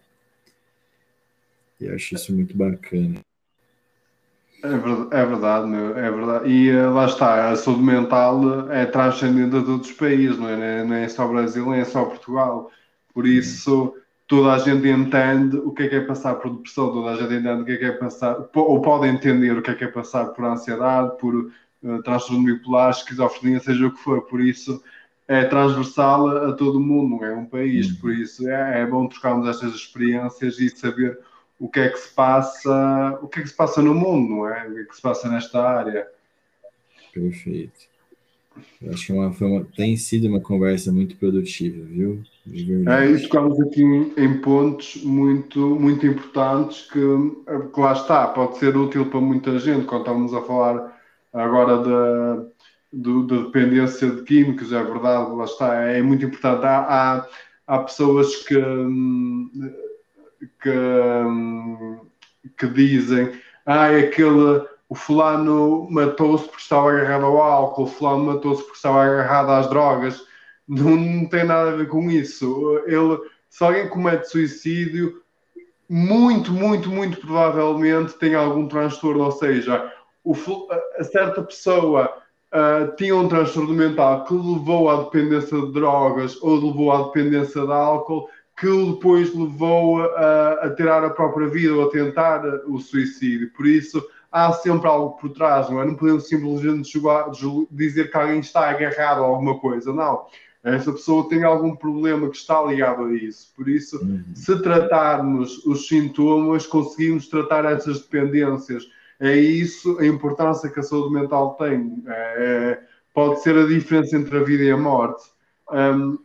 [1.79, 3.21] E acho isso muito bacana.
[4.63, 6.49] É verdade, é meu, é verdade.
[6.49, 10.83] E uh, lá está, a saúde mental é transcendente a todos os países, não é?
[10.83, 12.71] Não é só Brasil, nem é só Portugal.
[13.13, 13.95] Por isso,
[14.27, 17.35] toda a gente entende o que é que é passar por depressão, toda a gente
[17.35, 19.89] entende o que é que é passar, ou pode entender o que é que é
[19.89, 21.51] passar por ansiedade, por
[22.05, 24.23] transtorno bipolar, esquizofrenia, seja o que for.
[24.23, 24.83] Por isso,
[25.27, 27.91] é transversal a, a todo mundo, não é um país.
[27.91, 27.97] Uhum.
[27.97, 31.19] Por isso, é, é bom trocarmos estas experiências e saber
[31.59, 34.49] o que é que se passa, o que é que se passa no mundo, não
[34.49, 34.67] é?
[34.67, 36.09] O que é que se passa nesta área.
[37.13, 37.91] Perfeito.
[38.83, 42.23] Eu acho que uma, uma, tem sido uma conversa muito produtiva, viu?
[42.89, 47.01] É, e tocamos aqui em, em, pontos muito, muito importantes que,
[47.73, 49.87] que, lá está, pode ser útil para muita gente.
[49.87, 51.00] Quando estamos a falar
[51.33, 52.45] agora da,
[52.93, 56.65] de, de dependência de químicos, é verdade, lá está, é muito importante.
[56.65, 57.27] Há, há,
[57.67, 58.55] há pessoas que,
[60.63, 60.71] que,
[62.59, 63.33] que dizem,
[63.67, 68.77] ah, é aquele o fulano matou-se porque estava agarrado ao álcool, o fulano matou-se porque
[68.77, 70.21] estava agarrado às drogas.
[70.67, 72.83] Não, não, tem nada a ver com isso.
[72.87, 73.17] Ele,
[73.49, 75.23] se alguém comete suicídio,
[75.89, 79.93] muito, muito, muito provavelmente tem algum transtorno, ou seja,
[80.25, 80.35] o,
[80.99, 82.13] a certa pessoa
[82.53, 87.65] uh, tinha um transtorno mental que levou à dependência de drogas ou levou à dependência
[87.65, 88.29] de álcool,
[88.59, 93.51] que depois levou a, a tirar a própria vida ou a tentar o suicídio.
[93.55, 95.87] Por isso, há sempre algo por trás, não é?
[95.87, 96.93] Não podemos simplesmente
[97.71, 100.27] dizer que alguém está agarrado a alguma coisa, não.
[100.63, 103.51] Essa pessoa tem algum problema que está ligado a isso.
[103.57, 104.23] Por isso, uhum.
[104.35, 108.87] se tratarmos os sintomas, conseguimos tratar essas dependências.
[109.21, 112.03] É isso a importância que a saúde mental tem.
[112.07, 112.81] É,
[113.15, 115.23] pode ser a diferença entre a vida e a morte.
[115.71, 116.19] Um,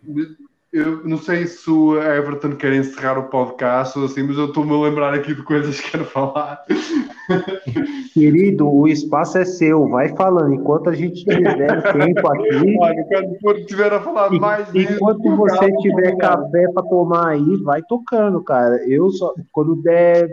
[0.76, 4.74] eu não sei se o Everton quer encerrar o podcast ou assim, mas eu estou-me
[4.74, 6.66] a lembrar aqui de coisas que quero falar.
[8.14, 10.54] Querido, o espaço é seu, vai falando.
[10.54, 12.78] Enquanto a gente tiver tempo aqui.
[12.80, 13.06] Olha,
[13.42, 17.82] quando estiver a falar e, mais Enquanto disso, você tiver café para tomar aí, vai
[17.84, 18.76] tocando, cara.
[18.86, 19.34] Eu só.
[19.54, 20.30] Quando der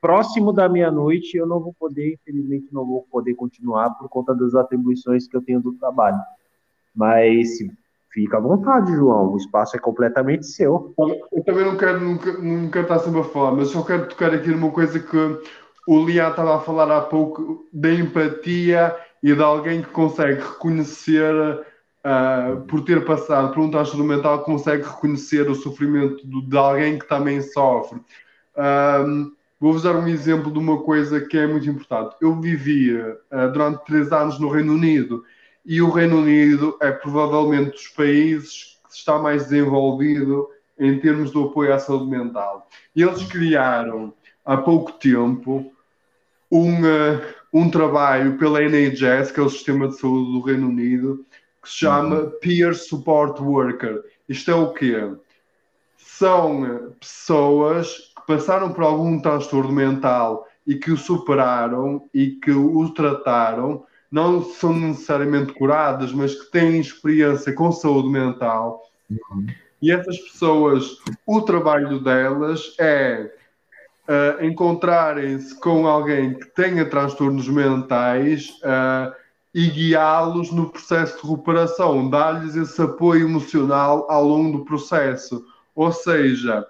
[0.00, 4.54] próximo da meia-noite, eu não vou poder, infelizmente, não vou poder continuar por conta das
[4.54, 6.20] atribuições que eu tenho do trabalho.
[6.94, 7.58] Mas
[8.12, 9.32] Fica à vontade, João.
[9.32, 10.92] O espaço é completamente seu.
[10.98, 14.48] Eu também não quero, nunca, quero estar sempre a falar, mas só quero tocar aqui
[14.48, 15.16] numa coisa que
[15.86, 21.32] o Lian estava a falar há pouco da empatia e de alguém que consegue reconhecer,
[22.04, 27.06] uh, por ter passado por um transtorno mental, consegue reconhecer o sofrimento de alguém que
[27.06, 28.00] também sofre.
[28.56, 29.30] Um,
[29.60, 32.16] Vou-vos dar um exemplo de uma coisa que é muito importante.
[32.18, 35.22] Eu vivia uh, durante três anos no Reino Unido
[35.66, 41.44] e o Reino Unido é provavelmente dos países que está mais desenvolvido em termos do
[41.44, 42.66] apoio à saúde mental.
[42.96, 44.14] Eles criaram
[44.46, 45.70] há pouco tempo
[46.50, 47.20] um, uh,
[47.52, 51.26] um trabalho pela NHS, que é o Sistema de Saúde do Reino Unido,
[51.62, 52.30] que se chama uhum.
[52.40, 54.02] Peer Support Worker.
[54.26, 55.12] Isto é o quê?
[55.98, 62.88] São pessoas que passaram por algum transtorno mental e que o superaram e que o
[62.94, 68.80] trataram não são necessariamente curadas, mas que têm experiência com saúde mental.
[69.10, 69.46] Uhum.
[69.82, 70.96] E essas pessoas,
[71.26, 73.32] o trabalho delas é
[74.06, 79.12] uh, encontrarem-se com alguém que tenha transtornos mentais uh,
[79.52, 85.44] e guiá-los no processo de recuperação, dar-lhes esse apoio emocional ao longo do processo.
[85.74, 86.64] Ou seja,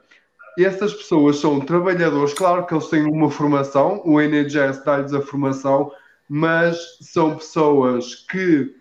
[0.65, 5.93] essas pessoas são trabalhadores, claro que eles têm uma formação, o NHS dá-lhes a formação,
[6.29, 8.75] mas são pessoas que,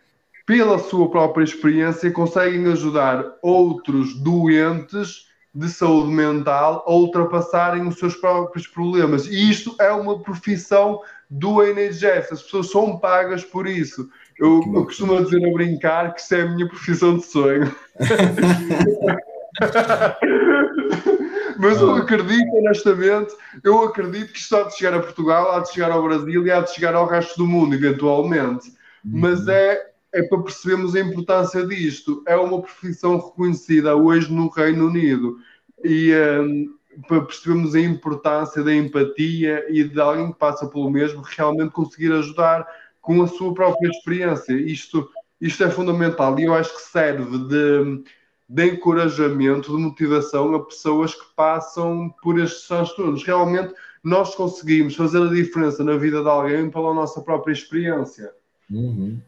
[0.46, 8.16] pela sua própria experiência, conseguem ajudar outros doentes de saúde mental a ultrapassarem os seus
[8.16, 9.28] próprios problemas.
[9.28, 14.10] E isto é uma profissão do NHS, as pessoas são pagas por isso.
[14.40, 17.76] Eu, eu costumo dizer a brincar que isso é a minha profissão de sonho.
[21.60, 22.00] Mas eu ah.
[22.00, 26.02] acredito, honestamente, eu acredito que isto há de chegar a Portugal, há de chegar ao
[26.02, 28.74] Brasil e há de chegar ao resto do mundo, eventualmente.
[29.04, 29.52] Mas uhum.
[29.52, 32.24] é, é para percebermos a importância disto.
[32.26, 35.38] É uma profissão reconhecida hoje no Reino Unido.
[35.84, 36.74] E um,
[37.08, 42.12] para percebermos a importância da empatia e de alguém que passa pelo mesmo realmente conseguir
[42.14, 42.66] ajudar
[43.02, 44.54] com a sua própria experiência.
[44.54, 45.10] Isto,
[45.42, 48.04] isto é fundamental e eu acho que serve de
[48.50, 53.24] de encorajamento, de motivação a pessoas que passam por estes transtornos.
[53.24, 58.32] Realmente, nós conseguimos fazer a diferença na vida de alguém pela nossa própria experiência.
[58.72, 59.20] Uhum.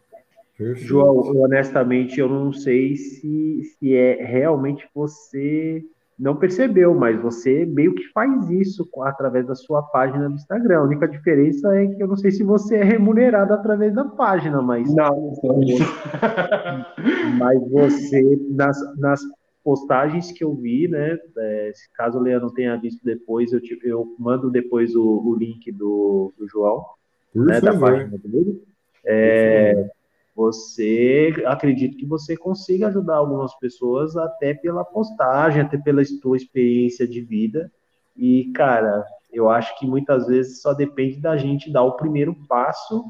[0.75, 5.83] João, honestamente, eu não sei se, se é realmente você
[6.17, 10.79] não percebeu, mas você meio que faz isso através da sua página do Instagram.
[10.79, 14.61] A única diferença é que eu não sei se você é remunerado através da página,
[14.61, 14.93] mas.
[14.93, 15.61] Não, não
[17.39, 19.21] Mas você, nas, nas
[19.63, 21.17] postagens que eu vi, né?
[21.37, 25.71] É, caso o Leandro tenha visto depois, eu, te, eu mando depois o, o link
[25.71, 26.85] do, do João,
[27.33, 28.61] né, da página dele.
[29.05, 29.89] É,
[30.35, 37.07] você acredito que você consiga ajudar algumas pessoas até pela postagem, até pela sua experiência
[37.07, 37.71] de vida.
[38.15, 43.03] E, cara, eu acho que muitas vezes só depende da gente dar o primeiro passo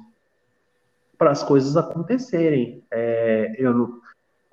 [1.18, 2.84] para as coisas acontecerem.
[2.92, 4.00] É, eu,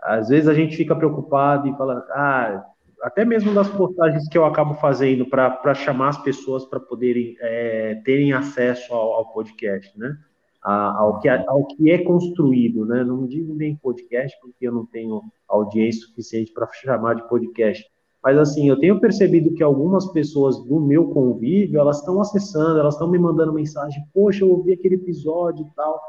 [0.00, 2.64] às vezes a gente fica preocupado e fala, ah,
[3.02, 8.00] até mesmo das postagens que eu acabo fazendo para chamar as pessoas para poderem é,
[8.04, 10.16] terem acesso ao, ao podcast, né?
[10.62, 13.04] Ao, que, ao que é construído, né?
[13.04, 17.84] Não digo nem podcast, porque eu não tenho audiência suficiente para chamar de podcast.
[18.22, 22.94] Mas assim, eu tenho percebido que algumas pessoas do meu convívio, elas estão acessando, elas
[22.94, 26.00] estão me mandando mensagem, poxa, eu ouvi aquele episódio e tal.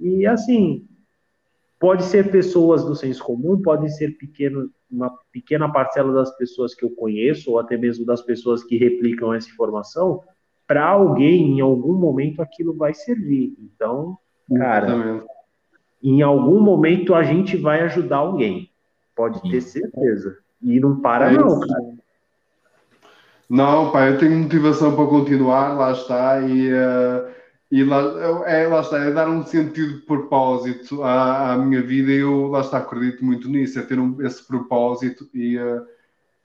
[0.00, 0.86] E assim,
[1.78, 6.84] pode ser pessoas do senso comum, pode ser pequeno, uma pequena parcela das pessoas que
[6.84, 10.22] eu conheço, ou até mesmo das pessoas que replicam essa informação,
[10.70, 13.56] para alguém, em algum momento, aquilo vai servir.
[13.58, 14.16] Então,
[14.56, 15.24] cara,
[16.00, 18.70] em algum momento a gente vai ajudar alguém.
[19.16, 20.38] Pode ter certeza.
[20.62, 21.94] E não para, é não, cara.
[23.48, 27.28] Não, pai, eu tenho motivação para continuar, lá está, e, uh,
[27.72, 32.12] e lá, é, lá está, é dar um sentido de propósito à, à minha vida,
[32.12, 35.58] e eu, lá está, acredito muito nisso, é ter um, esse propósito e.
[35.58, 35.84] Uh,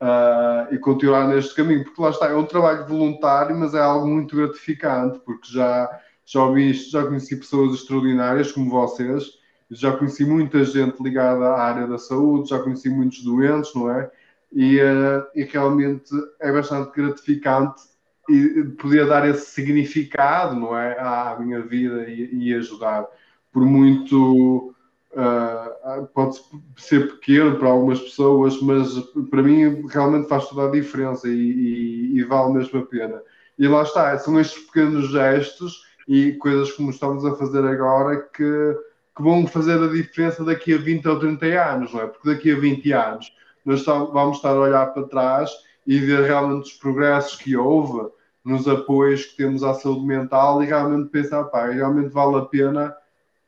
[0.06, 4.08] uh, e continuar neste caminho, porque lá está, é um trabalho voluntário, mas é algo
[4.08, 9.24] muito gratificante, porque já, já ouvi isto, já conheci pessoas extraordinárias como vocês,
[9.72, 14.12] já conheci muita gente ligada à área da saúde, já conheci muitos doentes, não é?
[14.54, 17.82] E, uh, e realmente é bastante gratificante
[18.30, 23.06] e poder dar esse significado, não é, à minha vida e, e ajudar.
[23.52, 24.75] Por muito
[25.16, 26.38] Uh, pode
[26.76, 32.18] ser pequeno para algumas pessoas, mas para mim realmente faz toda a diferença e, e,
[32.18, 33.22] e, vale mesmo a pena.
[33.58, 38.78] E lá está, são estes pequenos gestos e coisas como estamos a fazer agora que,
[39.16, 42.08] que vão fazer a diferença daqui a 20 ou 30 anos, não é?
[42.08, 43.34] Porque daqui a 20 anos
[43.64, 45.50] nós vamos estar a olhar para trás
[45.88, 48.10] e ver realmente os progressos que houve
[48.44, 52.94] nos apoios que temos à saúde mental e realmente pensar, pá, realmente vale a pena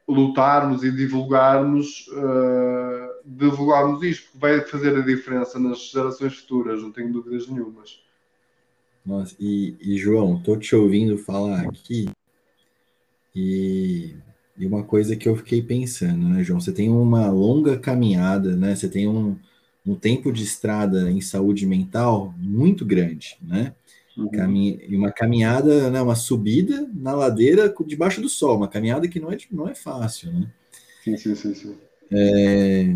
[0.07, 6.91] lutarmos e divulgarmos, uh, divulgarmos isto, porque vai fazer a diferença nas gerações futuras, não
[6.91, 7.99] tenho dúvidas nenhumas.
[9.05, 12.09] Nossa, e, e João, estou te ouvindo falar aqui
[13.35, 14.15] e,
[14.57, 16.59] e, uma coisa que eu fiquei pensando, né, João?
[16.59, 18.75] Você tem uma longa caminhada, né?
[18.75, 19.37] Você tem um,
[19.85, 23.75] um tempo de estrada em saúde mental muito grande, né?
[24.17, 24.97] Uhum.
[24.97, 29.37] Uma caminhada, né, uma subida na ladeira debaixo do sol, uma caminhada que não é,
[29.51, 30.51] não é fácil, né?
[31.03, 31.53] Sim, sim, sim.
[31.53, 31.77] sim.
[32.11, 32.95] É...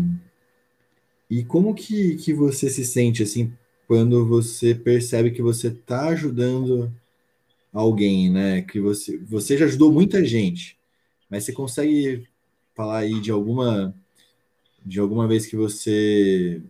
[1.30, 3.52] E como que, que você se sente, assim,
[3.86, 6.92] quando você percebe que você está ajudando
[7.72, 8.62] alguém, né?
[8.62, 10.76] Que você, você já ajudou muita gente,
[11.30, 12.26] mas você consegue
[12.74, 13.94] falar aí de alguma
[14.84, 16.60] de alguma vez que você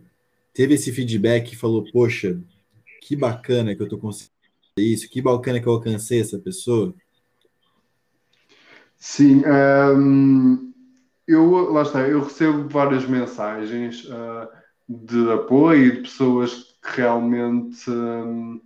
[0.53, 2.39] teve esse feedback e falou, poxa,
[3.01, 4.32] que bacana que eu tô conseguindo
[4.81, 6.93] isso, que bacana que eu alcancei essa pessoa.
[8.97, 10.73] Sim, um,
[11.27, 14.47] eu lá está, eu recebo várias mensagens uh,
[14.87, 18.61] de apoio de pessoas que realmente um,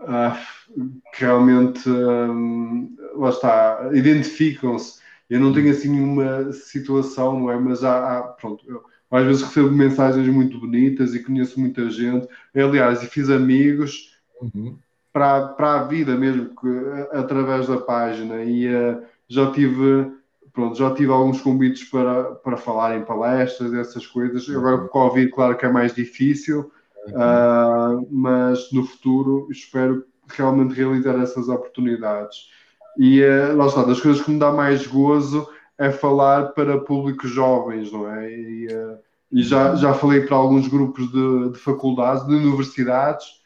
[0.00, 5.00] uh, que realmente um, lá está, identificam-se.
[5.30, 7.58] Eu não tenho assim nenhuma situação, não é?
[7.58, 12.26] Mas há, há pronto, eu, às vezes recebo mensagens muito bonitas e conheço muita gente.
[12.54, 14.76] Aliás, e fiz amigos uhum
[15.12, 18.42] para, para a vida mesmo, que, através da página.
[18.42, 20.10] E uh, já tive
[20.52, 24.48] pronto, já tive alguns convites para, para falar em palestras, essas coisas.
[24.48, 26.70] Agora com o Covid, claro que é mais difícil,
[27.08, 32.50] uh, mas no futuro espero realmente realizar essas oportunidades.
[32.98, 35.48] E uh, lá está, das coisas que me dá mais gozo
[35.78, 38.30] é falar para públicos jovens, não é?
[38.30, 38.98] E, uh,
[39.32, 43.40] e já, já falei para alguns grupos de, de faculdades, de universidades,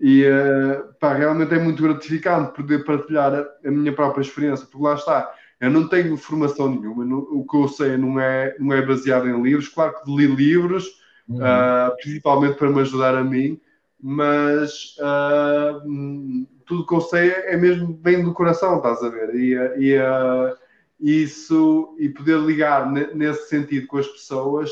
[0.00, 4.84] e uh, pá, realmente é muito gratificante poder partilhar a, a, minha própria experiência, porque
[4.84, 8.72] lá está, eu não tenho formação nenhuma, não, o que eu sei não é, não
[8.72, 10.86] é baseado em livros, claro que li livros,
[11.28, 11.38] uhum.
[11.38, 13.60] uh, principalmente para me ajudar a mim,
[14.00, 19.34] mas uh, tudo que eu sei é mesmo bem do coração, estás a ver?
[19.34, 20.56] E, e uh,
[21.00, 24.70] isso, e poder ligar nesse sentido com as pessoas,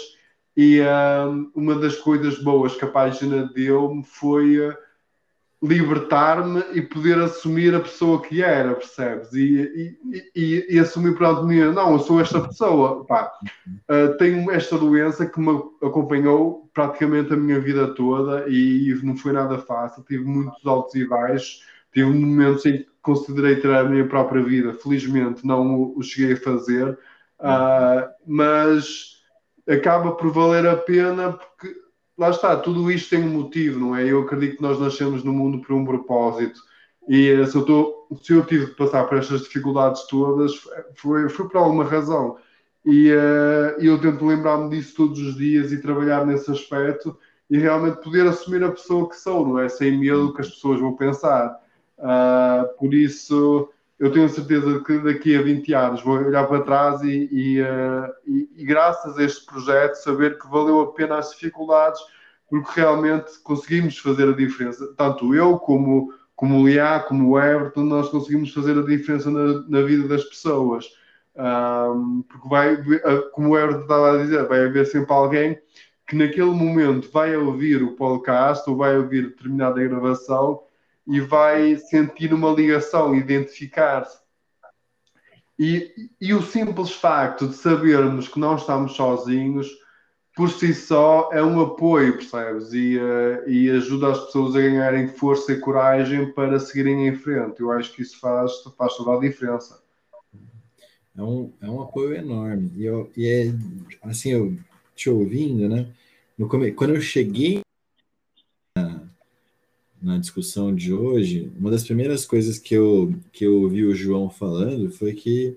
[0.57, 0.81] e
[1.55, 4.59] uma das coisas boas que a página deu-me foi
[5.67, 9.33] libertar-me e poder assumir a pessoa que era, percebes?
[9.33, 13.33] E, e, e, e assumir mim, não, eu sou esta pessoa, pá,
[13.67, 15.51] uh, tenho esta doença que me
[15.83, 20.95] acompanhou praticamente a minha vida toda e, e, não foi nada fácil, tive muitos altos
[20.95, 21.63] e baixos,
[21.93, 26.41] tive momentos em que considerei ter a minha própria vida, felizmente não o, cheguei a
[26.41, 26.91] fazer,
[27.41, 29.17] uh, mas
[29.69, 31.86] acaba por valer a pena porque
[32.19, 34.05] lá está, tudo isto tem um motivo, não é?
[34.11, 36.61] Eu acredito que nós nascemos no mundo por um propósito.
[37.09, 40.53] E eh, se eu, tô, se eu tive de passar por estas dificuldades todas,
[40.97, 42.37] foi, foi por alguma razão.
[42.85, 47.19] E uh, eu tento lembrar-me disso todos os dias e trabalhar nesse aspecto
[47.51, 49.69] e realmente poder assumir a pessoa que sou, não é?
[49.69, 51.61] Sem medo que as pessoas vão pensar.
[51.99, 53.69] Uh, por isso,
[53.99, 58.13] eu tenho certeza que daqui a 20 anos vou olhar para trás e, e, uh,
[58.27, 62.01] e, e, graças a este projeto saber que valeu a pena as dificuldades
[62.49, 64.95] porque realmente conseguimos fazer a diferença.
[64.97, 69.63] Tanto eu como, como o Liá, como o Everton, nós conseguimos fazer a diferença na,
[69.69, 70.87] na vida das pessoas.
[71.35, 72.77] Um, porque vai,
[73.33, 75.59] como o Everton estava a dizer, vai haver sempre alguém
[76.07, 80.63] que naquele momento vai ouvir o podcast ou vai ouvir determinada gravação
[81.07, 84.19] e vai sentir uma ligação, identificar-se.
[85.59, 89.71] E, e o simples facto de sabermos que não estamos sozinhos,
[90.35, 92.73] por si só, é um apoio, percebes?
[92.75, 97.61] E, uh, e ajuda as pessoas a ganharem força e coragem para seguirem em frente.
[97.61, 99.83] Eu acho que isso faz, faz toda a diferença.
[101.17, 102.71] É um, é um apoio enorme.
[102.77, 103.55] E, eu, e é
[104.03, 104.55] assim, eu
[104.95, 105.89] te ouvindo, né?
[106.37, 107.63] No, quando eu cheguei
[110.19, 114.91] discussão de hoje, uma das primeiras coisas que eu, que eu ouvi o João falando
[114.91, 115.57] foi que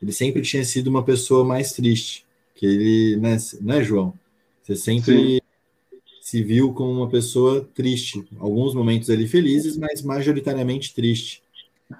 [0.00, 2.24] ele sempre tinha sido uma pessoa mais triste.
[2.54, 4.14] Que ele, né, né João?
[4.62, 5.40] Você sempre Sim.
[6.20, 8.24] se viu como uma pessoa triste.
[8.38, 11.42] Alguns momentos ali felizes, mas majoritariamente triste.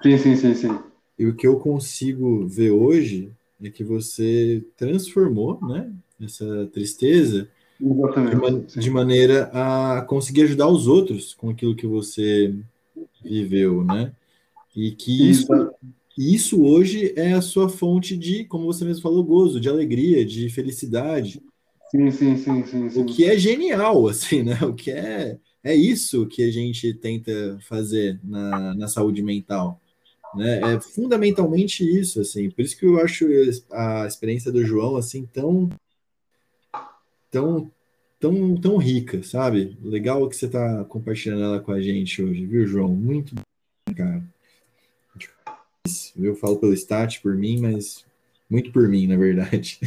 [0.01, 0.79] Sim, sim, sim, sim.
[1.17, 3.31] E o que eu consigo ver hoje
[3.61, 7.47] é que você transformou, né, essa tristeza
[7.81, 12.53] de, man de, maneira a conseguir ajudar os outros com aquilo que você
[13.23, 14.13] viveu, né?
[14.75, 15.47] E que isso,
[16.17, 20.49] isso hoje é a sua fonte de, como você mesmo falou, gozo, de alegria, de
[20.49, 21.41] felicidade.
[21.89, 23.01] Sim, sim, sim, sim, sim.
[23.01, 24.57] O que é genial, assim, né?
[24.63, 29.79] O que é é isso que a gente tenta fazer na, na saúde mental.
[30.35, 30.59] Né?
[30.75, 32.49] É fundamentalmente isso, assim.
[32.49, 33.25] Por isso que eu acho
[33.71, 35.69] a experiência do João assim tão
[37.31, 37.71] tão,
[38.19, 39.77] tão, tão rica, sabe?
[39.81, 42.89] Legal que você está compartilhando ela com a gente hoje, viu, João?
[42.89, 44.21] Muito bom, cara.
[46.15, 48.05] Eu falo pelo stat, por mim, mas
[48.49, 49.79] muito por mim, na verdade.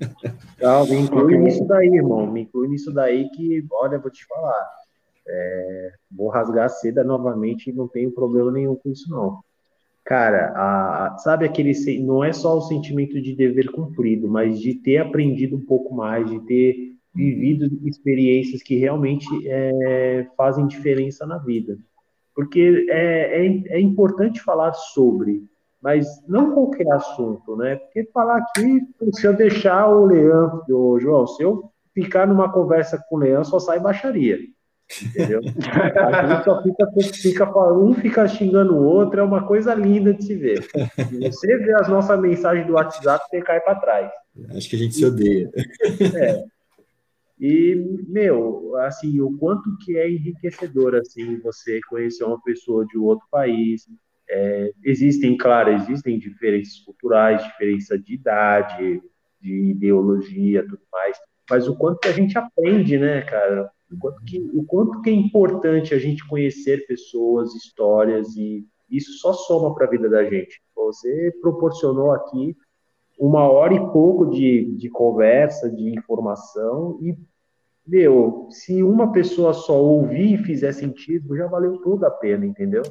[0.60, 2.30] Não, me inclui nisso daí, irmão.
[2.30, 4.70] Me inclui nisso daí que, olha, vou te falar.
[5.26, 9.40] É, vou rasgar a seda novamente e não tenho problema nenhum com isso, não.
[10.04, 11.72] Cara, a, sabe aquele.
[12.00, 16.28] Não é só o sentimento de dever cumprido, mas de ter aprendido um pouco mais,
[16.28, 21.78] de ter vivido experiências que realmente é, fazem diferença na vida.
[22.34, 25.44] Porque é, é, é, importante falar sobre,
[25.80, 27.76] mas não qualquer assunto, né?
[27.76, 28.80] Porque falar aqui,
[29.12, 33.44] se eu deixar o Leão, o João, se eu ficar numa conversa com o Leão,
[33.44, 34.38] só sai baixaria.
[35.00, 35.40] Entendeu?
[35.96, 40.24] A gente só fica, fica, um fica xingando o outro, é uma coisa linda de
[40.24, 40.66] se ver.
[41.12, 44.10] E você vê as nossas mensagens do WhatsApp, você cai para trás.
[44.56, 45.50] Acho que a gente se odeia.
[46.14, 46.44] É.
[47.40, 47.74] E,
[48.08, 53.86] meu, assim, o quanto que é enriquecedor, assim, você conhecer uma pessoa de outro país.
[54.30, 59.02] É, existem, claro, existem diferenças culturais, diferença de idade,
[59.40, 61.18] de ideologia, tudo mais.
[61.50, 63.68] Mas o quanto que a gente aprende, né, cara?
[63.92, 69.12] O quanto, que, o quanto que é importante a gente conhecer pessoas, histórias, e isso
[69.18, 70.62] só soma para a vida da gente.
[70.74, 72.56] Você proporcionou aqui
[73.18, 77.16] uma hora e pouco de, de conversa, de informação, e,
[77.86, 82.82] meu, se uma pessoa só ouvir e fizer sentido, já valeu tudo a pena, entendeu?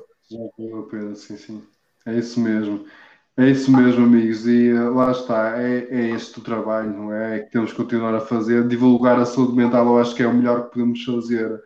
[0.57, 1.61] Valeu a pena, sim, sim.
[2.05, 2.85] É isso mesmo.
[3.41, 7.37] É isso mesmo, amigos, e eh, lá está, é, é este o trabalho, não é?
[7.37, 7.39] é?
[7.39, 8.67] que temos que continuar a fazer.
[8.67, 11.59] Divulgar a saúde mental, eu acho que é o melhor que podemos fazer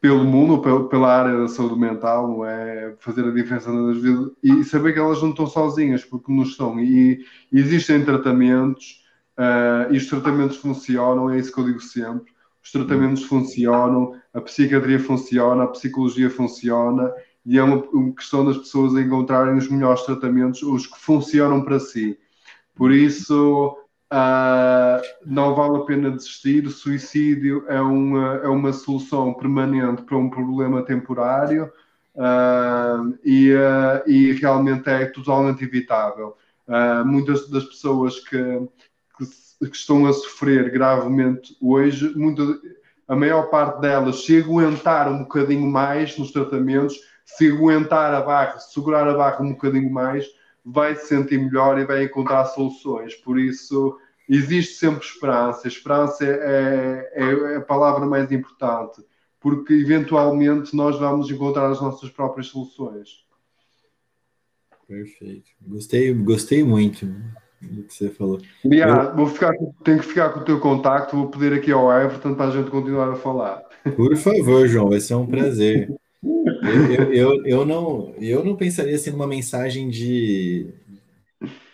[0.00, 2.94] pelo mundo, pela área da saúde mental, não é?
[3.00, 6.80] Fazer a diferença nas vidas e saber que elas não estão sozinhas, porque não estão.
[6.80, 7.22] E,
[7.52, 9.04] e existem tratamentos,
[9.38, 12.32] uh, e os tratamentos funcionam, é isso que eu digo sempre.
[12.62, 17.12] Os tratamentos funcionam, a psiquiatria funciona, a psicologia funciona
[17.44, 21.78] e é uma, uma questão das pessoas encontrarem os melhores tratamentos, os que funcionam para
[21.78, 22.18] si.
[22.74, 23.76] Por isso,
[24.14, 26.64] Uh, não vale a pena desistir.
[26.66, 31.72] O suicídio é uma, é uma solução permanente para um problema temporário
[32.14, 36.36] uh, e, uh, e realmente é totalmente evitável.
[37.04, 38.38] muitas das pessoas que,
[39.18, 42.14] que, que, estão a sofrer gravemente hoje,
[43.08, 48.58] a maior parte delas, se aguentar um bocadinho mais nos tratamentos, se aguentar a barra,
[48.58, 50.26] segurar a barra um bocadinho mais,
[50.64, 53.14] vai se sentir melhor e vai encontrar soluções.
[53.14, 53.98] Por isso,
[54.28, 55.68] existe sempre esperança.
[55.68, 59.02] Esperança é, é, é, a palavra mais importante,
[59.40, 63.24] porque eventualmente nós vamos encontrar as nossas próprias soluções.
[64.86, 65.50] Perfeito.
[65.66, 67.06] Gostei, gostei muito
[67.60, 68.40] do que você falou.
[68.64, 69.16] Aliás, Eu...
[69.16, 69.52] vou ficar,
[69.82, 72.70] tenho que ficar com o teu contacto, vou pedir aqui ao Everton para a gente
[72.70, 73.62] continuar a falar.
[73.96, 75.88] Por favor, João, vai ser um prazer.
[76.64, 80.66] Eu, eu, eu, não, eu não pensaria assim numa mensagem de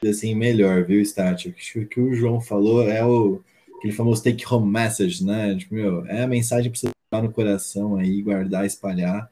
[0.05, 1.55] assim melhor, viu, Stati?
[1.77, 3.41] O que o João falou é o
[3.77, 5.55] aquele famoso take home message, né?
[5.57, 9.31] Tipo, meu, é a mensagem para você estar no coração aí, guardar, espalhar,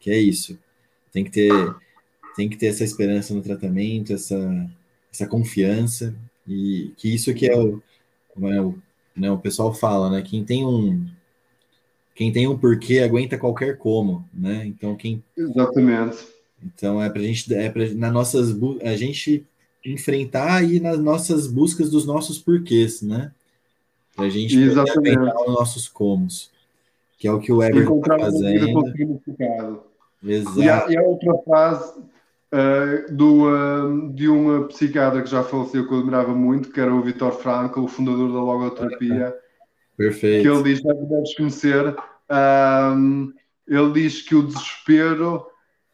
[0.00, 0.58] que é isso.
[1.12, 1.52] Tem que ter
[2.34, 4.70] tem que ter essa esperança no tratamento, essa
[5.12, 6.14] essa confiança
[6.46, 7.82] e que isso que é o,
[8.42, 8.78] é o,
[9.14, 10.22] né, o pessoal fala, né?
[10.22, 11.06] Quem tem um
[12.14, 14.64] quem tem um porquê aguenta qualquer como, né?
[14.66, 16.18] Então quem exatamente.
[16.64, 19.44] Então é para gente é para nas nossas a gente
[19.84, 23.32] enfrentar aí nas nossas buscas dos nossos porquês, né?
[24.14, 26.50] Para a gente enfrentar os nossos comos,
[27.18, 28.92] que é o que o Everton está fazendo.
[30.24, 30.60] Exato.
[30.60, 31.98] E a, e a outra frase
[32.52, 36.94] uh, do, uh, de uma psiquiatra que já faleceu, que eu admirava muito, que era
[36.94, 39.34] o Vitor Frankl, o fundador da logoterapia.
[40.02, 40.42] Perfeito.
[40.42, 41.96] Que ele diz, deves conhecer,
[42.96, 43.32] um,
[43.68, 45.46] ele diz que o desespero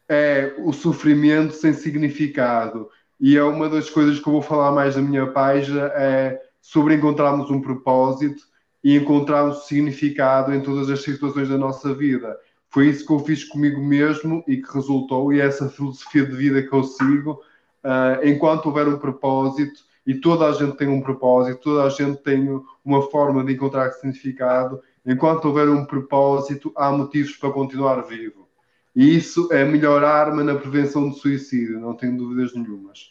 [0.09, 2.89] é o sofrimento sem significado.
[3.21, 6.95] E é uma das coisas que eu vou falar mais na minha página, é sobre
[6.95, 8.43] encontrarmos um propósito
[8.83, 12.35] e encontrarmos significado em todas as situações da nossa vida.
[12.71, 16.35] Foi isso que eu fiz comigo mesmo e que resultou, e é essa filosofia de
[16.35, 17.43] vida que eu sigo.
[17.85, 22.23] Uh, enquanto houver um propósito, e toda a gente tem um propósito, toda a gente
[22.23, 22.49] tem
[22.83, 28.49] uma forma de encontrar significado, enquanto houver um propósito, há motivos para continuar vivo.
[28.97, 33.11] E isso é a melhor arma na prevenção do suicídio, não tenho dúvidas nenhumas.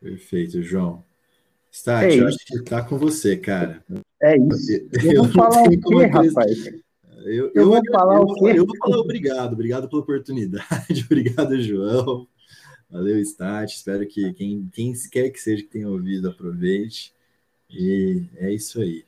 [0.00, 1.04] Perfeito, João.
[1.70, 3.80] Está, é eu acho que está com você, cara.
[4.20, 4.72] É isso.
[4.72, 6.66] Eu, eu vou falar o quê, rapaz?
[7.24, 8.54] Eu, eu, vou falar o quê?
[8.56, 12.26] Eu vou falar obrigado, obrigado pela oportunidade, obrigado, João.
[12.92, 13.74] Valeu, Stat.
[13.74, 17.14] Espero que quem, quem quer que seja que tenha ouvido aproveite.
[17.70, 19.02] E é isso aí.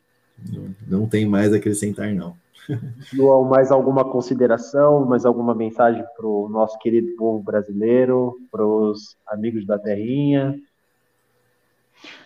[0.51, 2.35] Não, não tem mais a acrescentar, não.
[3.13, 9.19] João, mais alguma consideração, mais alguma mensagem para o nosso querido povo brasileiro, para os
[9.27, 10.59] amigos da terrinha?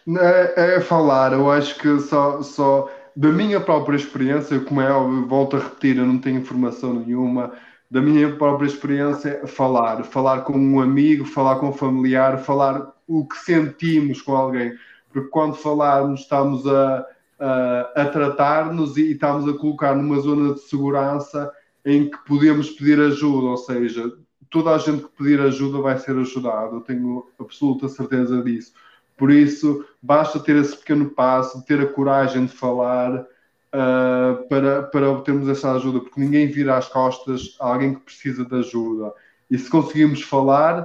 [0.06, 5.26] É, é, falar, eu acho que só, só da minha própria experiência, como é óbvio,
[5.26, 7.52] volto a repetir, eu não tenho informação nenhuma,
[7.90, 13.27] da minha própria experiência, falar, falar com um amigo, falar com um familiar, falar o
[13.27, 14.74] que sentimos com alguém,
[15.10, 17.06] porque quando falarmos estamos a
[17.39, 21.51] uh, a tratar-nos e, e estamos a colocar numa zona de segurança
[21.85, 24.12] em que podemos pedir ajuda, ou seja,
[24.51, 28.73] toda a gente que pedir ajuda vai ser ajudado, eu tenho absoluta certeza disso.
[29.16, 33.27] Por isso, basta ter esse pequeno passo, ter a coragem de falar
[33.74, 38.45] uh, para, para obtermos essa ajuda, porque ninguém vira as costas a alguém que precisa
[38.45, 39.12] de ajuda.
[39.51, 40.85] E se conseguimos falar,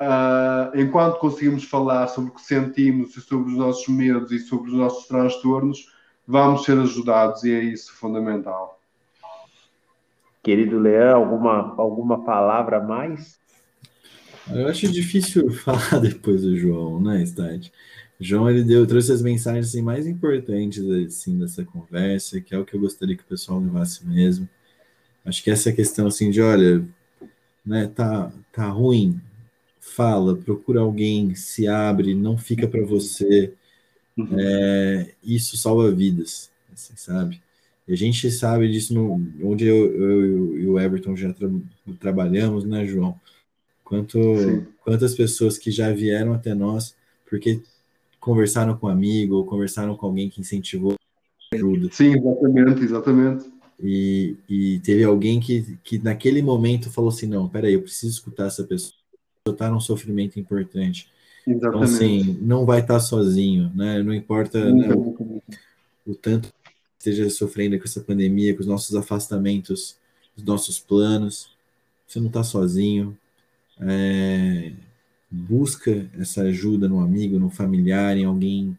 [0.00, 4.70] uh, enquanto conseguimos falar sobre o que sentimos e sobre os nossos medos e sobre
[4.70, 5.92] os nossos transtornos,
[6.26, 8.80] vamos ser ajudados e é isso fundamental.
[10.42, 13.38] Querido Leão, alguma, alguma palavra a mais?
[14.48, 17.72] Eu acho difícil falar depois do João, né, Stade?
[18.18, 22.64] João ele deu, trouxe as mensagens assim, mais importantes assim, dessa conversa, que é o
[22.64, 24.48] que eu gostaria que o pessoal levasse mesmo.
[25.24, 26.84] Acho que essa questão assim de, olha,
[27.64, 29.20] né, tá, tá ruim,
[29.80, 33.52] fala, procura alguém, se abre, não fica para você.
[34.16, 34.36] Uhum.
[34.38, 37.42] É, isso salva vidas, assim, sabe?
[37.86, 41.48] E a gente sabe disso no, onde eu, eu, e o Everton já tra
[42.00, 43.20] trabalhamos, né, João?
[43.84, 44.18] Quanto,
[44.82, 46.96] quantas pessoas que já vieram até nós
[47.28, 47.60] porque
[48.26, 50.96] conversaram com um amigo ou conversaram com alguém que incentivou
[51.54, 51.88] ajuda.
[51.92, 53.46] Sim, exatamente, exatamente.
[53.80, 58.46] E, e teve alguém que, que naquele momento falou assim, não, peraí, eu preciso escutar
[58.46, 58.92] essa pessoa,
[59.46, 61.08] está num sofrimento importante.
[61.46, 61.68] Exatamente.
[61.68, 64.02] Então, assim, não vai estar sozinho, né?
[64.02, 65.40] Não importa né, o,
[66.04, 69.96] o, tanto que esteja sofrendo com essa pandemia, com os nossos afastamentos,
[70.36, 71.48] os nossos planos.
[72.08, 73.16] Você não está sozinho.
[73.80, 74.72] É,
[75.36, 78.76] busca essa ajuda no amigo, no familiar, em alguém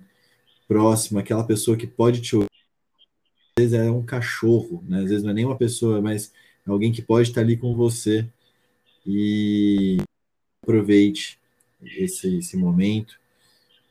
[0.67, 2.47] próximo, aquela pessoa que pode te ouvir.
[3.57, 4.99] Às vezes é um cachorro, né?
[4.99, 6.31] às vezes não é nem uma pessoa, mas
[6.65, 8.27] é alguém que pode estar ali com você.
[9.05, 9.97] E
[10.61, 11.39] aproveite
[11.81, 13.17] esse, esse momento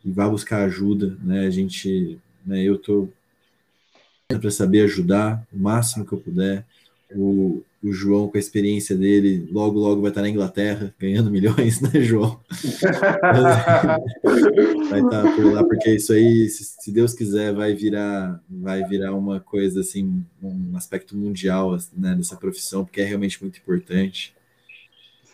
[0.05, 1.47] e vá buscar ajuda, né?
[1.47, 3.09] A gente, né, eu tô
[4.29, 6.67] para saber ajudar o máximo que eu puder.
[7.11, 11.81] O, o João, com a experiência dele, logo, logo vai estar na Inglaterra ganhando milhões,
[11.81, 12.41] né, João?
[14.91, 19.39] vai estar por lá, porque isso aí, se, Deus quiser, vai virar, vai virar uma
[19.39, 24.35] coisa assim, um aspecto mundial né, dessa profissão, porque é realmente muito importante.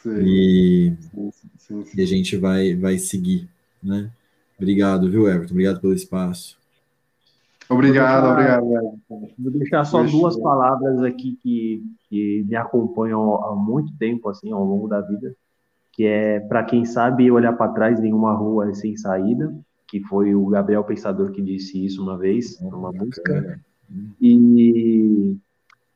[0.02, 0.22] Sim.
[0.24, 3.48] E, sim, sim, e a gente vai, vai seguir,
[3.82, 4.10] né?
[4.58, 5.54] Obrigado, viu, Everton?
[5.54, 6.58] Obrigado pelo espaço.
[7.68, 8.64] Obrigado, obrigado.
[9.08, 14.52] Vou deixar só Deixa duas palavras aqui que, que me acompanham há muito tempo, assim,
[14.52, 15.34] ao longo da vida,
[15.92, 19.54] que é para quem sabe olhar para trás, nenhuma rua é sem saída,
[19.86, 23.60] que foi o Gabriel Pensador que disse isso uma vez, numa música.
[24.20, 25.36] E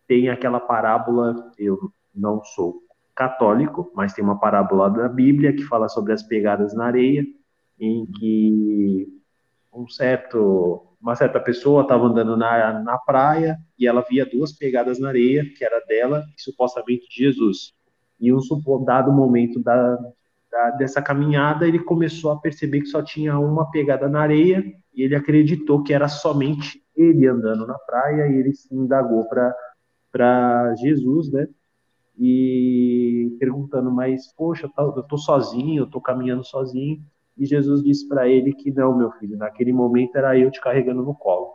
[0.06, 2.82] tem aquela parábola, eu não sou
[3.14, 7.26] católico, mas tem uma parábola da Bíblia que fala sobre as pegadas na areia,
[7.80, 9.08] em que
[9.72, 14.98] um certo uma certa pessoa estava andando na, na praia e ela via duas pegadas
[14.98, 17.72] na areia, que era dela e supostamente de Jesus.
[18.18, 18.40] E um
[18.84, 19.96] dado momento da,
[20.50, 25.04] da, dessa caminhada, ele começou a perceber que só tinha uma pegada na areia e
[25.04, 29.28] ele acreditou que era somente ele andando na praia e ele se indagou
[30.10, 31.46] para Jesus, né?
[32.18, 37.00] E perguntando, mas poxa, eu tô sozinho, eu tô caminhando sozinho.
[37.36, 41.02] E Jesus disse para ele que não, meu filho, naquele momento era eu te carregando
[41.02, 41.54] no colo.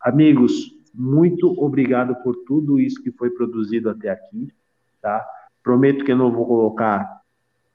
[0.00, 4.48] Amigos, muito obrigado por tudo isso que foi produzido até aqui,
[5.00, 5.26] tá?
[5.62, 7.22] Prometo que eu não vou colocar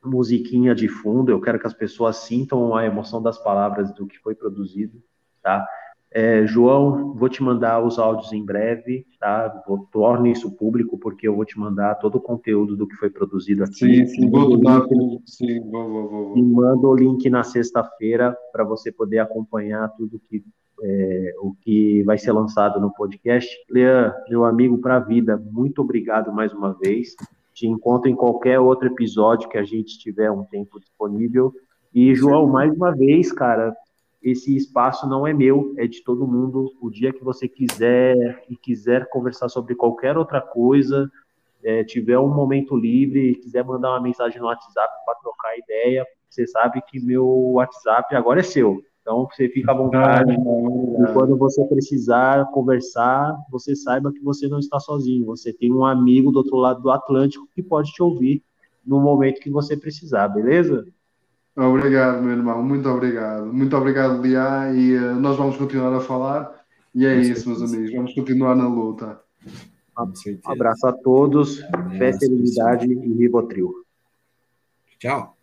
[0.04, 4.18] musiquinha de fundo, eu quero que as pessoas sintam a emoção das palavras do que
[4.20, 5.02] foi produzido,
[5.42, 5.68] tá?
[6.12, 9.64] É, João, vou te mandar os áudios em breve, tá?
[9.68, 13.12] Vou, torne isso público, porque eu vou te mandar todo o conteúdo do que foi
[13.12, 13.74] produzido aqui.
[13.74, 14.82] Sim, sim, vou dar,
[15.26, 16.38] sim, vou, vou, vou.
[16.38, 20.44] E mando o link na sexta-feira para você poder acompanhar tudo que
[20.82, 23.50] é, o que vai ser lançado no podcast.
[23.70, 27.16] Lean, meu amigo para a vida, muito obrigado mais uma vez.
[27.54, 31.54] Te encontro em qualquer outro episódio que a gente tiver um tempo disponível.
[31.94, 33.76] E, João, mais uma vez, cara,
[34.22, 36.72] esse espaço não é meu, é de todo mundo.
[36.82, 41.10] O dia que você quiser e quiser conversar sobre qualquer outra coisa,
[41.64, 46.46] é, tiver um momento livre, quiser mandar uma mensagem no WhatsApp para trocar ideia, você
[46.46, 48.84] sabe que meu WhatsApp agora é seu.
[49.02, 50.34] Então você fica à vontade.
[50.34, 55.26] E quando você precisar conversar, você saiba que você não está sozinho.
[55.26, 58.44] Você tem um amigo do outro lado do Atlântico que pode te ouvir
[58.86, 60.86] no momento que você precisar, beleza?
[61.60, 63.46] Obrigado, meu irmão, muito obrigado.
[63.48, 66.64] Muito obrigado, Liá, e uh, nós vamos continuar a falar.
[66.96, 69.20] E é isso, meus amigos, vamos continuar na luta.
[69.98, 71.60] Um abraço a todos,
[71.98, 73.86] fé, serenidade e Ribotril.
[74.98, 75.36] Tchau.